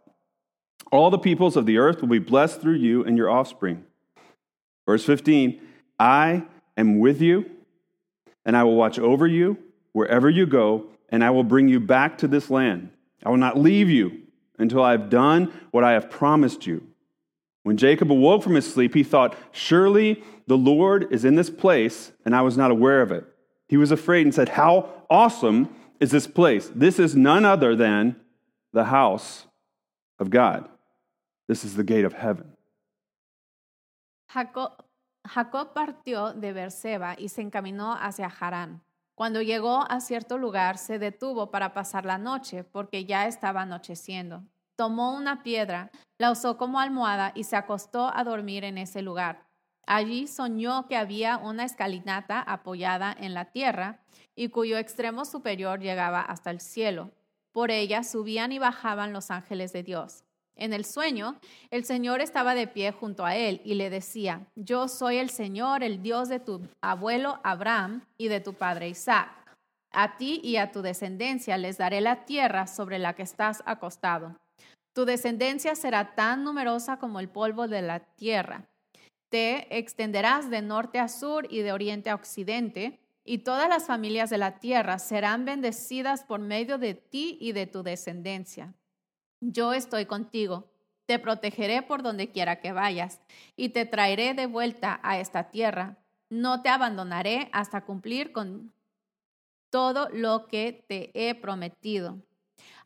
All 0.91 1.09
the 1.09 1.17
peoples 1.17 1.55
of 1.55 1.65
the 1.65 1.77
earth 1.77 2.01
will 2.01 2.09
be 2.09 2.19
blessed 2.19 2.61
through 2.61 2.75
you 2.75 3.03
and 3.03 3.17
your 3.17 3.29
offspring. 3.29 3.85
Verse 4.85 5.03
15 5.05 5.61
I 5.99 6.43
am 6.77 6.99
with 6.99 7.21
you, 7.21 7.49
and 8.45 8.55
I 8.55 8.63
will 8.63 8.75
watch 8.75 8.99
over 8.99 9.25
you 9.25 9.57
wherever 9.93 10.29
you 10.29 10.45
go, 10.45 10.87
and 11.09 11.23
I 11.23 11.29
will 11.29 11.43
bring 11.43 11.67
you 11.67 11.79
back 11.79 12.17
to 12.19 12.27
this 12.27 12.49
land. 12.49 12.89
I 13.25 13.29
will 13.29 13.37
not 13.37 13.57
leave 13.57 13.89
you 13.89 14.23
until 14.57 14.83
I 14.83 14.91
have 14.91 15.09
done 15.09 15.53
what 15.71 15.83
I 15.83 15.93
have 15.93 16.09
promised 16.09 16.67
you. 16.67 16.85
When 17.63 17.77
Jacob 17.77 18.11
awoke 18.11 18.43
from 18.43 18.55
his 18.55 18.71
sleep, 18.71 18.93
he 18.93 19.03
thought, 19.03 19.35
Surely 19.51 20.23
the 20.47 20.57
Lord 20.57 21.11
is 21.11 21.25
in 21.25 21.35
this 21.35 21.49
place, 21.49 22.11
and 22.23 22.35
I 22.35 22.41
was 22.41 22.57
not 22.57 22.71
aware 22.71 23.01
of 23.01 23.11
it. 23.11 23.25
He 23.67 23.77
was 23.77 23.91
afraid 23.91 24.25
and 24.25 24.35
said, 24.35 24.49
How 24.49 24.89
awesome 25.09 25.73
is 25.99 26.11
this 26.11 26.27
place? 26.27 26.71
This 26.75 26.99
is 26.99 27.15
none 27.15 27.43
other 27.43 27.75
than 27.75 28.17
the 28.71 28.85
house 28.85 29.47
of 30.19 30.29
God. 30.29 30.69
This 31.47 31.63
is 31.63 31.75
the 31.75 31.83
gate 31.83 32.05
of 32.05 32.13
heaven. 32.13 32.55
Jacob, 34.27 34.83
Jacob 35.23 35.73
partió 35.73 36.33
de 36.33 36.53
Beerseba 36.53 37.15
y 37.17 37.29
se 37.29 37.41
encaminó 37.41 37.93
hacia 37.93 38.27
Harán. 38.27 38.81
Cuando 39.15 39.41
llegó 39.41 39.85
a 39.89 40.01
cierto 40.01 40.37
lugar, 40.37 40.77
se 40.77 40.99
detuvo 40.99 41.51
para 41.51 41.73
pasar 41.73 42.05
la 42.05 42.17
noche, 42.17 42.63
porque 42.63 43.05
ya 43.05 43.27
estaba 43.27 43.61
anocheciendo. 43.61 44.43
Tomó 44.75 45.15
una 45.15 45.41
piedra, 45.41 45.89
la 46.17 46.31
usó 46.31 46.57
como 46.57 46.79
almohada 46.79 47.31
y 47.33 47.45
se 47.45 47.55
acostó 47.55 48.11
a 48.13 48.23
dormir 48.25 48.65
en 48.65 48.77
ese 48.77 49.01
lugar. 49.01 49.45
Allí 49.87 50.27
soñó 50.27 50.87
que 50.87 50.97
había 50.97 51.37
una 51.37 51.63
escalinata 51.63 52.41
apoyada 52.41 53.15
en 53.17 53.33
la 53.33 53.45
tierra 53.51 53.99
y 54.35 54.49
cuyo 54.49 54.77
extremo 54.77 55.23
superior 55.23 55.79
llegaba 55.79 56.21
hasta 56.21 56.51
el 56.51 56.59
cielo. 56.59 57.11
Por 57.53 57.71
ella 57.71 58.03
subían 58.03 58.51
y 58.51 58.59
bajaban 58.59 59.13
los 59.13 59.31
ángeles 59.31 59.71
de 59.71 59.83
Dios. 59.83 60.24
En 60.55 60.71
el 60.71 60.85
sueño, 60.85 61.37
el 61.69 61.83
Señor 61.83 62.21
estaba 62.21 62.55
de 62.55 62.67
pie 62.67 62.91
junto 62.91 63.25
a 63.25 63.35
él 63.35 63.61
y 63.65 63.73
le 63.73 63.89
decía, 63.89 64.47
yo 64.55 64.87
soy 64.87 65.17
el 65.17 65.29
Señor, 65.29 65.83
el 65.83 66.01
Dios 66.01 66.29
de 66.29 66.39
tu 66.39 66.61
abuelo 66.81 67.39
Abraham 67.43 68.05
y 68.17 68.29
de 68.29 68.39
tu 68.39 68.53
padre 68.53 68.87
Isaac. 68.87 69.29
A 69.91 70.17
ti 70.17 70.39
y 70.43 70.57
a 70.57 70.71
tu 70.71 70.81
descendencia 70.81 71.57
les 71.57 71.77
daré 71.77 72.01
la 72.01 72.25
tierra 72.25 72.67
sobre 72.67 72.99
la 72.99 73.13
que 73.13 73.23
estás 73.23 73.63
acostado. 73.65 74.35
Tu 74.93 75.03
descendencia 75.03 75.75
será 75.75 76.15
tan 76.15 76.43
numerosa 76.43 76.99
como 76.99 77.19
el 77.19 77.27
polvo 77.27 77.67
de 77.67 77.81
la 77.81 77.99
tierra. 77.99 78.65
Te 79.29 79.77
extenderás 79.77 80.49
de 80.49 80.61
norte 80.61 80.99
a 80.99 81.09
sur 81.09 81.47
y 81.49 81.59
de 81.59 81.73
oriente 81.73 82.09
a 82.09 82.15
occidente, 82.15 82.99
y 83.25 83.39
todas 83.39 83.67
las 83.67 83.87
familias 83.87 84.29
de 84.29 84.37
la 84.37 84.59
tierra 84.59 84.99
serán 84.99 85.43
bendecidas 85.45 86.23
por 86.23 86.39
medio 86.39 86.77
de 86.77 86.93
ti 86.93 87.37
y 87.41 87.51
de 87.51 87.65
tu 87.65 87.83
descendencia. 87.83 88.73
Yo 89.47 89.73
estoy 89.73 90.07
contigo, 90.07 90.71
te 91.05 91.19
protegeré 91.19 91.83
por 91.83 92.01
donde 92.01 92.31
quiera 92.31 92.59
que 92.61 92.71
vayas, 92.71 93.21
y 93.55 93.69
te 93.69 93.85
traeré 93.85 94.33
de 94.33 94.47
vuelta 94.47 94.99
a 95.03 95.19
esta 95.19 95.51
tierra. 95.51 95.99
No 96.31 96.63
te 96.63 96.69
abandonaré 96.69 97.49
hasta 97.53 97.85
cumplir 97.85 98.31
con 98.31 98.73
todo 99.69 100.09
lo 100.09 100.47
que 100.47 100.83
te 100.87 101.11
he 101.13 101.35
prometido. 101.35 102.17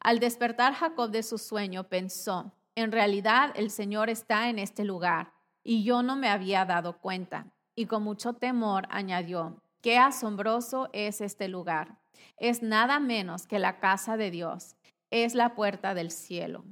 Al 0.01 0.19
despertar 0.19 0.73
Jacob 0.73 1.11
de 1.11 1.23
su 1.23 1.37
sueño, 1.37 1.85
pensó, 1.85 2.51
en 2.75 2.91
realidad 2.91 3.53
el 3.55 3.71
Señor 3.71 4.09
está 4.09 4.49
en 4.49 4.59
este 4.59 4.83
lugar, 4.83 5.31
y 5.63 5.85
yo 5.85 6.03
no 6.03 6.17
me 6.17 6.27
había 6.27 6.65
dado 6.65 6.97
cuenta. 6.97 7.47
Y 7.73 7.85
con 7.85 8.03
mucho 8.03 8.33
temor 8.33 8.85
añadió, 8.89 9.61
qué 9.79 9.97
asombroso 9.97 10.89
es 10.91 11.21
este 11.21 11.47
lugar. 11.47 11.99
Es 12.35 12.61
nada 12.61 12.99
menos 12.99 13.47
que 13.47 13.59
la 13.59 13.79
casa 13.79 14.17
de 14.17 14.29
Dios, 14.29 14.75
es 15.11 15.35
la 15.35 15.55
puerta 15.55 15.93
del 15.93 16.11
cielo. 16.11 16.63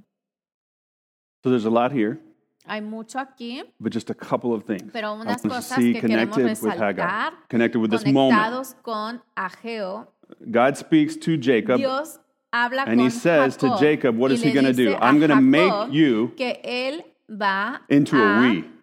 So 1.43 1.49
there's 1.49 1.65
a 1.65 1.69
lot 1.69 1.91
here, 1.91 2.19
Hay 2.65 2.81
mucho 2.81 3.17
aquí, 3.19 3.63
but 3.79 3.93
just 3.93 4.09
a 4.09 4.13
couple 4.13 4.53
of 4.53 4.65
things. 4.65 4.91
pero 4.91 5.13
unas 5.13 5.41
cosas 5.41 5.77
see 5.77 5.93
que 5.93 6.01
queremos 6.01 6.35
connected 6.35 6.65
with 6.65 6.77
Haggai, 6.77 7.05
resaltar, 7.05 7.33
connected 7.49 7.79
with 7.79 7.91
this 7.91 8.05
moment. 8.05 8.75
con 8.83 9.21
Ageo. 9.37 10.07
God 10.51 10.75
speaks 10.75 11.15
to 11.15 11.37
Jacob 11.37 11.77
Dios 11.77 12.19
habla 12.51 12.83
and 12.83 12.99
con 12.99 12.99
he 12.99 13.09
says 13.09 13.55
to 13.57 13.67
Jacob 13.67 13.79
Jacob, 13.79 14.17
what 14.17 14.31
is 14.31 14.41
he 14.41 14.51
going 14.51 14.65
to 14.65 14.73
do? 14.73 14.95
I'm 14.95 15.19
going 15.19 15.29
to 15.29 15.41
make 15.41 15.71
Jacob 15.71 15.93
you 15.93 16.33
que 16.35 16.59
él 16.63 17.03
va 17.29 17.81
into 17.89 18.17
a 18.17 18.21
a 18.21 18.41
we. 18.41 18.76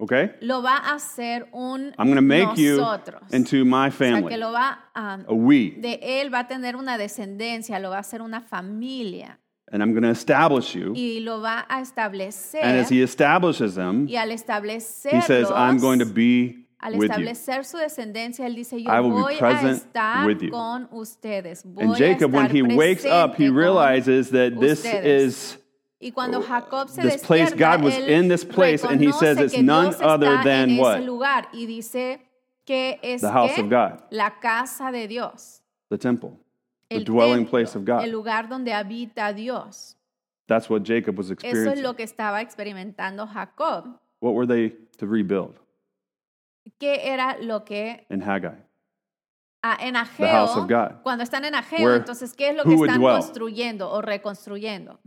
Okay? 0.00 0.32
lo 0.40 0.62
va 0.62 0.78
a 0.78 0.94
hacer 0.94 1.46
un 1.52 1.92
I'm 1.98 2.06
going 2.10 2.16
to 2.16 2.22
make 2.22 2.56
you 2.56 2.82
into 3.32 3.64
my 3.66 3.88
o 3.88 3.90
sea, 3.90 4.08
que 4.08 4.12
family, 4.14 4.36
lo 4.38 4.50
va 4.50 4.86
a, 4.94 5.14
a 5.14 5.32
we. 5.32 5.74
de 5.76 6.00
él 6.02 6.32
va 6.32 6.40
a 6.40 6.48
tener 6.48 6.74
una 6.74 6.96
descendencia, 6.96 7.78
lo 7.78 7.90
va 7.90 7.96
a 7.96 8.00
hacer 8.00 8.22
una 8.22 8.40
familia 8.40 9.38
And 9.72 9.82
I'm 9.82 9.92
going 9.92 10.02
to 10.02 10.10
establish 10.10 10.74
you. 10.74 10.92
y 10.96 11.20
lo 11.20 11.40
va 11.40 11.64
a 11.68 11.80
establecer. 11.80 12.64
And 12.64 12.78
as 12.80 12.90
he 12.90 13.02
establishes 13.02 13.76
them, 13.76 14.08
y 14.08 14.16
al 14.16 14.30
he 14.32 14.38
says, 15.20 15.48
I'm 15.48 15.78
going 15.78 16.00
to 16.00 16.06
be 16.06 16.66
al 16.80 16.96
with 16.96 17.12
you. 17.16 17.34
su 17.62 17.76
descendencia, 17.76 18.46
él 18.46 18.56
dice, 18.56 18.82
yo 18.82 18.90
I 18.90 19.00
will 19.00 19.10
be 19.14 19.20
voy 19.22 19.34
a 19.36 19.38
present 19.38 19.76
estar 19.78 20.26
with 20.26 20.42
you. 20.42 20.50
con 20.50 20.88
ustedes. 20.90 21.62
Voy 21.64 21.84
And 21.84 21.96
Jacob, 21.96 22.34
a 22.34 22.36
when 22.36 22.50
he 22.50 22.62
wakes 22.62 23.04
up, 23.04 23.36
he 23.36 23.48
realizes 23.48 24.30
that 24.30 24.58
this 24.58 24.84
ustedes. 24.84 25.04
is 25.04 25.58
Y 26.00 26.12
cuando 26.12 26.40
Jacob 26.42 26.88
se 26.88 27.02
this 27.02 27.22
place, 27.22 27.54
God 27.54 27.82
was 27.84 27.94
in 27.98 28.28
this 28.28 28.42
place, 28.44 28.82
and 28.84 29.00
he 29.02 29.12
says 29.12 29.38
it's 29.38 29.58
none 29.58 29.94
other 30.02 30.42
than 30.42 30.78
what? 30.78 31.00
lugar 31.02 31.48
y 31.52 31.66
dice 31.66 32.20
que 32.64 32.98
es 33.02 33.20
The 33.20 33.30
house 33.30 33.52
¿qué? 33.54 33.60
of 33.62 33.68
God. 33.68 34.00
la 34.10 34.30
casa 34.40 34.90
de 34.90 35.06
Dios, 35.06 35.60
the 35.90 35.98
temple, 35.98 36.30
the 36.88 36.96
el 36.96 37.04
dwelling 37.04 37.44
templo, 37.44 37.50
place 37.50 37.76
of 37.76 37.84
God. 37.84 38.02
el 38.04 38.10
lugar 38.12 38.48
donde 38.48 38.72
habita 38.72 39.34
Dios. 39.34 39.94
That's 40.48 40.70
what 40.70 40.82
Jacob 40.84 41.18
was 41.18 41.26
Eso 41.26 41.34
es 41.34 41.44
experiencing. 41.44 41.82
lo 41.82 41.94
que 41.94 42.02
estaba 42.04 42.40
experimentando 42.40 43.26
Jacob. 43.26 44.00
What 44.20 44.32
were 44.34 44.46
they 44.46 44.70
to 44.98 45.06
rebuild 45.06 45.54
¿Qué 46.78 47.08
era 47.12 47.36
lo 47.40 47.64
que 47.64 48.06
in 48.10 48.22
Haggai? 48.22 48.56
Ah, 49.62 49.76
en 49.80 49.92
The 49.92 50.26
house 50.26 50.56
of 50.56 50.64
Ageo, 50.64 50.66
God. 50.66 51.02
cuando 51.02 51.22
están 51.24 51.44
en 51.44 51.54
Ageo, 51.54 51.84
Where- 51.86 51.96
entonces, 51.98 52.32
¿qué 52.32 52.48
es 52.50 52.56
lo 52.56 52.64
que 52.64 52.74
están 52.74 53.00
construyendo 53.02 53.90
o 53.90 54.00
reconstruyendo? 54.00 54.98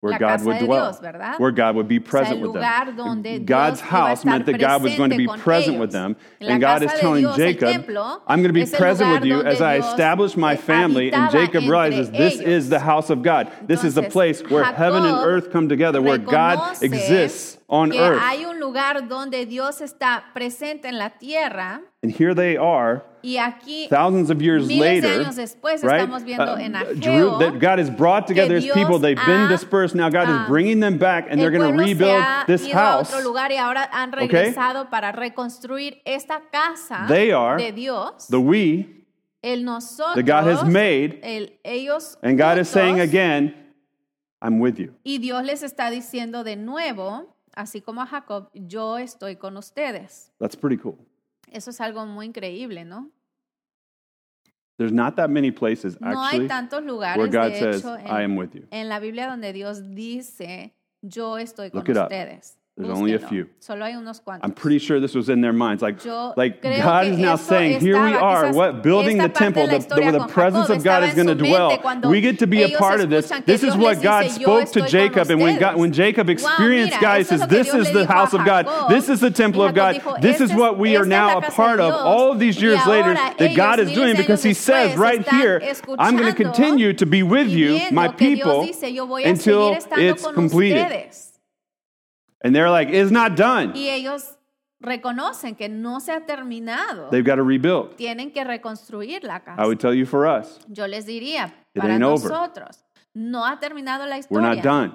Where 0.00 0.12
La 0.12 0.18
God 0.18 0.44
would 0.44 0.58
dwell, 0.60 0.92
Dios, 0.92 1.38
where 1.38 1.50
God 1.50 1.74
would 1.74 1.88
be 1.88 1.96
O 1.96 2.00
sea, 2.00 2.08
present 2.08 2.40
with 2.40 2.52
them. 2.52 3.44
God's 3.44 3.80
Dios 3.80 3.90
house 3.90 4.24
meant 4.24 4.46
that 4.46 4.58
God 4.58 4.82
was 4.82 4.94
going 4.94 5.10
to 5.10 5.16
be 5.16 5.26
present 5.26 5.80
with 5.80 5.90
them. 5.90 6.16
And 6.40 6.60
God 6.60 6.84
is 6.84 6.92
telling 7.00 7.22
Dios, 7.22 7.36
Jacob, 7.36 7.84
I'm 8.26 8.42
going 8.42 8.54
to 8.54 8.64
be 8.64 8.66
present 8.66 9.10
with 9.10 9.24
you 9.24 9.42
as 9.42 9.60
I 9.60 9.78
establish 9.78 10.36
my 10.36 10.56
family. 10.56 11.12
And 11.12 11.30
Jacob 11.32 11.62
realizes 11.62 12.10
this 12.10 12.40
is 12.40 12.68
the 12.68 12.78
house 12.78 13.10
of 13.10 13.22
God. 13.22 13.50
This 13.66 13.82
is 13.82 13.94
the 13.94 14.04
place 14.04 14.40
where 14.42 14.64
heaven 14.64 15.04
and 15.04 15.16
earth 15.16 15.50
come 15.50 15.68
together, 15.68 16.00
where 16.00 16.18
God 16.18 16.80
exists 16.82 17.57
on 17.70 17.90
que 17.90 17.98
earth. 18.00 18.18
hay 18.22 18.46
un 18.46 18.58
lugar 18.58 19.06
donde 19.08 19.44
Dios 19.44 19.80
está 19.82 20.24
presente 20.32 20.88
en 20.88 20.96
la 20.98 21.10
tierra 21.10 21.82
And 22.02 22.10
here 22.12 22.34
they 22.34 22.56
are, 22.56 23.02
y 23.22 23.36
aquí 23.36 23.88
thousands 23.88 24.30
of 24.30 24.40
years 24.40 24.66
miles 24.66 25.02
de 25.02 25.08
later, 25.08 25.20
años 25.20 25.36
después 25.36 25.82
right? 25.82 26.00
estamos 26.00 26.22
viendo 26.24 26.56
en 26.56 26.74
Uh, 26.76 26.78
Ageo 26.78 27.38
that 27.38 27.58
God 27.58 27.78
has 27.78 27.90
brought 27.90 28.26
together 28.26 28.54
His 28.56 28.70
people. 28.72 28.98
They've 28.98 29.18
been 29.26 29.48
dispersed. 29.48 29.94
Now 29.94 30.08
God 30.08 30.28
ah, 30.28 30.42
is 30.44 30.48
bringing 30.48 30.80
them 30.80 30.96
back, 30.96 31.26
and 31.28 31.40
they're 31.40 31.50
going 31.50 31.70
to 31.70 31.76
rebuild 31.76 32.24
this 32.46 32.70
house. 32.72 33.12
otro 33.12 33.20
lugar 33.22 33.50
y 33.50 33.56
ahora 33.56 33.88
han 33.92 34.12
regresado 34.12 34.88
para 34.90 35.12
reconstruir 35.12 36.00
esta 36.06 36.40
casa 36.52 37.06
They 37.08 37.32
are 37.32 37.58
de 37.58 37.72
Dios. 37.72 38.28
The 38.28 38.40
we 38.40 38.86
el 39.42 39.64
nosotros, 39.64 40.14
that 40.14 40.24
God 40.24 40.44
has 40.46 40.64
made, 40.64 41.18
el 41.22 41.48
ellos 41.64 42.16
and 42.22 42.38
God 42.38 42.58
is 42.58 42.68
saying 42.68 43.00
again, 43.00 43.54
I'm 44.40 44.60
with 44.60 44.78
you. 44.78 44.94
y 45.04 45.18
Dios 45.18 45.44
les 45.44 45.62
está 45.62 45.90
diciendo 45.90 46.44
de 46.44 46.54
nuevo, 46.56 47.34
así 47.58 47.80
como 47.82 48.00
a 48.00 48.06
Jacob, 48.06 48.50
yo 48.54 48.98
estoy 48.98 49.36
con 49.36 49.56
ustedes. 49.56 50.32
That's 50.38 50.56
pretty 50.56 50.78
cool. 50.78 50.96
Eso 51.50 51.70
es 51.70 51.80
algo 51.80 52.06
muy 52.06 52.26
increíble, 52.26 52.84
¿no? 52.84 53.10
There's 54.76 54.92
not 54.92 55.16
that 55.16 55.28
many 55.28 55.50
places 55.50 56.00
No 56.00 56.22
hay 56.22 56.46
tantos 56.46 56.84
lugares, 56.84 57.18
where 57.18 57.28
God 57.28 57.50
de 57.52 57.58
says, 57.58 57.78
hecho, 57.80 57.96
I 57.98 58.22
am 58.22 58.32
en, 58.32 58.38
with 58.38 58.50
you. 58.54 58.68
en 58.70 58.88
la 58.88 59.00
Biblia 59.00 59.26
donde 59.26 59.52
Dios 59.52 59.92
dice, 59.92 60.72
yo 61.02 61.36
estoy 61.36 61.70
con 61.70 61.82
Look 61.84 61.96
ustedes. 61.96 62.57
There's 62.78 62.96
only 62.96 63.14
a 63.14 63.18
few. 63.18 63.48
Solo 63.58 63.84
hay 63.84 63.94
unos 63.94 64.20
cuantos. 64.24 64.44
I'm 64.44 64.52
pretty 64.52 64.78
sure 64.78 65.00
this 65.00 65.14
was 65.14 65.28
in 65.28 65.40
their 65.40 65.52
minds. 65.52 65.82
Like, 65.82 66.04
Yo 66.04 66.32
like 66.36 66.62
God 66.62 67.08
is 67.08 67.18
now 67.18 67.34
saying, 67.34 67.80
here 67.80 68.00
we 68.00 68.14
are, 68.14 68.52
what 68.52 68.84
building 68.84 69.18
the 69.18 69.28
temple, 69.28 69.66
the, 69.66 69.78
the, 69.80 70.00
where 70.00 70.12
the 70.12 70.26
presence 70.28 70.68
Jacob 70.68 70.78
of 70.78 70.84
God 70.84 71.02
is 71.04 71.14
going 71.14 71.26
to 71.26 71.32
en 71.32 71.38
su 71.38 71.44
mente 71.44 71.82
dwell. 71.82 72.10
We 72.10 72.20
get 72.20 72.38
to 72.38 72.46
be 72.46 72.62
a 72.62 72.78
part 72.78 73.00
of 73.00 73.10
this. 73.10 73.32
This 73.46 73.64
is 73.64 73.76
what 73.76 74.00
God 74.00 74.22
dice, 74.22 74.34
spoke 74.36 74.70
to 74.72 74.82
Jacob, 74.82 75.28
and 75.28 75.40
when 75.40 75.58
God, 75.58 75.76
when 75.76 75.92
Jacob 75.92 76.28
Wow, 76.28 76.32
experienced, 76.32 76.92
mira, 76.92 77.02
God, 77.02 77.18
he 77.18 77.24
says, 77.24 77.46
"This 77.48 77.74
is 77.74 77.92
the 77.92 78.06
house 78.06 78.32
of 78.32 78.44
God. 78.44 78.68
This 78.88 79.08
is 79.08 79.20
the 79.20 79.30
temple 79.32 79.64
of 79.64 79.74
God. 79.74 80.00
This 80.20 80.40
is 80.40 80.54
what 80.54 80.78
we 80.78 80.96
are 80.96 81.04
now 81.04 81.38
a 81.38 81.42
part 81.42 81.80
of 81.80 81.92
all 81.92 82.30
of 82.30 82.38
these 82.38 82.62
years 82.62 82.86
later 82.86 83.14
that 83.14 83.56
God 83.56 83.80
is 83.80 83.90
doing 83.90 84.16
because 84.16 84.44
He 84.44 84.54
says 84.54 84.96
right 84.96 85.28
here, 85.28 85.60
I'm 85.98 86.16
going 86.16 86.32
to 86.32 86.44
continue 86.44 86.92
to 86.92 87.06
be 87.06 87.24
with 87.24 87.48
you, 87.48 87.80
my 87.90 88.06
people, 88.06 88.66
dice, 88.66 88.82
"Yo 88.84 89.04
voy 89.06 89.24
a 89.24 89.30
until 89.30 89.76
it's 89.96 90.24
completed." 90.24 91.10
And 92.42 92.54
they're 92.54 92.70
like, 92.70 92.90
it's 92.90 93.10
not 93.10 93.36
done. 93.36 93.72
Y 93.74 93.88
ellos 93.88 94.36
reconocen 94.80 95.56
que 95.56 95.68
no 95.68 95.98
se 96.00 96.12
ha 96.12 96.20
terminado. 96.24 97.10
They've 97.10 97.24
got 97.24 97.36
to 97.36 97.42
rebuild. 97.42 97.96
Tienen 97.96 98.32
que 98.32 98.44
reconstruir 98.44 99.24
la 99.24 99.40
casa. 99.40 99.60
I 99.62 99.66
would 99.66 99.80
tell 99.80 99.92
you 99.94 100.06
for 100.06 100.26
us, 100.26 100.60
Yo 100.68 100.86
les 100.86 101.04
diría, 101.06 101.52
It 101.74 101.80
para 101.80 101.94
ain't 101.94 102.02
over. 102.04 102.28
nosotros, 102.30 102.84
no 103.14 103.44
ha 103.44 103.58
terminado 103.58 104.06
la 104.06 104.16
we're 104.30 104.40
historia. 104.40 104.54
not 104.54 104.62
done. 104.62 104.94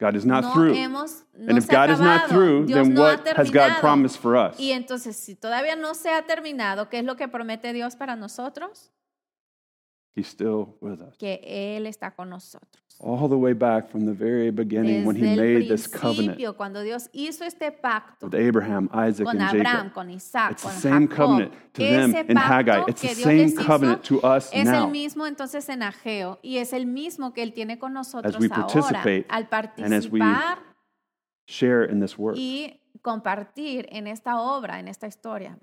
God 0.00 0.14
is 0.14 0.24
not 0.24 0.44
no 0.44 0.52
through. 0.52 0.74
hemos, 0.74 1.24
no 1.36 1.48
And 1.48 1.58
if 1.58 1.64
se 1.64 1.74
ha 1.74 1.86
God 1.86 1.90
is 1.94 1.98
not 2.00 2.20
acabado. 2.20 2.28
through, 2.28 2.66
Dios 2.66 2.86
then 2.86 2.94
no 2.94 3.02
ha 3.02 3.16
what 3.16 3.26
has 3.36 3.50
God 3.50 3.70
terminado. 3.72 3.80
promised 3.80 4.20
for 4.20 4.36
us? 4.36 4.54
Y 4.60 4.70
entonces, 4.70 5.16
si 5.16 5.34
todavía 5.34 5.74
no 5.74 5.92
se 5.94 6.10
ha 6.10 6.22
terminado, 6.22 6.88
¿qué 6.88 7.00
es 7.00 7.04
lo 7.04 7.16
que 7.16 7.26
promete 7.26 7.72
Dios 7.72 7.96
para 7.96 8.14
nosotros? 8.14 8.92
He's 10.14 10.26
still 10.26 10.76
with 10.80 11.00
us. 11.00 11.16
Que 11.16 11.40
Él 11.44 11.86
está 11.86 12.14
con 12.14 12.30
nosotros. 12.30 12.82
All 13.00 13.28
the 13.28 13.38
way 13.38 13.52
back 13.52 13.88
from 13.88 14.06
the 14.06 14.12
very 14.12 14.50
beginning 14.50 15.04
when 15.04 15.14
He 15.14 15.36
made 15.36 15.68
this 15.68 15.86
covenant 15.86 16.40
cuando 16.56 16.82
Dios 16.82 17.08
hizo 17.12 17.44
este 17.44 17.70
pacto 17.70 18.26
with 18.26 18.34
Abraham, 18.34 18.90
Isaac, 18.92 19.24
con 19.24 19.40
and 19.40 19.56
Abraham, 19.56 19.76
Jacob. 19.76 19.94
con 19.94 20.10
Isaac, 20.10 20.52
It's 20.52 20.62
the 20.64 20.70
same 20.70 21.06
Jacob, 21.06 21.16
covenant 21.16 21.52
to 21.74 21.82
them 21.82 22.14
ese 22.14 22.28
in 22.28 22.36
Haggai. 22.36 22.84
It's 22.88 23.02
the 23.02 23.14
Dios 23.14 23.22
same 23.22 23.54
covenant 23.54 24.02
to 24.04 24.20
us 24.22 24.50
es 24.52 24.64
now 24.64 24.86
el 24.86 24.90
mismo 24.90 25.26
entonces 25.26 25.68
en 25.68 25.82
Ageo 25.82 26.40
y 26.42 26.58
es 26.58 26.72
el 26.72 26.86
mismo 26.86 27.32
que 27.32 27.44
Él 27.44 27.52
tiene 27.52 27.78
con 27.78 27.92
nosotros 27.92 28.36
we 28.40 28.48
ahora 28.50 28.66
participate 28.66 29.26
al 29.28 29.48
and 29.78 29.94
as 29.94 30.08
we 30.08 30.18
participar 30.18 30.58
share 31.46 31.84
in 31.84 32.00
this 32.00 32.18
work. 32.18 32.36
y 32.36 32.80
compartir 33.02 33.86
en 33.90 34.06
esta 34.06 34.40
obra, 34.40 34.80
en 34.80 34.88
esta 34.88 35.06
historia. 35.06 35.58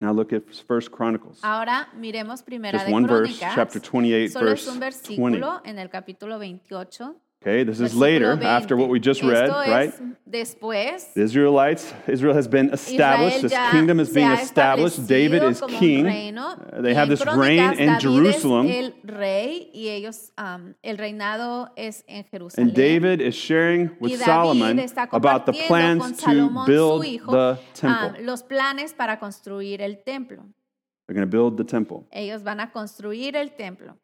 Now 0.00 0.12
look 0.12 0.32
at 0.32 0.44
First 0.66 0.90
Chronicles. 0.90 1.40
Ahora 1.42 1.88
miremos 1.94 2.42
primera 2.42 2.78
Just 2.78 2.86
de 2.88 2.94
one 2.94 3.06
verse, 3.06 3.38
chapter 3.38 3.80
28, 3.80 4.32
Solo 4.32 4.46
verse 4.46 4.62
es 4.70 4.74
un 4.74 4.80
20. 4.80 5.68
en 5.68 5.78
el 5.78 5.90
capítulo 5.90 6.38
28. 6.38 7.16
Okay, 7.42 7.64
this 7.64 7.80
is 7.80 7.94
later 7.94 8.34
20. 8.36 8.44
after 8.44 8.76
what 8.76 8.90
we 8.90 9.00
just 9.00 9.22
read, 9.22 9.44
Esto 9.48 9.60
right? 9.60 9.94
después. 10.30 11.14
The 11.14 11.22
Israelites, 11.22 11.90
Israel 12.06 12.34
has 12.34 12.46
been 12.46 12.68
established. 12.70 13.42
Israel 13.42 13.62
This 13.62 13.70
kingdom 13.72 13.98
is 13.98 14.10
being 14.10 14.30
established. 14.30 15.06
David 15.06 15.44
is 15.44 15.62
king. 15.66 16.36
Uh, 16.36 16.82
They 16.82 16.92
have 16.92 17.08
this 17.08 17.24
reign 17.24 17.72
in 17.78 17.96
David 17.96 18.00
Jerusalem. 18.00 18.66
El 18.66 18.92
rey 19.04 19.70
y 19.72 19.88
ellos, 19.88 20.32
um, 20.36 20.74
el 20.84 20.98
reinado 20.98 21.70
es 21.78 22.04
en 22.06 22.24
Jerusalén. 22.24 22.68
And 22.68 22.74
David 22.74 23.22
is 23.22 23.34
sharing 23.34 23.96
with 24.00 24.22
Solomon 24.22 24.78
about 25.10 25.46
the 25.46 25.54
plans 25.66 26.20
con 26.22 26.34
to 26.36 26.64
build 26.66 27.06
hijo, 27.06 27.32
the 27.32 27.58
temple. 27.72 28.22
los 28.22 28.42
planes 28.42 28.92
para 28.92 29.18
construir 29.18 29.80
el 29.80 30.02
templo. 30.04 30.44
They're 31.06 31.14
going 31.14 31.26
to 31.26 31.36
build 31.36 31.56
the 31.56 31.64
temple. 31.64 32.06
Ellos 32.12 32.42
van 32.42 32.60
a 32.60 32.70
construir 32.70 33.34
el 33.34 33.48
templo. 33.56 33.96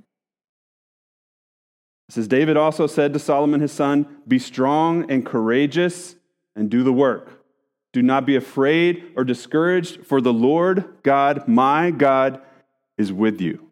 It 2.09 2.15
says, 2.15 2.29
David 2.29 2.57
also 2.57 2.87
said 2.87 3.13
to 3.13 3.19
Solomon 3.19 3.61
his 3.61 3.73
son, 3.73 4.07
Be 4.27 4.39
strong 4.39 5.11
and 5.11 5.27
courageous 5.27 6.17
and 6.55 6.71
do 6.71 6.83
the 6.83 6.93
work. 6.93 7.45
Do 7.93 8.03
not 8.03 8.27
be 8.27 8.37
afraid 8.37 9.13
or 9.17 9.25
discouraged, 9.25 10.05
for 10.05 10.21
the 10.21 10.33
Lord 10.33 10.85
God, 11.03 11.49
my 11.49 11.91
God, 11.91 12.41
is 12.99 13.13
with 13.13 13.41
you. 13.41 13.71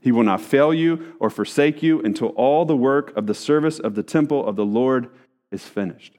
He 0.00 0.12
will 0.12 0.22
not 0.22 0.40
fail 0.40 0.72
you 0.72 1.14
or 1.18 1.30
forsake 1.30 1.82
you 1.82 2.00
until 2.02 2.28
all 2.28 2.64
the 2.64 2.76
work 2.76 3.16
of 3.16 3.26
the 3.26 3.34
service 3.34 3.78
of 3.78 3.94
the 3.94 4.02
temple 4.02 4.46
of 4.46 4.56
the 4.56 4.64
Lord 4.64 5.08
is 5.50 5.64
finished. 5.64 6.15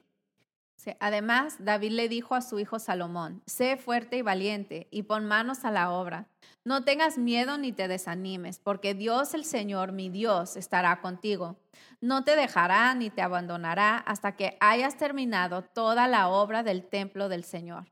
Sí, 0.78 0.92
Además, 1.00 1.56
David 1.58 1.90
le 1.90 2.08
dijo 2.08 2.36
a 2.36 2.40
su 2.40 2.60
hijo 2.60 2.78
Salomón, 2.78 3.42
sé 3.46 3.76
fuerte 3.76 4.16
y 4.16 4.22
valiente 4.22 4.86
y 4.92 5.02
pon 5.02 5.26
manos 5.26 5.64
a 5.64 5.72
la 5.72 5.90
obra. 5.90 6.28
No 6.64 6.84
tengas 6.84 7.18
miedo 7.18 7.58
ni 7.58 7.72
te 7.72 7.88
desanimes, 7.88 8.60
porque 8.60 8.94
Dios 8.94 9.34
el 9.34 9.44
Señor, 9.44 9.90
mi 9.90 10.08
Dios, 10.08 10.56
estará 10.56 11.00
contigo. 11.00 11.56
No 12.00 12.22
te 12.22 12.36
dejará 12.36 12.94
ni 12.94 13.10
te 13.10 13.22
abandonará 13.22 13.96
hasta 13.96 14.36
que 14.36 14.56
hayas 14.60 14.96
terminado 14.96 15.62
toda 15.62 16.06
la 16.06 16.28
obra 16.28 16.62
del 16.62 16.84
templo 16.84 17.28
del 17.28 17.42
Señor. 17.42 17.86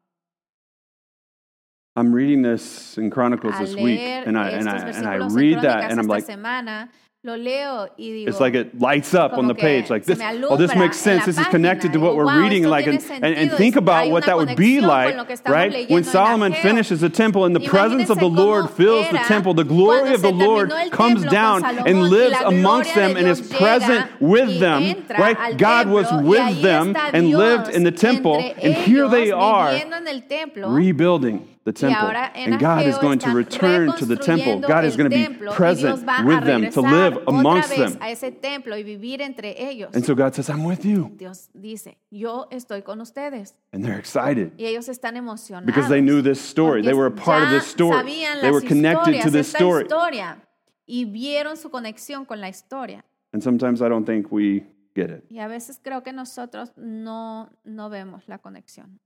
I'm 1.97 2.13
reading 2.15 2.43
this 2.43 2.99
in 2.99 3.11
Chronicles 3.11 3.59
this 3.59 3.75
week, 3.75 3.99
and 3.99 4.37
I, 4.37 4.51
and 4.51 4.69
I, 4.69 4.77
estos 4.77 4.97
and 4.99 5.07
I 5.07 5.19
versículos 5.19 5.33
en 5.33 5.37
read 5.37 5.63
that, 5.63 5.91
and 5.91 5.99
I'm 5.99 6.07
like, 6.07 6.27
semana, 6.27 6.91
lo 7.27 7.37
leo 7.37 7.89
y 7.99 8.05
digo, 8.13 8.29
It's 8.29 8.41
like 8.41 8.55
it 8.55 8.79
lights 8.81 9.13
up 9.13 9.33
on 9.33 9.49
the 9.49 9.55
page. 9.55 9.91
Like 9.91 10.05
this, 10.05 10.21
oh, 10.21 10.57
this 10.57 10.75
makes 10.77 10.97
sense. 10.97 11.27
This 11.27 11.39
is 11.39 11.47
connected 11.49 11.93
to 11.93 11.99
what 11.99 12.13
Digo, 12.13 12.17
we're 12.17 12.27
"Wow, 12.27 12.41
reading. 12.41 12.65
Like, 12.65 12.87
and, 12.87 13.03
and, 13.11 13.25
and 13.25 13.53
think 13.53 13.75
about 13.77 14.11
what 14.11 14.27
that 14.27 14.37
would 14.37 14.57
be 14.57 14.81
like, 14.81 15.17
lo 15.17 15.25
que 15.25 15.35
estamos 15.35 15.51
right? 15.51 15.91
When 15.91 16.05
Solomon 16.05 16.53
finishes 16.55 17.01
the 17.01 17.11
temple 17.11 17.45
and 17.45 17.55
the 17.55 17.61
presence 17.69 18.11
of 18.11 18.19
the 18.21 18.29
Lord 18.29 18.71
fills 18.71 19.11
the 19.11 19.19
temple, 19.19 19.55
the 19.55 19.65
glory 19.65 20.15
of 20.15 20.23
the 20.23 20.31
Lord 20.33 20.71
comes 20.93 21.25
down 21.25 21.63
Salomón 21.63 21.87
and 21.91 22.03
lives 22.05 22.37
amongst 22.45 22.95
them 22.95 23.17
and 23.17 23.27
is 23.27 23.41
present 23.41 24.09
with 24.21 24.61
them, 24.61 25.05
right? 25.19 25.59
God 25.59 25.89
was 25.89 26.07
with 26.23 26.63
them 26.63 26.95
and 26.97 27.31
lived 27.31 27.69
in 27.75 27.83
the 27.83 27.93
temple, 27.93 28.39
and 28.39 28.75
here 28.75 29.09
they 29.09 29.33
are 29.33 29.73
viviendo 29.73 29.97
en 29.97 30.07
el 30.09 30.21
templo. 30.23 30.69
rebuilding 30.69 31.56
the 31.67 31.73
temple. 31.73 32.11
And 32.35 32.59
God 32.61 32.87
is 32.87 32.97
going 32.99 33.19
to 33.19 33.31
return 33.31 33.93
to 33.97 34.07
the 34.07 34.17
temple. 34.17 34.61
God 34.61 34.85
is 34.85 34.97
going 34.97 35.11
to 35.11 35.17
be 35.17 35.27
present 35.53 35.97
Dios 35.97 36.05
va 36.05 36.21
a 36.21 36.25
with 36.25 36.45
them 36.45 36.71
to 36.71 36.81
live 36.81 37.19
amongst 37.27 37.77
them. 37.77 37.99
a 38.01 38.11
ese 38.11 38.31
templo 38.41 38.77
y 38.77 38.85
vivir 38.85 39.21
entre 39.21 39.53
ellos. 39.59 39.91
And 39.93 40.05
so 40.05 40.15
God 40.15 40.35
says, 40.35 40.49
I'm 40.49 40.65
with 40.65 40.85
you. 40.85 41.11
Dios 41.17 41.49
dice, 41.53 41.97
yo 42.09 42.47
estoy 42.53 42.85
con 42.85 43.01
ustedes. 43.01 43.55
And 43.73 43.85
they're 43.85 43.99
excited. 43.99 44.53
Y 44.57 44.67
ellos 44.67 44.89
están 44.89 45.17
emocionados. 45.17 45.67
Because 45.67 45.89
they 45.89 46.01
knew 46.01 46.23
this 46.23 46.41
story. 46.41 46.83
They 46.83 46.95
were 46.95 47.07
a 47.07 47.11
part 47.11 47.43
of 47.43 47.51
this 47.51 47.67
story. 47.67 48.25
They 48.41 48.53
were 48.53 48.61
connected 48.61 49.23
to 49.23 49.31
this 49.31 49.49
story. 49.49 49.85
historia, 49.85 50.39
y 50.87 51.05
vieron 51.05 51.57
su 51.57 51.69
conexión 51.71 52.27
con 52.27 52.41
la 52.41 52.49
historia. 52.49 53.05
And 53.33 53.43
sometimes 53.43 53.83
I 53.83 53.89
don't 53.89 54.07
think 54.07 54.31
we 54.31 54.65
get 54.95 55.11
it. 55.11 55.25
Y 55.29 55.41
a 55.41 55.49
veces 55.49 55.81
creo 55.83 56.05
que 56.05 56.13
nosotros 56.13 56.71
no, 56.77 57.51
no 57.65 57.91
vemos 57.91 58.23
la 58.29 58.39
conexión. 58.39 59.01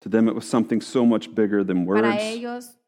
To 0.00 0.08
them, 0.08 0.28
it 0.28 0.34
was 0.34 0.44
something 0.44 0.80
so 0.80 1.04
much 1.04 1.34
bigger 1.34 1.64
than 1.64 1.84
words. 1.84 2.02
Para 2.02 2.20
ellos 2.20 2.78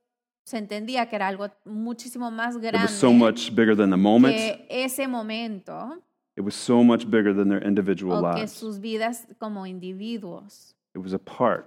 se 0.44 0.58
entendía 0.58 1.08
que 1.08 1.16
era 1.16 1.28
algo 1.28 1.48
muchísimo 1.64 2.30
más 2.30 2.56
grande 2.56 2.78
It 2.78 2.82
was 2.82 2.98
so 2.98 3.12
much 3.12 3.54
bigger 3.54 3.76
than 3.76 3.90
the 3.90 3.96
moments. 3.96 4.40
que 4.40 4.66
ese 4.68 5.06
momento 5.08 6.02
It 6.36 6.42
was 6.42 6.54
so 6.54 6.82
much 6.82 7.04
bigger 7.10 7.34
than 7.34 7.48
their 7.48 7.62
individual 7.62 8.24
o 8.24 8.34
que 8.34 8.46
sus 8.46 8.78
vidas 8.78 9.26
como 9.38 9.66
individuos. 9.66 10.74
It 10.94 10.98
was 10.98 11.12
a 11.12 11.18
part 11.18 11.66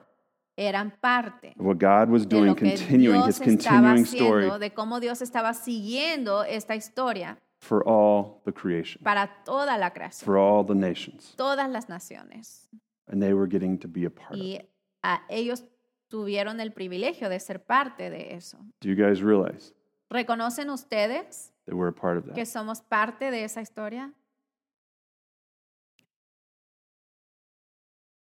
eran 0.56 0.92
parte 1.02 1.54
of 1.58 1.66
what 1.66 1.78
God 1.80 2.10
was 2.10 2.26
de 2.26 2.36
doing, 2.36 2.50
lo 2.50 2.56
que 2.56 2.70
continuing 2.70 3.24
Dios 3.24 3.40
his 3.40 3.40
estaba 3.40 3.82
continuing 3.82 4.06
story 4.06 4.46
haciendo, 4.46 4.60
de 4.60 4.70
cómo 4.72 5.00
Dios 5.00 5.22
estaba 5.22 5.54
siguiendo 5.54 6.44
esta 6.44 6.76
historia 6.76 7.38
for 7.60 7.84
all 7.88 8.42
the 8.46 8.52
creation, 8.52 9.02
para 9.04 9.30
toda 9.46 9.78
la 9.78 9.92
creación, 9.92 10.26
for 10.26 10.38
all 10.38 10.64
the 10.66 10.76
nations. 10.76 11.34
todas 11.36 11.70
las 11.70 11.90
naciones. 11.90 12.68
And 13.08 13.22
they 13.22 13.34
were 13.34 13.48
getting 13.48 13.78
to 13.80 13.88
be 13.88 14.06
a 14.06 14.10
part 14.10 14.40
of 14.40 14.46
it. 14.46 14.70
A 15.04 15.24
ellos 15.30 15.66
tuvieron 16.08 16.60
el 16.60 16.72
privilegio 16.72 17.30
de 17.30 17.40
ser 17.40 17.64
parte 17.64 18.10
de 18.10 18.36
eso. 18.36 18.58
Do 18.82 18.90
you 18.90 18.96
guys 18.96 19.22
realize 19.22 19.74
¿Reconocen 20.10 20.70
ustedes 20.70 21.52
that 21.66 21.74
we're 21.76 21.90
a 21.90 21.92
part 21.96 22.18
of 22.18 22.26
que 22.34 22.44
that? 22.44 22.46
somos 22.46 22.82
parte 22.82 23.32
de 23.32 23.44
esa 23.44 23.62
historia? 23.62 24.14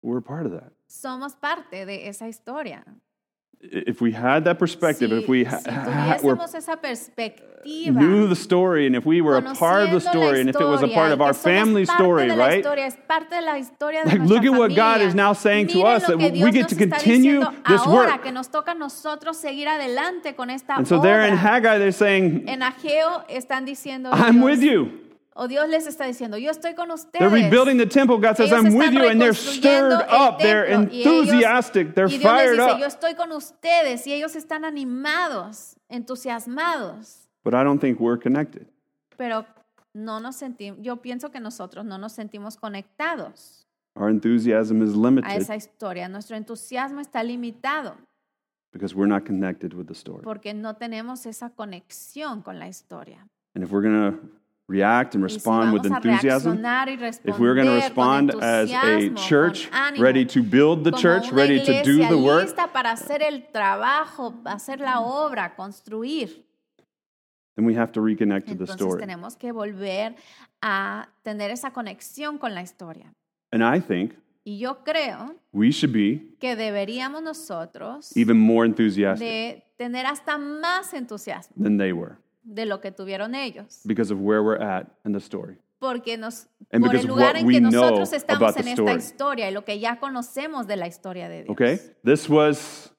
We're 0.02 0.18
a 0.18 0.22
part 0.22 0.46
of 0.46 0.52
that. 0.52 0.72
Somos 0.88 1.34
parte 1.36 1.84
de 1.86 2.08
esa 2.08 2.28
historia. 2.28 2.84
If 3.62 4.00
we 4.00 4.12
had 4.12 4.44
that 4.44 4.58
perspective, 4.58 5.10
si, 5.10 5.16
if 5.16 5.28
we 5.28 5.44
ha- 5.44 5.58
si 5.58 6.26
were, 6.26 6.36
knew 7.90 8.28
the 8.28 8.36
story, 8.36 8.86
and 8.86 8.94
if 8.94 9.04
we 9.04 9.20
were 9.20 9.36
a 9.36 9.54
part 9.54 9.84
of 9.84 9.90
the 9.90 10.00
story, 10.00 10.40
and 10.40 10.48
if 10.48 10.56
it 10.56 10.64
was 10.64 10.82
a 10.82 10.88
part 10.88 11.10
of 11.12 11.20
our 11.20 11.34
family 11.34 11.84
story, 11.84 12.30
right? 12.30 12.58
historia, 12.58 12.86
es 12.86 12.96
parte 13.08 13.34
de 13.34 13.40
la 13.40 13.56
historia 13.56 14.04
de 14.04 14.10
Like, 14.10 14.28
look 14.28 14.44
at 14.44 14.52
what 14.52 14.74
God 14.74 15.00
is 15.00 15.14
now 15.14 15.32
saying 15.32 15.68
to 15.68 15.82
us, 15.82 16.06
that 16.06 16.18
we 16.18 16.50
get 16.52 16.68
to 16.68 16.76
continue 16.76 17.44
this 17.66 17.84
work. 17.86 18.22
que 18.22 18.30
nos 18.30 18.48
toca 18.48 18.72
a 18.72 18.74
nosotros 18.74 19.36
seguir 19.38 19.68
adelante 19.68 20.34
con 20.36 20.50
esta 20.50 20.76
And 20.76 20.86
so 20.86 21.00
there 21.00 21.26
in. 21.26 21.36
Haggai, 21.36 21.78
they're 21.78 21.92
saying, 21.92 22.46
Ageo 22.46 23.24
I'm 24.12 24.40
with 24.42 24.62
you. 24.62 25.05
O 25.36 25.46
Dios 25.48 25.68
les 25.68 25.86
está 25.86 26.06
diciendo, 26.06 26.38
yo 26.38 26.50
estoy 26.50 26.74
con 26.74 26.90
ustedes. 26.90 27.18
They're 27.20 27.28
rebuilding 27.30 27.76
the 27.76 27.86
temple. 27.86 28.16
God 28.18 28.36
says, 28.36 28.50
Ellos 28.50 28.64
I'm 28.64 28.74
with 28.74 28.92
you. 28.92 29.08
And 29.08 29.20
they're 29.20 29.34
stirred 29.34 30.02
up. 30.08 30.38
They're 30.38 30.64
enthusiastic. 30.64 31.94
They're 31.94 32.08
y 32.08 32.18
Dios 32.18 32.34
les 32.34 32.56
dice, 32.56 32.78
yo 32.80 32.86
estoy 32.86 33.14
con 33.14 33.32
ustedes 33.32 34.06
y 34.06 34.12
ellos 34.12 34.34
están 34.34 34.64
animados, 34.64 35.76
entusiasmados, 35.88 37.28
But 37.44 37.54
I 37.54 37.62
don't 37.62 37.80
think 37.80 38.00
we're 38.00 38.18
connected. 38.18 38.66
pero 39.16 39.46
no 39.94 40.20
nos 40.20 40.36
sentimos, 40.36 40.78
yo 40.82 40.96
pienso 40.96 41.30
que 41.30 41.40
nosotros 41.40 41.84
no 41.84 41.98
nos 41.98 42.12
sentimos 42.12 42.56
conectados 42.56 43.66
Our 43.94 44.10
enthusiasm 44.10 44.82
is 44.82 44.92
a 44.92 44.98
limited 44.98 45.30
esa 45.30 45.56
historia. 45.56 46.06
Nuestro 46.08 46.36
entusiasmo 46.36 47.00
está 47.00 47.22
limitado 47.22 47.96
because 48.72 48.94
we're 48.94 49.06
not 49.08 49.24
connected 49.24 49.72
with 49.72 49.86
the 49.86 49.94
story. 49.94 50.22
porque 50.22 50.52
no 50.52 50.74
tenemos 50.74 51.24
esa 51.26 51.50
conexión 51.50 52.42
con 52.42 52.58
la 52.58 52.68
historia. 52.68 53.26
And 53.54 53.64
if 53.64 53.70
we're 53.70 53.82
going 53.82 54.12
to 54.12 54.18
react 54.68 55.14
and 55.14 55.22
Y 55.24 55.28
si 55.28 55.34
respond 55.34 55.72
with 55.72 55.86
enthusiasm, 55.86 56.64
if 57.24 57.38
we're 57.38 57.54
going 57.54 57.66
to 57.66 57.74
respond 57.74 58.34
as 58.42 58.70
a 58.70 59.10
church 59.10 59.70
ánimo, 59.70 60.00
ready 60.00 60.24
to 60.24 60.42
build 60.42 60.84
the 60.84 60.92
church, 60.92 61.30
ready 61.30 61.64
to 61.64 61.82
do 61.82 62.06
the 62.08 62.18
work, 62.18 62.54
para 62.72 62.90
hacer 62.90 63.22
el 63.22 63.42
trabajo, 63.52 64.34
obra, 64.44 65.52
then 67.56 67.64
we 67.64 67.74
have 67.74 67.92
to 67.92 68.00
reconnect 68.00 68.46
to 68.48 68.54
the 68.54 68.66
story. 68.66 69.00
tenemos 69.00 69.36
que 69.36 69.52
volver 69.52 70.14
a 70.62 71.08
tener 71.22 71.50
esa 71.50 71.70
conexión 71.70 72.38
con 72.38 72.54
la 72.54 72.62
historia. 72.62 73.12
And 73.52 73.62
I 73.62 73.80
think 73.80 74.16
Y 74.44 74.58
yo 74.58 74.84
creo 74.84 75.34
we 75.52 75.72
should 75.72 75.92
be 75.92 76.36
que 76.38 76.54
deberíamos 76.54 77.20
nosotros 77.20 78.16
even 78.16 78.36
more 78.36 78.64
enthusiastic 78.64 79.18
de 79.18 79.64
tener 79.76 80.06
hasta 80.06 80.38
más 80.38 80.94
entusiasmo 80.94 81.56
than 81.60 81.78
they 81.78 81.92
were 81.92 82.16
de 82.46 82.64
lo 82.66 82.80
que 82.80 82.92
tuvieron 82.92 83.34
ellos. 83.34 83.80
because 83.84 84.10
of 84.12 84.18
where 84.20 84.42
we're 84.42 84.60
at 84.62 84.86
in 85.04 85.12
the 85.12 85.20
story. 85.20 85.56
Porque 85.78 86.16
nos, 86.16 86.46
And 86.72 86.82
por 86.82 86.90
because 86.92 87.04
el 87.04 87.10
of 87.10 87.16
lugar 87.16 87.34
what 87.34 87.40
en 87.40 87.46
we 87.46 87.52
que 87.54 87.60
know 87.60 87.70
nosotros 87.70 88.12
estamos 88.14 88.56
en 88.56 88.68
esta 88.68 88.82
story. 88.82 88.96
historia 88.98 89.50
y 89.50 89.52
lo 89.52 89.64
que 89.64 89.78
ya 89.78 89.98
conocemos 90.00 90.66
de 90.66 90.76
la 90.76 90.86
historia 90.86 91.28
de 91.28 91.42
Dios. 91.44 91.50
Okay? 91.50 91.78
This 92.02 92.28
was 92.30 92.90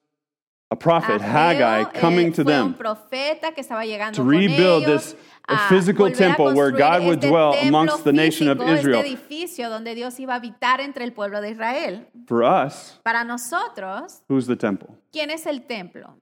a 0.70 0.76
prophet, 0.76 1.20
Ageo, 1.20 1.32
Haggai, 1.32 1.82
eh, 1.82 2.00
coming 2.00 2.30
to 2.30 2.44
fue 2.44 2.60
un 2.60 2.72
them 2.72 2.74
profeta 2.74 3.52
que 3.52 3.62
estaba 3.62 3.84
llegando 3.84 4.16
to 4.16 4.22
con 4.22 4.30
rebuild 4.30 4.84
ellos 4.84 5.12
this 5.12 5.16
a 5.48 5.68
physical 5.70 6.06
volver 6.06 6.14
a 6.14 6.18
temple 6.18 6.44
where 6.52 6.70
construir 6.70 6.78
God 6.78 7.04
would 7.06 7.18
este 7.24 7.28
dwell 7.30 7.52
templo 7.54 7.68
amongst 7.68 8.04
the 8.04 8.12
nation 8.12 8.48
of 8.48 8.58
físico, 8.58 8.74
Israel. 8.78 9.04
Este 9.04 9.08
edificio 9.08 9.70
donde 9.70 9.94
Dios 9.94 10.20
iba 10.20 10.34
a 10.34 10.36
habitar 10.36 10.80
entre 10.80 11.04
el 11.04 11.12
pueblo 11.12 11.40
de 11.40 11.50
Israel. 11.50 12.06
For 12.28 12.42
us, 12.44 13.00
Para 13.02 13.24
nosotros, 13.24 14.22
who's 14.28 14.46
the 14.46 14.56
temple? 14.56 14.90
¿quién 15.10 15.30
es 15.30 15.46
el 15.46 15.62
templo? 15.66 16.16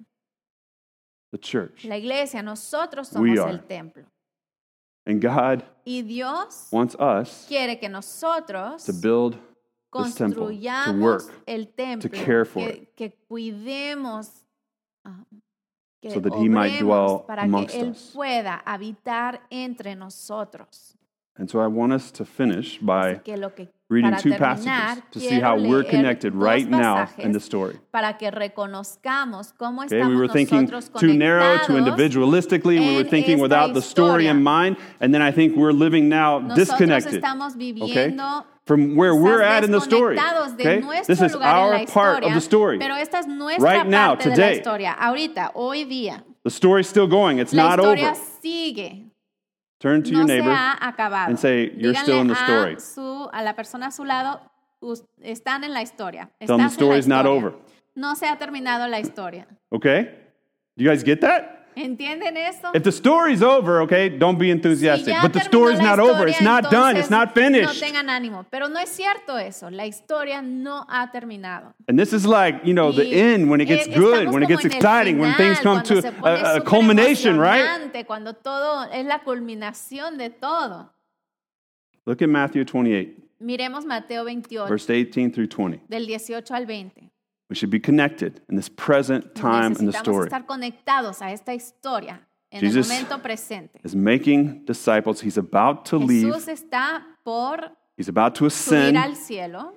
The 1.32 1.38
church. 1.38 1.84
La 1.84 1.96
iglesia, 1.96 2.42
nosotros 2.42 3.12
We 3.14 3.34
somos 3.36 3.38
are. 3.44 3.50
el 3.50 3.58
templo. 3.66 4.04
And 5.06 5.20
God 5.20 5.62
Y 5.84 6.02
Dios 6.02 6.68
wants 6.72 6.96
us 6.96 7.46
quiere 7.48 7.78
que 7.78 7.88
nosotros 7.88 8.84
to 8.84 8.92
build 8.92 9.34
this 9.34 10.14
temple, 10.16 10.48
to 10.48 10.52
construyamos 10.52 11.00
work, 11.00 11.22
el 11.46 11.66
templo, 11.66 12.10
care 12.10 12.44
for 12.44 12.60
que, 12.68 12.88
que 12.96 13.10
cuidemos, 13.30 14.28
ah, 15.04 15.24
que 16.02 16.10
So 16.10 16.20
that 16.20 16.34
he 16.34 16.48
might 16.48 16.72
obremos 16.72 16.80
dwell 16.80 17.18
para 17.26 17.42
amongst 17.44 17.74
que 17.74 17.80
Él 17.80 17.90
us. 17.90 18.10
pueda 18.12 18.62
habitar 18.66 19.40
entre 19.50 19.94
nosotros. 19.94 20.96
And 21.38 21.48
so 21.50 21.60
I 21.60 21.66
want 21.68 21.92
us 21.92 22.10
to 22.12 22.24
finish 22.24 22.78
by 22.80 23.20
que 23.22 23.36
lo 23.36 23.50
que 23.54 23.68
reading 23.88 24.16
two 24.16 24.34
passages 24.34 25.02
to 25.12 25.20
see 25.20 25.38
how 25.40 25.56
we're 25.56 25.84
connected 25.84 26.34
right 26.34 26.68
now 26.68 27.08
in 27.18 27.32
the 27.32 27.40
story. 27.40 27.78
para 27.92 28.14
que 28.18 28.30
reconozcamos 28.30 29.52
cómo 29.58 29.84
Okay, 29.84 29.98
estamos 29.98 30.08
we 30.08 30.16
were 30.16 30.28
thinking 30.28 30.66
too 30.98 31.14
narrow, 31.14 31.58
too 31.64 31.74
individualistically. 31.74 32.80
We 32.80 32.96
were 32.96 33.08
thinking 33.08 33.38
without 33.38 33.74
the 33.74 33.82
story 33.82 34.26
in 34.26 34.42
mind. 34.42 34.76
And 35.00 35.14
then 35.14 35.22
I 35.22 35.30
think 35.30 35.56
we're 35.56 35.72
living 35.72 36.08
now 36.08 36.38
Nosotros 36.40 36.56
disconnected. 36.68 37.24
Okay? 37.24 38.16
From 38.64 38.96
where 38.96 39.14
we're 39.14 39.42
at 39.42 39.62
in 39.62 39.70
the 39.70 39.80
story. 39.80 40.18
Okay? 40.18 40.80
This 41.06 41.20
is 41.20 41.32
lugar 41.34 41.46
en 41.46 41.70
la 41.70 41.76
our 41.78 41.86
part 41.86 42.24
of 42.24 42.34
the 42.34 42.40
story. 42.40 42.78
Pero 42.78 42.94
esta 42.96 43.18
es 43.18 43.26
Right 43.60 43.86
now, 43.86 44.14
parte 44.16 44.24
de 44.24 44.30
la 44.30 44.34
today. 44.36 44.54
historia. 44.56 44.96
Ahorita, 44.98 45.52
hoy 45.54 45.84
día. 45.84 46.24
The 46.42 46.50
story's 46.50 46.88
still 46.88 47.06
going. 47.06 47.38
It's 47.38 47.52
La 47.52 47.70
not 47.76 47.80
over. 47.80 48.14
sigue. 48.42 49.05
Turn 49.86 50.02
to 50.02 50.10
no 50.10 50.18
your 50.20 50.28
se 50.28 50.34
neighbor. 50.34 50.50
ha 50.52 50.78
acabado. 50.80 51.28
and 51.30 51.38
say, 51.38 51.72
"You're 51.76 51.92
Díganle 51.94 52.02
still 52.02 52.20
in 52.22 52.26
the 52.28 52.34
a 52.34 52.44
story." 52.44 52.80
su- 52.80 53.28
a 53.32 53.42
la 53.42 53.54
persona 53.54 53.86
a 53.86 53.90
su 53.92 54.04
lado, 54.04 54.40
"Us- 54.80 55.04
están 55.22 55.62
en 55.64 55.72
la 55.72 55.82
historia. 55.82 56.28
Tell 56.40 56.48
them 56.48 56.58
the 56.58 56.64
Estás 56.64 56.72
story's 56.72 57.06
not 57.06 57.24
over. 57.26 57.52
No 57.94 58.14
se 58.16 58.26
ha 58.26 58.36
terminado 58.36 58.88
la 58.88 58.98
historia. 58.98 59.46
Okay? 59.70 60.08
You 60.76 60.88
guys 60.90 61.04
get 61.04 61.20
that? 61.20 61.55
¿Entienden 61.76 62.38
eso? 62.38 62.70
If 62.74 62.84
the 62.84 62.90
story's 62.90 63.42
over, 63.42 63.82
okay, 63.82 64.08
don't 64.08 64.38
be 64.38 64.50
enthusiastic. 64.50 65.08
ya 65.08 65.20
But 65.20 65.34
the 65.34 65.40
story's 65.40 65.78
not 65.78 65.98
over. 65.98 66.26
It's 66.26 66.40
not 66.40 66.70
done. 66.70 66.96
It's 66.96 67.10
not 67.10 67.36
No 67.36 67.42
finished. 67.42 67.80
tengan 67.80 68.08
ánimo. 68.08 68.46
Pero 68.50 68.68
no 68.68 68.80
es 68.80 68.88
cierto 68.88 69.36
eso. 69.36 69.68
La 69.70 69.84
historia 69.84 70.40
no 70.40 70.86
ha 70.88 71.10
terminado. 71.12 71.74
And 71.86 71.98
this 71.98 72.14
is 72.14 72.24
like, 72.24 72.64
you 72.64 72.72
know, 72.72 72.92
the 72.92 73.04
Y 73.04 73.12
end 73.12 73.50
when 73.50 73.60
it 73.60 73.66
gets 73.66 73.86
eh, 73.88 73.94
good, 73.94 74.32
when 74.32 74.42
it 74.42 74.48
gets 74.48 74.64
exciting, 74.64 75.18
when 75.18 75.34
things 75.36 75.60
come 75.60 75.82
to 75.82 76.00
cuando 76.00 76.00
se 76.00 76.12
pone 76.12 76.40
a, 76.40 76.56
a 76.56 76.60
culmination, 76.62 77.38
right? 77.38 77.92
Cuando 78.06 78.32
todo 78.32 78.88
es 78.90 79.04
la 79.04 79.18
culminación 79.18 80.16
de 80.16 80.30
todo. 80.30 80.88
Look 82.06 82.22
at 82.22 82.28
Matthew 82.30 82.64
28, 82.64 83.10
Miremos 83.42 83.84
Mateo 83.84 84.24
28, 84.24 84.66
verse 84.68 84.86
18 84.86 85.30
through 85.32 85.46
20. 85.48 85.80
del 85.88 86.06
18 86.06 86.54
al 86.54 86.64
20. 86.64 87.10
We 87.48 87.54
should 87.56 87.70
be 87.70 87.80
connected 87.80 88.40
in 88.48 88.56
this 88.56 88.68
present 88.68 89.34
time 89.34 89.76
in 89.78 89.86
the 89.86 89.92
story. 89.92 90.26
estar 90.26 90.46
conectados 90.46 91.22
a 91.22 91.30
esta 91.30 91.52
historia 91.52 92.20
en 92.50 92.60
Jesus 92.60 92.90
el 92.90 92.96
momento 92.96 93.22
presente. 93.22 93.80
Is 93.84 93.94
making 93.94 94.64
disciples. 94.64 95.20
He's 95.20 95.38
about 95.38 95.84
to 95.90 95.98
leave. 95.98 96.26
Jesús 96.26 96.48
está 96.48 97.04
por 97.24 97.70
He's 97.96 98.08
about 98.08 98.34
to 98.34 98.46
ascend, 98.46 98.96
al 98.96 99.14
cielo 99.14 99.72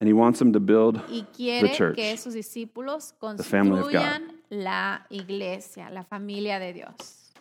and 0.00 0.06
he 0.08 0.12
wants 0.12 0.38
them 0.38 0.52
to 0.52 0.60
build 0.60 1.00
y 1.08 1.26
quiere 1.34 1.74
church, 1.74 1.96
que 1.96 2.16
sus 2.16 2.34
discípulos 2.34 3.14
family 3.42 3.80
of 3.80 3.90
God. 3.90 3.92
construyan 3.92 4.22
la 4.50 5.06
iglesia, 5.10 5.88
la 5.90 6.02
familia 6.02 6.58
de 6.58 6.72
Dios. 6.72 7.32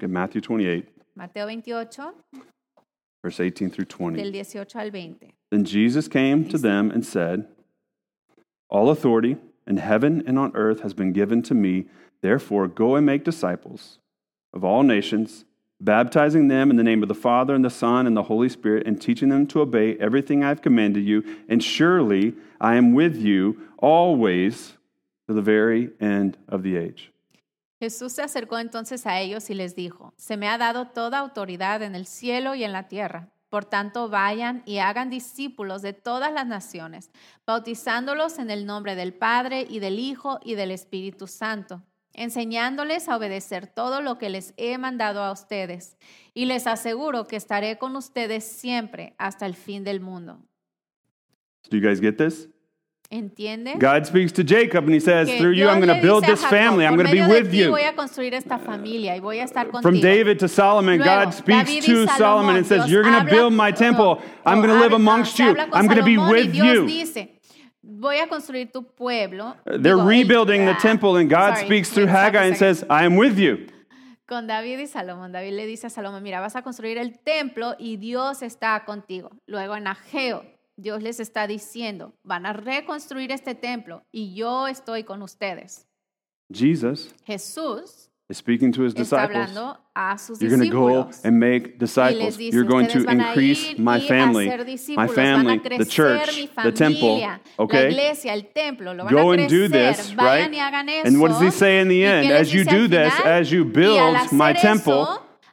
in 0.00 0.12
Matthew 0.12 0.40
28, 0.40 0.88
Mateo 1.14 1.46
28, 1.46 2.00
verse 3.22 3.40
18 3.40 3.70
through 3.70 3.86
del 4.16 4.32
18 4.32 4.76
al 4.76 4.90
20. 4.90 5.34
Then 5.50 5.64
Jesus 5.64 6.08
came 6.08 6.48
to 6.48 6.58
them 6.58 6.90
and 6.90 7.04
said, 7.04 7.46
All 8.70 8.88
authority 8.88 9.36
in 9.66 9.76
heaven 9.76 10.22
and 10.26 10.38
on 10.38 10.52
earth 10.54 10.80
has 10.80 10.94
been 10.94 11.12
given 11.12 11.42
to 11.42 11.54
me. 11.54 11.86
Therefore, 12.22 12.68
go 12.68 12.94
and 12.96 13.04
make 13.04 13.24
disciples 13.24 13.98
of 14.54 14.64
all 14.64 14.82
nations, 14.82 15.44
baptizing 15.80 16.48
them 16.48 16.70
in 16.70 16.76
the 16.76 16.82
name 16.82 17.02
of 17.02 17.08
the 17.08 17.14
Father 17.14 17.54
and 17.54 17.64
the 17.64 17.70
Son 17.70 18.06
and 18.06 18.16
the 18.16 18.24
Holy 18.24 18.48
Spirit, 18.48 18.86
and 18.86 19.00
teaching 19.00 19.28
them 19.28 19.46
to 19.48 19.60
obey 19.60 19.96
everything 19.96 20.44
I 20.44 20.48
have 20.48 20.62
commanded 20.62 21.04
you. 21.04 21.24
And 21.48 21.62
surely 21.62 22.34
I 22.60 22.76
am 22.76 22.94
with 22.94 23.16
you 23.16 23.60
always 23.78 24.76
to 25.26 25.34
the 25.34 25.42
very 25.42 25.90
end 26.00 26.36
of 26.48 26.62
the 26.62 26.76
age. 26.76 27.12
Jesús 27.80 28.12
se 28.12 28.22
acercó 28.22 28.58
entonces 28.58 29.06
a 29.06 29.20
ellos 29.20 29.48
y 29.48 29.54
les 29.54 29.74
dijo, 29.74 30.12
se 30.16 30.36
me 30.36 30.48
ha 30.48 30.58
dado 30.58 30.88
toda 30.88 31.18
autoridad 31.18 31.82
en 31.82 31.94
el 31.94 32.04
cielo 32.04 32.54
y 32.54 32.62
en 32.62 32.72
la 32.72 32.88
tierra. 32.88 33.30
Por 33.50 33.64
tanto, 33.64 34.08
vayan 34.08 34.62
y 34.64 34.78
hagan 34.78 35.10
discípulos 35.10 35.82
de 35.82 35.92
todas 35.92 36.32
las 36.32 36.46
naciones, 36.46 37.10
bautizándolos 37.44 38.38
en 38.38 38.48
el 38.48 38.64
nombre 38.64 38.94
del 38.94 39.12
Padre 39.12 39.66
y 39.68 39.80
del 39.80 39.98
Hijo 39.98 40.38
y 40.44 40.54
del 40.54 40.70
Espíritu 40.70 41.26
Santo, 41.26 41.82
enseñándoles 42.14 43.08
a 43.08 43.16
obedecer 43.16 43.66
todo 43.66 44.02
lo 44.02 44.18
que 44.18 44.30
les 44.30 44.54
he 44.56 44.78
mandado 44.78 45.22
a 45.22 45.32
ustedes. 45.32 45.98
Y 46.32 46.44
les 46.44 46.68
aseguro 46.68 47.26
que 47.26 47.34
estaré 47.34 47.76
con 47.76 47.96
ustedes 47.96 48.44
siempre 48.44 49.14
hasta 49.18 49.46
el 49.46 49.56
fin 49.56 49.82
del 49.82 50.00
mundo. 50.00 50.40
Do 51.68 51.76
you 51.76 51.86
guys 51.86 52.00
get 52.00 52.16
this? 52.16 52.48
God 53.78 54.06
speaks 54.06 54.30
to 54.32 54.44
Jacob 54.44 54.84
and 54.84 54.94
he 54.94 55.00
says, 55.00 55.28
Through 55.28 55.52
you, 55.52 55.68
I'm 55.68 55.80
going 55.80 55.94
to 55.94 56.00
build 56.00 56.24
this 56.24 56.44
family. 56.44 56.86
I'm 56.86 56.94
going 56.94 57.08
to 57.08 57.12
be 57.12 57.26
with 57.26 57.52
you. 57.52 57.70
Voy 57.70 57.88
a 57.88 57.92
construir 57.92 58.34
esta 58.34 58.56
familia 58.56 59.14
y 59.14 59.20
voy 59.20 59.40
a 59.40 59.44
estar 59.44 59.68
contigo. 59.68 59.82
From 59.82 60.00
David 60.00 60.38
to 60.38 60.48
Solomon, 60.48 60.98
Luego, 60.98 61.24
God 61.24 61.34
speaks 61.34 61.68
David 61.68 61.84
to 61.86 62.08
Solomon 62.16 62.54
and 62.54 62.64
says, 62.64 62.86
Dios 62.86 62.90
You're 62.90 63.02
going 63.02 63.24
to 63.24 63.28
build 63.28 63.52
my 63.52 63.70
no, 63.70 63.76
temple. 63.76 64.22
I'm 64.46 64.58
going 64.58 64.70
to 64.70 64.78
live 64.78 64.92
amongst 64.92 65.36
se 65.36 65.42
you. 65.42 65.58
I'm 65.58 65.86
going 65.86 65.98
to 65.98 66.04
be 66.04 66.18
with 66.18 66.52
Dios 66.52 66.66
you. 66.66 66.86
dice, 66.86 67.28
voy 67.82 68.20
a 68.20 68.28
construir 68.28 68.70
tu 68.72 68.82
pueblo. 68.82 69.56
They're 69.64 69.96
Digo, 69.96 70.06
rebuilding 70.06 70.66
the 70.66 70.76
ah, 70.76 70.80
temple, 70.80 71.16
and 71.16 71.28
God 71.28 71.54
sorry, 71.54 71.66
speaks 71.66 71.90
through 71.90 72.06
Haggai 72.06 72.44
and 72.44 72.56
says, 72.56 72.84
I 72.88 73.04
am 73.04 73.16
with 73.16 73.38
you. 73.40 73.66
Con 74.26 74.46
David 74.46 74.78
y 74.78 74.86
Salomón, 74.86 75.32
David 75.32 75.54
le 75.54 75.66
dice 75.66 75.88
a 75.88 75.90
Salomón, 75.90 76.22
mira, 76.22 76.38
vas 76.38 76.54
a 76.54 76.62
construir 76.62 76.96
el 76.96 77.18
templo 77.24 77.74
y 77.76 77.96
Dios 77.96 78.42
está 78.42 78.84
contigo. 78.84 79.30
Luego 79.48 79.74
en 79.74 79.88
Ageo, 79.88 80.44
Dios 80.80 81.02
les 81.02 81.20
está 81.20 81.46
diciendo, 81.46 82.14
van 82.24 82.46
a 82.46 82.52
reconstruir 82.52 83.30
este 83.32 83.54
templo 83.54 84.02
y 84.12 84.34
yo 84.34 84.66
estoy 84.66 85.04
con 85.04 85.22
ustedes. 85.22 85.86
Jesus 86.52 87.14
Jesús 87.26 88.08
is 88.28 88.38
speaking 88.38 88.72
to 88.72 88.82
his 88.84 88.94
está 88.94 89.26
disciples. 89.26 89.50
hablando 89.50 89.78
a 89.94 90.16
sus 90.18 90.40
You're 90.40 90.56
going 90.56 90.68
to 90.68 90.74
go 90.76 91.10
and 91.24 91.38
make 91.38 91.78
disciples. 91.78 92.36
dice, 92.36 92.54
You're 92.54 92.64
going 92.66 92.86
to 92.88 92.98
"Ustedes 92.98 93.04
van 93.04 93.20
a 93.20 93.28
increase 93.28 93.78
my 93.78 94.00
family, 94.00 94.46
my 94.96 95.06
family, 95.08 95.58
the 95.58 95.84
church, 95.84 96.34
mi 96.36 96.48
the 96.62 96.72
temple. 96.72 97.18
familia, 97.20 97.40
Okay? 97.58 97.88
iglesia, 97.90 98.42
templo, 98.54 98.94
Go 99.08 99.32
and 99.32 99.48
do 99.48 99.68
this, 99.68 100.14
right? 100.16 100.48
eso. 100.52 101.06
And 101.08 101.20
what 101.20 101.28
does 101.32 101.40
he 101.40 101.50
say 101.50 101.80
in 101.80 101.88
the 101.88 102.04
end? 102.04 102.30
As 102.30 102.52
you 102.52 102.64
do 102.64 102.88
this, 102.88 103.12
as 103.24 103.50
you 103.52 103.64
build 103.64 104.16
my 104.32 104.52
temple, 104.54 105.06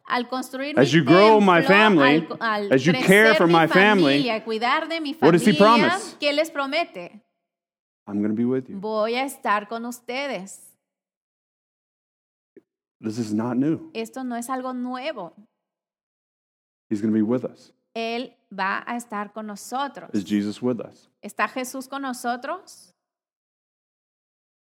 al 0.07 0.27
construir 0.27 0.73
as 0.79 0.91
you 0.91 1.03
grow 1.03 1.39
my 1.39 1.61
family, 1.61 2.25
al, 2.29 2.37
al 2.39 2.73
as 2.73 2.85
you 2.85 2.93
care 2.93 3.35
for 3.35 3.47
my 3.47 3.67
family, 3.67 4.23
familia, 4.23 4.43
cuidar 4.43 4.87
de 4.87 4.99
mi 4.99 5.13
what 5.19 5.31
does 5.31 5.45
he 5.45 5.53
familia, 5.53 5.89
promise? 5.89 6.15
¿qué 6.19 6.33
les 6.33 6.49
promete? 6.49 7.21
I'm 8.07 8.19
going 8.19 8.29
to 8.29 8.35
be 8.35 8.45
with 8.45 8.69
you. 8.69 8.79
Voy 8.79 9.15
a 9.15 9.25
estar 9.25 9.67
con 9.67 9.85
ustedes. 9.85 10.61
This 13.01 13.19
is 13.19 13.33
not 13.33 13.57
new. 13.57 13.91
Esto 13.93 14.23
no 14.23 14.35
es 14.35 14.49
algo 14.49 14.73
nuevo. 14.73 15.33
He's 16.89 17.01
going 17.01 17.13
to 17.13 17.17
be 17.17 17.21
with 17.21 17.43
us. 17.43 17.73
Él 17.93 18.33
va 18.51 18.83
a 18.87 18.95
estar 18.95 19.33
con 19.33 19.47
nosotros. 19.47 20.09
Is 20.13 20.23
Jesus 20.23 20.61
with 20.61 20.79
us? 20.79 21.09
¿Está 21.21 21.47
Jesús 21.49 21.87
con 21.87 22.01
nosotros? 22.01 22.93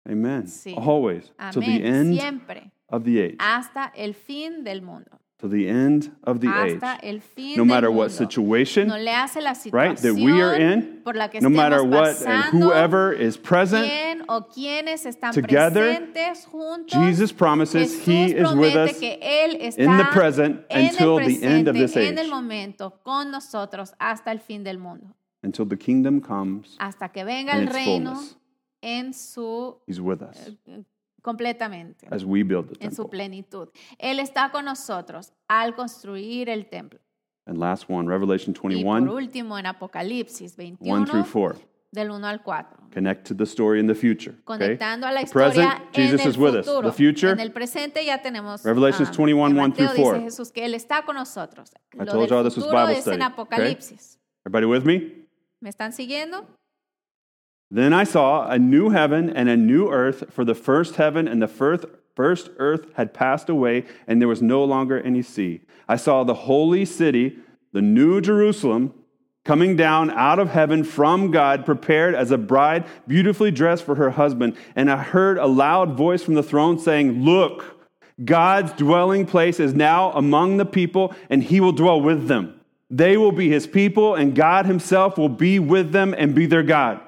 Amen. 0.08 0.46
Sí. 0.46 0.74
Always. 0.76 1.30
To 1.52 1.60
the 1.60 1.66
Amén. 1.66 1.84
end 1.84 2.18
Siempre. 2.18 2.72
Of 2.88 3.04
the 3.04 3.20
age. 3.20 3.36
Hasta 3.38 3.92
el 3.96 4.14
fin 4.14 4.64
del 4.64 4.82
mundo. 4.82 5.10
To 5.40 5.48
the 5.48 5.68
end 5.68 6.10
of 6.24 6.40
the 6.40 6.48
age. 6.48 6.80
Hasta 6.82 6.98
fin 7.20 7.56
No 7.56 7.64
matter 7.64 7.92
what 7.92 8.10
situation, 8.10 8.88
No 8.88 8.96
le 8.96 9.12
hace 9.12 9.40
la 9.40 9.54
right, 9.70 9.96
that 9.98 10.14
we 10.14 10.42
are 10.42 10.56
in, 10.56 11.00
por 11.04 11.14
la 11.14 11.28
que 11.28 11.40
no 11.40 11.48
matter 11.48 11.84
what 11.84 12.20
and 12.26 12.42
whoever 12.46 13.12
is 13.12 13.36
present, 13.36 13.86
quién 13.86 14.22
o 14.28 14.40
están 14.50 15.32
together, 15.32 16.08
juntos. 16.50 16.92
Jesus 16.92 17.32
promises 17.32 18.00
Jesús 18.00 18.04
he 18.04 18.32
is 18.34 18.52
with 18.52 18.74
us 18.74 18.98
que 18.98 19.18
Él 19.22 19.60
está 19.60 19.78
in 19.78 19.96
the 19.96 20.04
present 20.06 20.64
until 20.70 21.18
the 21.18 21.42
end 21.44 21.68
of 21.68 21.76
presente, 21.76 21.76
this 21.76 21.96
en 21.96 22.18
el 22.18 22.24
age. 22.26 22.30
momento 22.30 22.90
con 23.04 23.30
nosotros 23.30 23.94
hasta 24.00 24.32
el 24.32 24.40
fin 24.40 24.64
del 24.64 24.78
mundo. 24.78 25.14
until 25.44 25.64
the 25.66 25.76
kingdom 25.76 26.20
comes 26.20 26.76
Hasta 26.80 27.08
que 27.10 27.24
venga 27.24 27.52
el 27.52 27.68
reino 27.68 28.14
fullness. 28.14 28.36
en 28.82 29.12
su 29.12 29.76
He's 29.86 30.00
with 30.00 30.20
us 30.20 30.36
eh, 30.66 30.84
completamente. 31.28 32.06
as 32.10 32.24
we 32.24 32.42
build 32.42 32.68
the 32.68 32.84
en 32.84 32.90
su 32.90 33.02
temple. 33.02 33.10
plenitud. 33.18 33.68
Él 33.98 34.18
está 34.20 34.50
con 34.50 34.64
nosotros 34.64 35.32
al 35.48 35.74
construir 35.74 36.48
el 36.48 36.66
templo. 36.68 37.00
And 37.46 37.58
last 37.58 37.88
one, 37.88 38.08
Revelation 38.08 38.52
Y 38.54 38.58
por 38.58 38.70
21, 38.70 39.12
último, 39.14 39.58
en 39.58 39.66
Apocalipsis 39.66 40.54
1 40.58 40.76
21, 40.80 41.06
through 41.06 41.24
4. 41.24 41.58
del 41.90 42.10
1 42.10 42.26
al 42.26 42.42
4. 42.42 42.90
Connect 42.92 43.26
to 43.26 43.34
the 43.34 43.44
story 43.46 43.80
in 43.80 43.86
the 43.86 43.94
future. 43.94 44.32
Okay? 44.32 44.44
Conectando 44.44 45.06
a 45.06 45.12
la 45.12 45.22
historia 45.22 45.48
present, 45.48 45.80
en 45.82 45.92
Jesus 45.92 46.20
el 46.20 46.30
is 46.30 46.36
with 46.36 46.54
us. 46.54 46.66
futuro. 46.66 46.90
The 46.90 46.96
future, 46.96 47.32
en 47.32 47.40
el 47.40 47.50
presente 47.52 48.04
ya 48.04 48.20
tenemos 48.20 48.62
Revelations 48.64 49.08
ah, 49.08 49.16
21, 49.16 49.46
en 49.46 49.52
1 49.56 49.68
Mateo 49.68 49.86
through 49.86 49.96
4. 50.04 50.14
dice 50.18 50.24
Jesús 50.24 50.52
que 50.52 50.64
Él 50.66 50.74
está 50.74 51.04
con 51.06 51.16
nosotros. 51.16 51.70
I 51.94 51.98
Lo 51.98 52.04
told 52.04 52.20
del 52.20 52.28
y'all 52.28 52.44
this 52.44 52.56
was 52.56 52.64
futuro 52.66 52.80
Bible 52.86 52.98
es 52.98 53.02
study, 53.04 53.16
en 53.16 53.22
okay? 53.22 53.32
Apocalipsis. 53.32 54.18
everybody 54.44 54.66
with 54.66 54.84
me? 54.84 55.26
¿Me 55.60 55.70
están 55.70 55.92
siguiendo? 55.94 56.46
Then 57.70 57.92
I 57.92 58.04
saw 58.04 58.48
a 58.48 58.58
new 58.58 58.90
heaven 58.90 59.28
and 59.28 59.48
a 59.48 59.56
new 59.56 59.90
earth, 59.90 60.32
for 60.32 60.44
the 60.44 60.54
first 60.54 60.96
heaven 60.96 61.28
and 61.28 61.42
the 61.42 61.48
first, 61.48 61.84
first 62.16 62.50
earth 62.56 62.86
had 62.94 63.12
passed 63.12 63.48
away, 63.48 63.84
and 64.06 64.20
there 64.20 64.28
was 64.28 64.40
no 64.40 64.64
longer 64.64 65.00
any 65.00 65.22
sea. 65.22 65.60
I 65.86 65.96
saw 65.96 66.24
the 66.24 66.34
holy 66.34 66.84
city, 66.84 67.38
the 67.72 67.82
new 67.82 68.20
Jerusalem, 68.20 68.94
coming 69.44 69.76
down 69.76 70.10
out 70.10 70.38
of 70.38 70.50
heaven 70.50 70.82
from 70.82 71.30
God, 71.30 71.66
prepared 71.66 72.14
as 72.14 72.30
a 72.30 72.38
bride, 72.38 72.86
beautifully 73.06 73.50
dressed 73.50 73.84
for 73.84 73.94
her 73.94 74.10
husband. 74.10 74.56
And 74.74 74.90
I 74.90 75.02
heard 75.02 75.38
a 75.38 75.46
loud 75.46 75.96
voice 75.96 76.22
from 76.22 76.34
the 76.34 76.42
throne 76.42 76.78
saying, 76.78 77.22
Look, 77.22 77.78
God's 78.24 78.72
dwelling 78.72 79.26
place 79.26 79.60
is 79.60 79.74
now 79.74 80.12
among 80.12 80.56
the 80.56 80.66
people, 80.66 81.14
and 81.30 81.42
he 81.42 81.60
will 81.60 81.72
dwell 81.72 82.00
with 82.00 82.28
them. 82.28 82.60
They 82.90 83.16
will 83.18 83.32
be 83.32 83.48
his 83.48 83.66
people, 83.66 84.14
and 84.14 84.34
God 84.34 84.64
himself 84.64 85.18
will 85.18 85.28
be 85.28 85.58
with 85.58 85.92
them 85.92 86.14
and 86.16 86.34
be 86.34 86.46
their 86.46 86.62
God. 86.62 87.00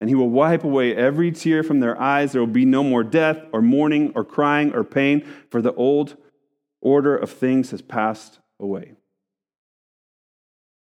And 0.00 0.08
he 0.08 0.14
will 0.14 0.30
wipe 0.30 0.64
away 0.64 0.96
every 0.96 1.30
tear 1.30 1.62
from 1.62 1.80
their 1.80 2.00
eyes. 2.00 2.32
There 2.32 2.40
will 2.40 2.52
be 2.52 2.64
no 2.64 2.82
more 2.82 3.04
death, 3.04 3.38
or 3.52 3.60
mourning, 3.60 4.12
or 4.14 4.24
crying, 4.24 4.74
or 4.74 4.82
pain, 4.82 5.22
for 5.50 5.60
the 5.60 5.74
old 5.74 6.16
order 6.80 7.16
of 7.16 7.30
things 7.30 7.70
has 7.70 7.82
passed 7.82 8.40
away. 8.58 8.96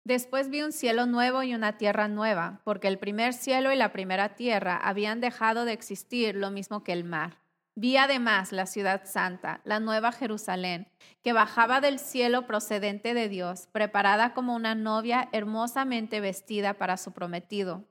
Después 0.06 0.50
vi 0.50 0.62
un 0.62 0.72
cielo 0.72 1.06
nuevo 1.06 1.44
y 1.44 1.54
una 1.54 1.78
tierra 1.78 2.08
nueva, 2.08 2.62
porque 2.64 2.88
el 2.88 2.98
primer 2.98 3.34
cielo 3.34 3.72
y 3.72 3.76
la 3.76 3.92
primera 3.92 4.36
tierra 4.36 4.76
habían 4.78 5.22
dejado 5.22 5.66
de 5.66 5.74
existir, 5.74 6.36
lo 6.36 6.50
mismo 6.50 6.84
que 6.84 6.94
el 6.94 7.04
mar. 7.04 7.38
Vi 7.76 7.96
además 7.96 8.52
la 8.52 8.66
ciudad 8.66 9.04
santa, 9.06 9.62
la 9.66 9.80
nueva 9.80 10.12
Jerusalén, 10.12 10.88
que 11.22 11.32
bajaba 11.32 11.80
del 11.80 12.00
cielo 12.00 12.48
procedente 12.48 13.14
de 13.14 13.30
Dios, 13.30 13.68
preparada 13.72 14.34
como 14.34 14.56
una 14.56 14.74
novia 14.74 15.30
hermosamente 15.32 16.22
vestida 16.22 16.74
para 16.74 16.98
su 16.98 17.12
prometido. 17.12 17.86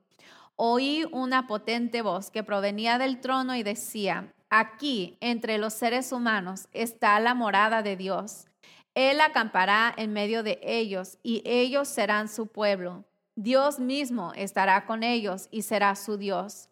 Oí 0.61 1.05
una 1.13 1.47
potente 1.47 2.01
voz 2.01 2.31
que 2.31 2.43
provenía 2.43 2.97
del 2.97 3.21
trono 3.21 3.55
y 3.55 3.63
decía, 3.63 4.33
aquí, 4.49 5.17
entre 5.21 5.57
los 5.57 5.73
seres 5.73 6.11
humanos, 6.11 6.67
está 6.73 7.17
la 7.21 7.33
morada 7.33 7.81
de 7.81 7.95
Dios. 7.95 8.47
Él 8.93 9.21
acampará 9.21 9.93
en 9.95 10.11
medio 10.11 10.43
de 10.43 10.59
ellos 10.61 11.17
y 11.23 11.41
ellos 11.45 11.87
serán 11.87 12.27
su 12.27 12.47
pueblo. 12.47 13.05
Dios 13.37 13.79
mismo 13.79 14.33
estará 14.33 14.85
con 14.85 15.01
ellos 15.01 15.47
y 15.49 15.61
será 15.61 15.95
su 15.95 16.17
Dios. 16.17 16.67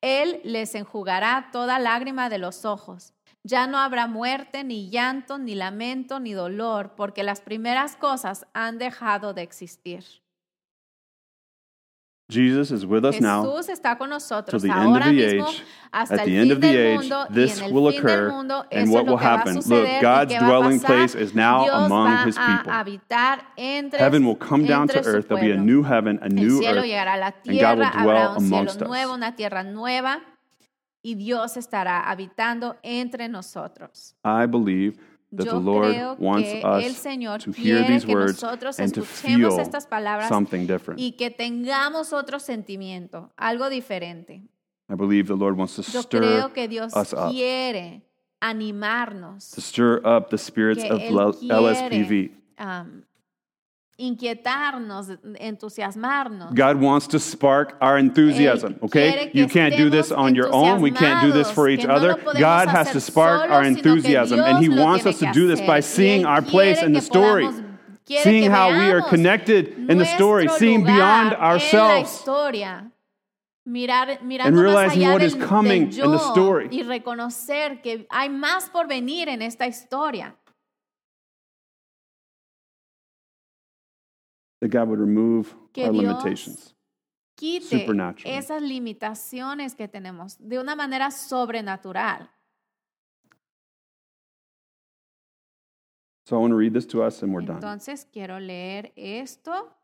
Él 0.00 0.40
les 0.42 0.74
enjugará 0.74 1.50
toda 1.52 1.78
lágrima 1.78 2.30
de 2.30 2.38
los 2.38 2.64
ojos. 2.64 3.12
Ya 3.44 3.68
no 3.68 3.78
habrá 3.78 4.08
muerte, 4.08 4.64
ni 4.64 4.90
llanto, 4.90 5.38
ni 5.38 5.54
lamento, 5.54 6.18
ni 6.18 6.32
dolor, 6.32 6.96
porque 6.96 7.22
las 7.22 7.40
primeras 7.40 7.94
cosas 7.94 8.48
han 8.54 8.78
dejado 8.78 9.34
de 9.34 9.42
existir. 9.42 10.04
Jesus 12.30 12.70
is 12.70 12.86
with 12.86 13.04
us 13.04 13.20
now. 13.20 13.44
Jesús 13.44 13.68
está 13.68 13.98
con 13.98 14.10
till 14.10 14.60
the 14.60 14.70
end 14.70 14.96
of 14.96 15.04
the 15.04 15.10
mismo 15.10 15.48
age. 15.48 15.62
At 15.92 16.24
the 16.24 16.36
end 16.36 16.52
of 16.52 16.60
the 16.60 16.68
age, 16.68 17.00
mundo 17.00 17.26
this 17.30 17.58
y 17.58 17.64
en 17.64 17.68
el 17.68 17.74
will 17.74 17.88
occur, 17.88 18.30
mundo 18.30 18.64
and 18.70 18.90
what 18.90 19.06
will 19.06 19.18
que 19.18 19.24
va 19.24 19.34
a 19.34 19.38
happen? 19.38 19.54
Look, 19.56 20.00
God's 20.00 20.32
qué 20.32 20.38
va 20.38 20.46
a 20.46 20.48
dwelling 20.48 20.80
place 20.80 21.14
is 21.16 21.34
now 21.34 21.64
Dios 21.64 21.86
among 21.86 22.26
his 22.26 22.38
people. 22.38 22.72
Heaven 23.98 24.24
will 24.24 24.36
come 24.36 24.64
down 24.66 24.86
to 24.88 25.04
earth. 25.04 25.28
There'll 25.28 25.42
be 25.42 25.50
a 25.50 25.56
new 25.56 25.82
heaven, 25.82 26.18
a 26.22 26.28
new 26.28 26.64
earth, 26.64 26.84
and 27.46 27.58
God 27.58 27.78
will 27.78 27.90
dwell 27.90 28.30
habrá 28.30 28.36
un 28.36 28.40
cielo 28.40 28.56
amongst 28.56 28.82
us. 28.82 28.88
nuevo, 28.88 29.14
una 29.14 29.34
nueva 29.64 30.20
y 31.02 31.14
Dios 31.14 31.56
estará 31.56 32.08
habitando 32.08 32.76
entre 32.82 33.28
nosotros. 33.28 34.14
I 34.24 34.46
believe 34.46 34.98
that 35.32 35.46
Yo 35.46 35.52
the 35.52 35.60
Lord 35.60 36.18
wants 36.18 36.48
us 36.48 37.02
to 37.44 37.52
hear 37.52 37.84
these 37.84 38.06
words 38.06 38.42
and 38.78 38.92
to 38.94 39.02
feel 39.04 39.58
estas 39.58 39.86
something 40.28 40.66
different. 40.66 41.00
y 41.00 41.12
que 41.16 41.30
tengamos 41.30 42.12
otro 42.12 42.38
sentimiento, 42.38 43.30
algo 43.36 43.68
diferente. 43.68 44.42
I 44.88 44.94
believe 44.96 45.28
the 45.28 45.36
Lord 45.36 45.56
wants 45.56 45.76
to 45.76 45.82
Yo 45.82 46.02
stir 46.02 46.20
creo 46.20 46.52
que 46.52 46.66
Dios 46.66 46.94
us 46.96 47.12
up, 47.12 47.30
quiere 47.30 48.02
animarnos, 48.40 49.52
to 49.52 49.60
stir 49.60 50.00
up 50.04 50.30
the 50.30 50.38
spirits 50.38 50.82
of 50.84 50.98
Él 51.00 51.18
L- 51.18 51.32
quiere 51.32 51.54
LSPV. 51.54 52.30
um, 52.58 53.04
inquietarnos, 54.00 55.16
entusiasmarnos. 55.40 56.54
God 56.54 56.80
wants 56.80 57.06
to 57.08 57.18
spark 57.18 57.76
our 57.80 57.98
enthusiasm, 57.98 58.78
okay? 58.82 59.30
You 59.34 59.46
can't 59.46 59.76
do 59.76 59.90
this 59.90 60.10
on 60.10 60.34
your 60.34 60.52
own. 60.52 60.80
We 60.80 60.90
can't 60.90 61.22
do 61.22 61.32
this 61.32 61.50
for 61.50 61.68
each 61.68 61.84
no 61.84 61.94
other. 61.94 62.16
God 62.38 62.68
has 62.68 62.90
to 62.92 63.00
spark 63.00 63.42
solos, 63.42 63.52
our 63.52 63.64
enthusiasm, 63.64 64.40
and 64.40 64.58
He 64.58 64.68
wants 64.68 65.06
us 65.06 65.18
to 65.18 65.30
do 65.32 65.46
this 65.46 65.60
by 65.60 65.80
seeing 65.80 66.24
our 66.24 66.42
place 66.42 66.82
in 66.82 66.92
the 66.92 67.00
story, 67.00 67.48
seeing 68.06 68.50
how 68.50 68.70
we 68.70 68.90
are 68.90 69.02
connected 69.02 69.90
in 69.90 69.98
the 69.98 70.06
story, 70.06 70.48
seeing 70.48 70.84
beyond 70.84 71.34
ourselves. 71.34 72.24
Mirar, 73.66 74.18
And 74.20 74.58
realizing 74.58 75.06
what 75.06 75.22
is 75.22 75.34
coming 75.34 75.92
in 75.92 76.10
the 76.10 76.18
story. 76.18 76.68
y 76.72 76.82
reconocer 76.82 77.82
que 77.82 78.06
hay 78.10 78.28
más 78.28 78.70
por 78.70 78.88
venir 78.88 79.28
en 79.28 79.42
esta 79.42 79.66
historia. 79.66 80.34
That 84.60 84.68
God 84.70 84.88
would 84.88 85.00
remove 85.00 85.54
Que 85.72 85.84
our 85.86 85.92
Dios 85.92 86.04
limitations. 86.04 86.74
quite 87.36 88.22
esas 88.26 88.60
limitaciones 88.60 89.74
que 89.74 89.88
tenemos 89.88 90.36
de 90.38 90.58
una 90.58 90.76
manera 90.76 91.10
sobrenatural. 91.10 92.28
So 96.26 96.36
I 96.36 96.40
want 96.40 96.52
to 96.52 96.56
read 96.56 96.74
this 96.74 96.86
to 96.88 97.02
us 97.02 97.22
and 97.22 97.32
we're 97.32 97.44
done. 97.44 97.56
Entonces 97.56 98.06
quiero 98.12 98.38
leer 98.38 98.92
esto 98.94 99.74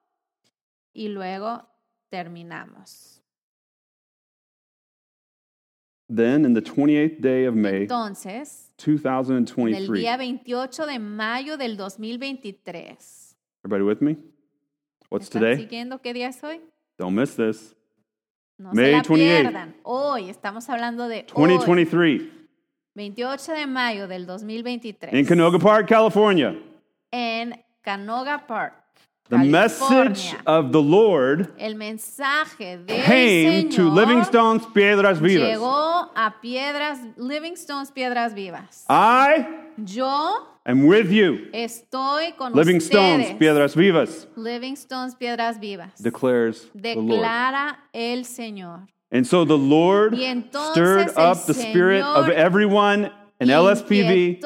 y 0.95 1.09
luego 1.09 1.67
terminamos. 2.11 3.23
Then, 6.09 6.45
in 6.45 6.55
the 6.55 6.63
28th 6.63 7.21
day 7.21 7.47
of 7.47 7.57
May, 7.57 7.83
Entonces, 7.83 8.71
en 8.87 8.93
el 8.93 9.45
2023. 9.45 9.99
día 9.99 10.17
28 10.17 10.87
de 10.87 10.99
mayo 11.01 11.57
del 11.57 11.77
2023. 11.77 13.35
Everybody 13.65 13.83
with 13.83 14.01
me? 14.01 14.17
What's 15.11 15.29
today? 15.31 15.57
siguiendo 15.57 16.01
qué 16.01 16.13
día 16.13 16.29
es 16.29 16.43
hoy? 16.43 16.61
Don't 16.99 17.15
miss 17.19 17.37
this. 17.37 17.75
No 18.59 18.73
May 18.73 18.87
se 18.87 18.93
la 18.93 19.03
28. 19.03 19.15
pierdan. 19.15 19.77
Hoy, 19.83 20.31
estamos 20.31 20.69
hablando 20.71 21.09
de 21.09 21.27
hoy, 21.35 21.49
2023 21.59 22.23
28 22.95 23.53
de 23.53 23.67
mayo 23.67 24.09
del 24.09 24.27
2023. 24.27 25.13
in 25.13 25.27
Canoga 25.27 25.59
Park, 25.59 25.87
California. 25.89 26.57
en 27.13 27.63
Canoga 27.83 28.47
Park, 28.47 28.83
The 29.29 29.39
message 29.39 30.35
of 30.47 30.71
the 30.71 30.81
Lord 30.81 31.53
El 31.59 31.75
mensaje 31.75 32.87
del 32.87 33.03
came 33.05 33.69
to 33.71 33.83
Señor 33.83 33.95
Living 33.95 34.21
Stones 34.23 34.65
Piedras 34.67 35.19
Vivas. 35.19 35.49
llegó 35.49 36.11
a 36.15 36.35
Piedras, 36.41 36.99
Living 37.17 37.55
Stones 37.55 37.91
Piedras 37.91 38.35
Vivas. 38.35 38.85
I 38.89 39.47
Yo 39.85 40.47
am 40.65 40.87
with 40.87 41.11
you. 41.11 41.49
estoy 41.53 42.37
con 42.39 42.53
Living 42.55 42.77
Stones 42.81 43.25
ustedes. 43.25 43.39
Piedras 43.39 43.75
Vivas 43.75 44.27
Living 44.37 44.77
Stones 44.77 45.17
Piedras 45.17 45.59
Vivas. 45.59 46.01
declares 46.01 46.69
the 46.75 46.95
Lord. 46.95 47.77
El 47.93 48.25
Señor. 48.25 48.87
And 49.11 49.27
so 49.27 49.45
the 49.45 49.59
Lord 49.59 50.15
stirred 50.17 51.11
up 51.17 51.47
the 51.47 51.55
spirit 51.55 52.03
of 52.03 52.29
everyone 52.29 53.11
in 53.41 53.49
LSPV, 53.49 54.41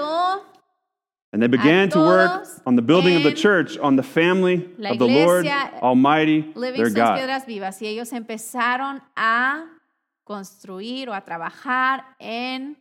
and 1.33 1.43
they 1.43 1.49
began 1.49 1.89
to 1.91 1.99
work 1.99 2.47
on 2.66 2.76
the 2.76 2.83
building 2.83 3.16
of 3.16 3.22
the 3.22 3.33
church, 3.33 3.78
on 3.78 3.97
the 3.97 4.03
family 4.03 4.68
of 4.85 4.99
the 4.99 5.07
Lord 5.07 5.47
Almighty, 5.47 6.53
their 6.55 6.91
God. 6.91 7.18
Piedras 7.18 7.47
Vivas 7.47 7.81
y 7.81 7.87
ellos 7.87 8.12
empezaron 8.12 9.01
a 9.16 9.66
construir 10.24 11.09
o 11.09 11.14
a 11.14 11.20
trabajar 11.20 12.05
en 12.18 12.76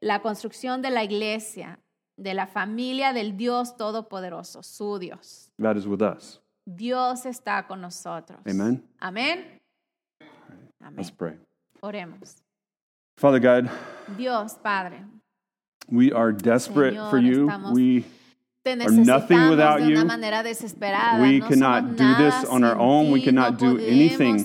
la 0.00 0.20
construcción 0.20 0.82
de 0.82 0.90
la 0.90 1.04
iglesia, 1.04 1.78
de 2.16 2.34
la 2.34 2.46
familia 2.46 3.12
del 3.12 3.36
Dios 3.36 3.76
Todopoderoso, 3.76 4.62
su 4.62 4.98
Dios. 4.98 5.50
God 5.58 5.76
is 5.76 5.86
with 5.86 6.02
us. 6.02 6.40
Dios 6.64 7.26
está 7.26 7.66
con 7.66 7.80
nosotros. 7.80 8.40
Amen. 8.46 8.82
Amén. 9.00 9.60
Let's 10.80 11.10
Amén. 11.10 11.14
pray. 11.16 11.38
Oremos. 11.80 12.42
Father 13.18 13.38
God, 13.38 13.70
Dios 14.16 14.54
Padre, 14.62 15.02
we 15.90 16.12
are 16.12 16.32
desperate 16.32 16.94
Señor, 16.94 17.10
for 17.10 17.18
you. 17.18 17.50
We 17.72 18.04
Are 18.66 18.90
nothing 18.90 19.48
without 19.48 19.82
you. 19.82 19.96
We 19.96 21.38
no 21.38 21.48
cannot 21.48 21.96
do 21.96 22.14
this 22.16 22.44
on 22.44 22.64
our 22.64 22.76
own. 22.76 23.12
We 23.12 23.22
cannot 23.22 23.60
no 23.60 23.76
do 23.76 23.84
anything 23.84 24.44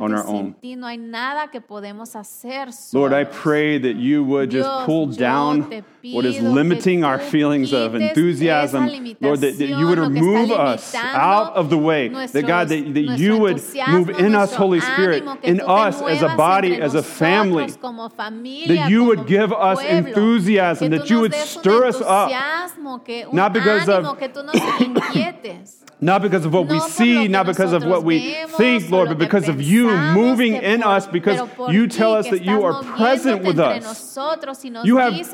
on 0.00 0.12
our 0.12 0.26
own. 0.26 0.56
No 0.62 0.88
hay 0.88 0.96
nada 0.96 1.48
que 1.50 1.60
hacer 1.60 2.68
Lord, 2.92 3.12
I 3.12 3.24
pray 3.24 3.78
that 3.78 3.94
you 3.94 4.24
would 4.24 4.50
just 4.50 4.68
Dios, 4.68 4.84
pull 4.84 5.12
yo 5.12 5.16
down 5.16 5.84
what 6.12 6.24
is 6.24 6.40
limiting 6.40 7.04
our 7.04 7.18
feelings 7.18 7.72
of 7.72 7.94
enthusiasm. 7.94 8.86
Lord, 9.20 9.40
that, 9.40 9.58
that 9.58 9.66
you 9.66 9.86
would 9.88 9.98
limitación, 9.98 9.98
lo 9.98 10.08
que 10.10 10.20
está 10.20 10.20
remove 10.20 10.50
us 10.52 10.94
out 10.94 11.54
of 11.54 11.70
the 11.70 11.78
way. 11.78 12.08
That 12.08 12.46
God, 12.46 12.68
that, 12.68 12.94
that 12.94 13.18
you 13.18 13.38
would 13.38 13.62
move 13.88 14.10
in 14.10 14.34
us, 14.34 14.54
Holy 14.54 14.80
Spirit, 14.80 15.24
in 15.42 15.60
us 15.60 16.00
as 16.02 16.22
a 16.22 16.36
body, 16.36 16.80
as 16.80 16.94
a 16.94 17.02
family. 17.02 17.64
nosotros 17.66 17.80
como 17.80 18.08
familia, 18.08 18.66
That 18.82 18.90
you 18.90 19.04
would 19.04 19.26
give 19.26 19.52
us 19.52 19.80
enthusiasm, 19.82 20.90
that 20.90 21.10
you 21.10 21.20
would 21.20 21.34
stir 21.34 21.86
us 21.86 22.00
up. 22.00 22.30
entusiasmo, 22.30 23.04
que 23.04 23.26
un 23.26 23.34
Not 23.34 23.52
because 23.52 23.88
of- 23.88 24.04
ánimo, 24.04 24.18
que 24.18 24.28
tú 24.28 24.44
nos 24.44 24.54
inquietes. 24.80 25.82
Not 25.98 26.20
because 26.20 26.44
of 26.44 26.52
what 26.52 26.68
we 26.68 26.78
see, 26.80 27.26
not 27.26 27.46
because 27.46 27.72
of 27.72 27.82
what 27.82 28.04
we 28.04 28.34
think, 28.58 28.90
Lord, 28.90 29.08
but 29.08 29.16
because 29.16 29.48
of 29.48 29.62
you 29.62 29.90
moving 30.12 30.54
in 30.54 30.82
us, 30.82 31.06
because 31.06 31.40
you 31.70 31.86
tell 31.88 32.12
us 32.12 32.28
that 32.28 32.42
you 32.44 32.64
are 32.64 32.82
present 32.82 33.42
with 33.42 33.58
us. 33.58 33.82
nosotros 33.82 34.62
y 34.62 34.68
nos 34.68 34.84
You 34.84 34.98
have 34.98 35.14
tú 35.14 35.24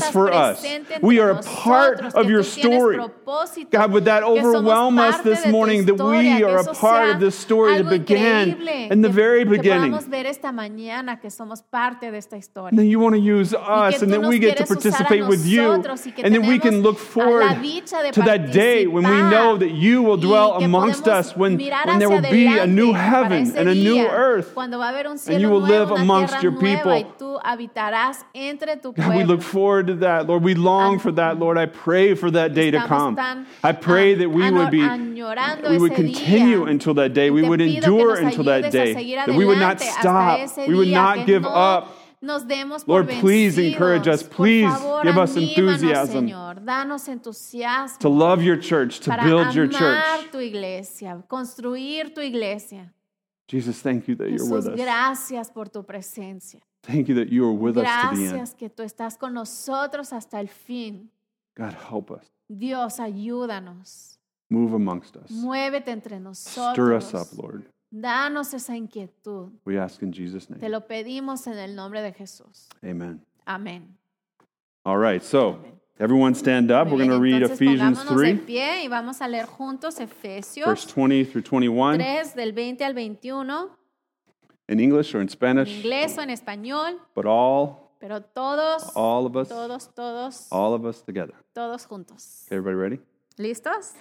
purpose 0.00 0.12
for 0.12 0.32
us. 0.32 1.02
We 1.02 1.20
are 1.20 1.30
a 1.30 1.42
part 1.42 2.00
of 2.14 2.28
your 2.28 2.42
story. 2.42 2.98
God, 3.70 3.92
would 3.92 4.04
that 4.06 4.22
overwhelm 4.22 4.98
us 4.98 5.20
this 5.22 5.46
morning 5.46 5.86
that 5.86 5.94
we 5.94 6.42
are 6.42 6.58
a 6.58 6.74
part 6.74 7.10
of 7.10 7.20
this 7.20 7.38
story 7.38 7.82
that 7.82 7.88
began 7.88 8.60
in 8.90 9.02
the 9.02 9.08
very 9.08 9.44
beginning? 9.44 9.92
podamos 9.92 10.08
ver 10.08 10.26
esta 10.26 10.52
mañana 10.52 11.20
que 11.20 11.30
somos 11.30 11.62
parte 11.62 12.10
de 12.10 12.18
esta 12.18 12.36
historia. 12.36 12.70
And 12.70 12.78
then 12.78 12.86
you 12.86 12.98
want 12.98 13.14
to 13.14 13.20
use 13.20 13.54
us, 13.54 14.02
and 14.02 14.12
then 14.12 14.26
we 14.26 14.38
get 14.38 14.56
to 14.56 14.64
quieres 14.64 14.70
usar 14.70 14.76
a 14.76 14.90
participate 14.90 15.26
with 15.26 15.46
you, 15.46 15.62
nosotros 15.62 16.06
y 16.06 16.12
que 16.12 16.22
and 16.24 16.34
then 16.34 16.46
we 16.46 16.58
can 16.58 16.82
look 16.82 16.98
forward 16.98 17.56
to 18.12 18.22
that 18.22 18.52
day 18.52 18.86
when 18.86 19.04
we 19.04 19.22
know 19.30 19.56
that 19.56 19.70
you 19.70 20.02
will 20.02 20.16
dwell 20.16 20.62
amongst 20.62 21.08
us, 21.08 21.36
when, 21.36 21.56
when 21.58 21.98
there 21.98 22.08
will 22.08 22.22
be 22.22 22.46
a 22.58 22.66
new 22.66 22.92
heaven 22.92 23.52
and 23.56 23.68
a 23.68 23.74
new 23.74 24.06
earth. 24.06 24.54
cuando 24.54 24.78
va 24.78 24.88
a 24.88 24.92
haber 24.92 25.06
un 25.06 25.18
you 25.40 25.48
will 25.48 25.60
live 25.60 25.90
amongst 25.90 26.42
your 26.42 26.52
people. 26.52 26.92
y 26.92 27.06
tú 27.18 27.38
habitarás 27.42 28.24
entre 28.34 28.76
tu 28.76 28.92
God, 28.92 29.14
we 29.14 29.24
look 29.24 29.42
forward 29.42 29.86
to 29.90 29.96
that. 30.00 30.26
Lord, 30.26 30.42
we 30.42 30.54
long 30.54 30.98
for 30.98 31.12
that. 31.12 31.38
Lord, 31.38 31.58
I 31.58 31.66
pray 31.66 32.14
for 32.14 32.30
that 32.30 32.54
day 32.54 32.70
to 32.70 32.86
come. 32.86 33.18
I 33.62 33.72
pray 33.72 34.14
that 34.14 34.28
we 34.28 34.50
would 34.50 34.70
be, 34.70 34.82
we 34.82 35.78
would 35.78 35.94
continue 35.94 36.64
until 36.64 36.94
that 36.94 37.12
day. 37.12 37.30
We 37.30 37.42
would 37.42 37.60
endure 37.60 38.16
until 38.16 38.44
that 38.44 38.72
day. 38.72 39.14
That 39.14 39.34
we 39.34 39.44
would 39.44 39.58
not 39.58 39.80
stop. 39.80 40.56
We 40.66 40.74
would 40.74 40.88
not 40.88 41.26
give 41.26 41.44
up. 41.44 41.96
Nos 42.22 42.42
demos 42.44 42.84
por 42.84 43.02
Lord, 43.02 43.08
please 43.20 43.56
encourage 43.56 44.06
us. 44.06 44.22
Please 44.22 44.70
favor, 44.70 45.02
give 45.04 45.16
us 45.16 45.36
enthusiasm. 45.36 46.28
Señor. 46.28 46.62
Danos 46.62 47.08
entusiasmo 47.08 47.98
To 47.98 48.10
love 48.10 48.42
your 48.42 48.58
church, 48.58 49.00
to 49.00 49.16
build 49.24 49.54
your 49.54 49.66
church. 49.66 50.30
tu 50.30 50.38
iglesia, 50.38 51.24
construir 51.28 52.12
tu 52.14 52.20
iglesia. 52.20 52.92
Jesus, 53.48 53.80
thank 53.80 54.06
you 54.06 54.14
that 54.16 54.30
you're 54.30 54.50
with 54.50 54.66
us. 54.66 54.78
gracias 54.78 55.50
por 55.50 55.70
tu 55.70 55.82
presencia. 55.82 56.60
Thank 56.82 57.08
you 57.08 57.14
that 57.16 57.28
you 57.30 57.44
are 57.46 57.52
with 57.52 57.76
us 57.76 57.84
to 57.84 58.16
the 58.16 58.22
end. 58.24 58.32
Gracias 58.32 58.54
que 58.54 58.70
tú 58.70 58.82
estás 58.82 59.18
con 59.18 59.34
nosotros 59.34 60.12
hasta 60.12 60.40
el 60.40 60.48
fin. 60.48 61.10
God, 61.56 61.74
help 61.90 62.10
us. 62.10 62.30
Dios, 62.48 62.98
ayúdanos. 63.00 64.18
Move 64.48 64.74
amongst 64.74 65.16
us. 65.16 65.30
Muévete 65.30 65.90
entre 65.90 66.18
Stir 66.34 66.92
us 66.94 67.14
up, 67.14 67.20
nosotros. 67.20 67.38
Lord. 67.38 67.64
Danos 67.92 68.54
esa 68.54 68.76
inquietud. 68.76 69.50
We 69.64 69.78
ask 69.78 70.02
in 70.02 70.12
Jesus' 70.12 70.46
Te 70.46 70.54
name. 70.54 70.68
lo 70.70 70.86
pedimos 70.86 71.46
en 71.46 71.58
el 71.58 71.74
nombre 71.74 72.02
de 72.02 72.12
Jesús. 72.12 72.68
Amen. 72.82 73.20
Amén. 73.46 73.96
All 74.84 74.96
right, 74.98 75.22
so 75.22 75.58
everyone 75.98 76.34
stand 76.34 76.70
up. 76.70 76.86
Muy 76.86 76.96
We're 76.96 77.06
going 77.08 77.10
to 77.10 77.20
read 77.20 77.42
Ephesians 77.42 77.98
pongámonos 77.98 78.16
de 78.22 78.34
3, 78.34 78.40
pie 78.46 78.84
y 78.84 78.88
vamos 78.88 79.20
a 79.20 79.28
leer 79.28 79.46
juntos 79.46 80.00
Efesios 80.00 80.66
verse 80.66 80.86
20 80.86 81.24
through 81.26 81.42
21 81.42 81.98
3 81.98 82.34
del 82.34 82.52
20 82.52 82.84
al 82.84 82.94
21, 82.94 83.70
in 84.70 84.78
English 84.78 85.14
or 85.14 85.18
in 85.18 85.22
en 85.22 85.28
Spanish, 85.28 85.82
inglés 85.82 86.16
o 86.16 86.22
en 86.22 86.30
español, 86.30 86.98
but 87.14 87.26
all, 87.26 87.90
pero 88.00 88.20
todos, 88.20 88.92
all 88.94 89.26
of 89.26 89.36
us, 89.36 89.48
todos, 89.48 89.88
todos, 89.94 90.46
all 90.50 90.72
of 90.72 90.86
us 90.86 91.02
together. 91.02 91.34
todos 91.54 91.86
juntos. 91.86 92.46
Okay, 92.46 92.56
everybody 92.56 92.76
ready? 92.76 92.98
¿Listos? 93.36 93.94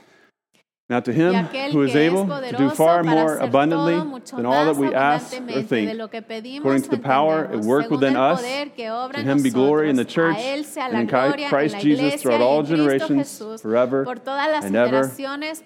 Now 0.89 0.99
to 1.01 1.13
him 1.13 1.45
who 1.71 1.83
is 1.83 1.95
able 1.95 2.25
to 2.25 2.55
do 2.57 2.71
far 2.71 3.03
more 3.03 3.37
abundantly 3.37 3.93
than 4.35 4.45
all 4.47 4.65
that 4.65 4.75
we 4.75 4.91
ask 4.91 5.35
or 5.35 5.61
think, 5.61 5.95
lo 5.95 6.07
que 6.07 6.19
pedimos 6.23 6.61
according 6.61 6.81
to 6.81 6.89
the 6.89 6.97
power 6.97 7.45
at 7.45 7.59
work 7.59 7.91
within 7.91 8.15
us, 8.15 8.41
to 8.41 9.21
him 9.21 9.43
be 9.43 9.51
glory 9.51 9.91
in 9.91 9.95
the 9.95 10.05
church 10.05 10.35
and 10.37 10.95
in 10.95 11.07
Christ 11.07 11.77
Jesus 11.79 12.19
throughout 12.21 12.41
all 12.41 12.63
generations, 12.63 13.37
forever 13.61 14.03
por 14.03 14.15
todas 14.15 14.49
las 14.49 14.65
and 14.65 14.75
ever. 14.75 15.07
generaciones, 15.07 15.61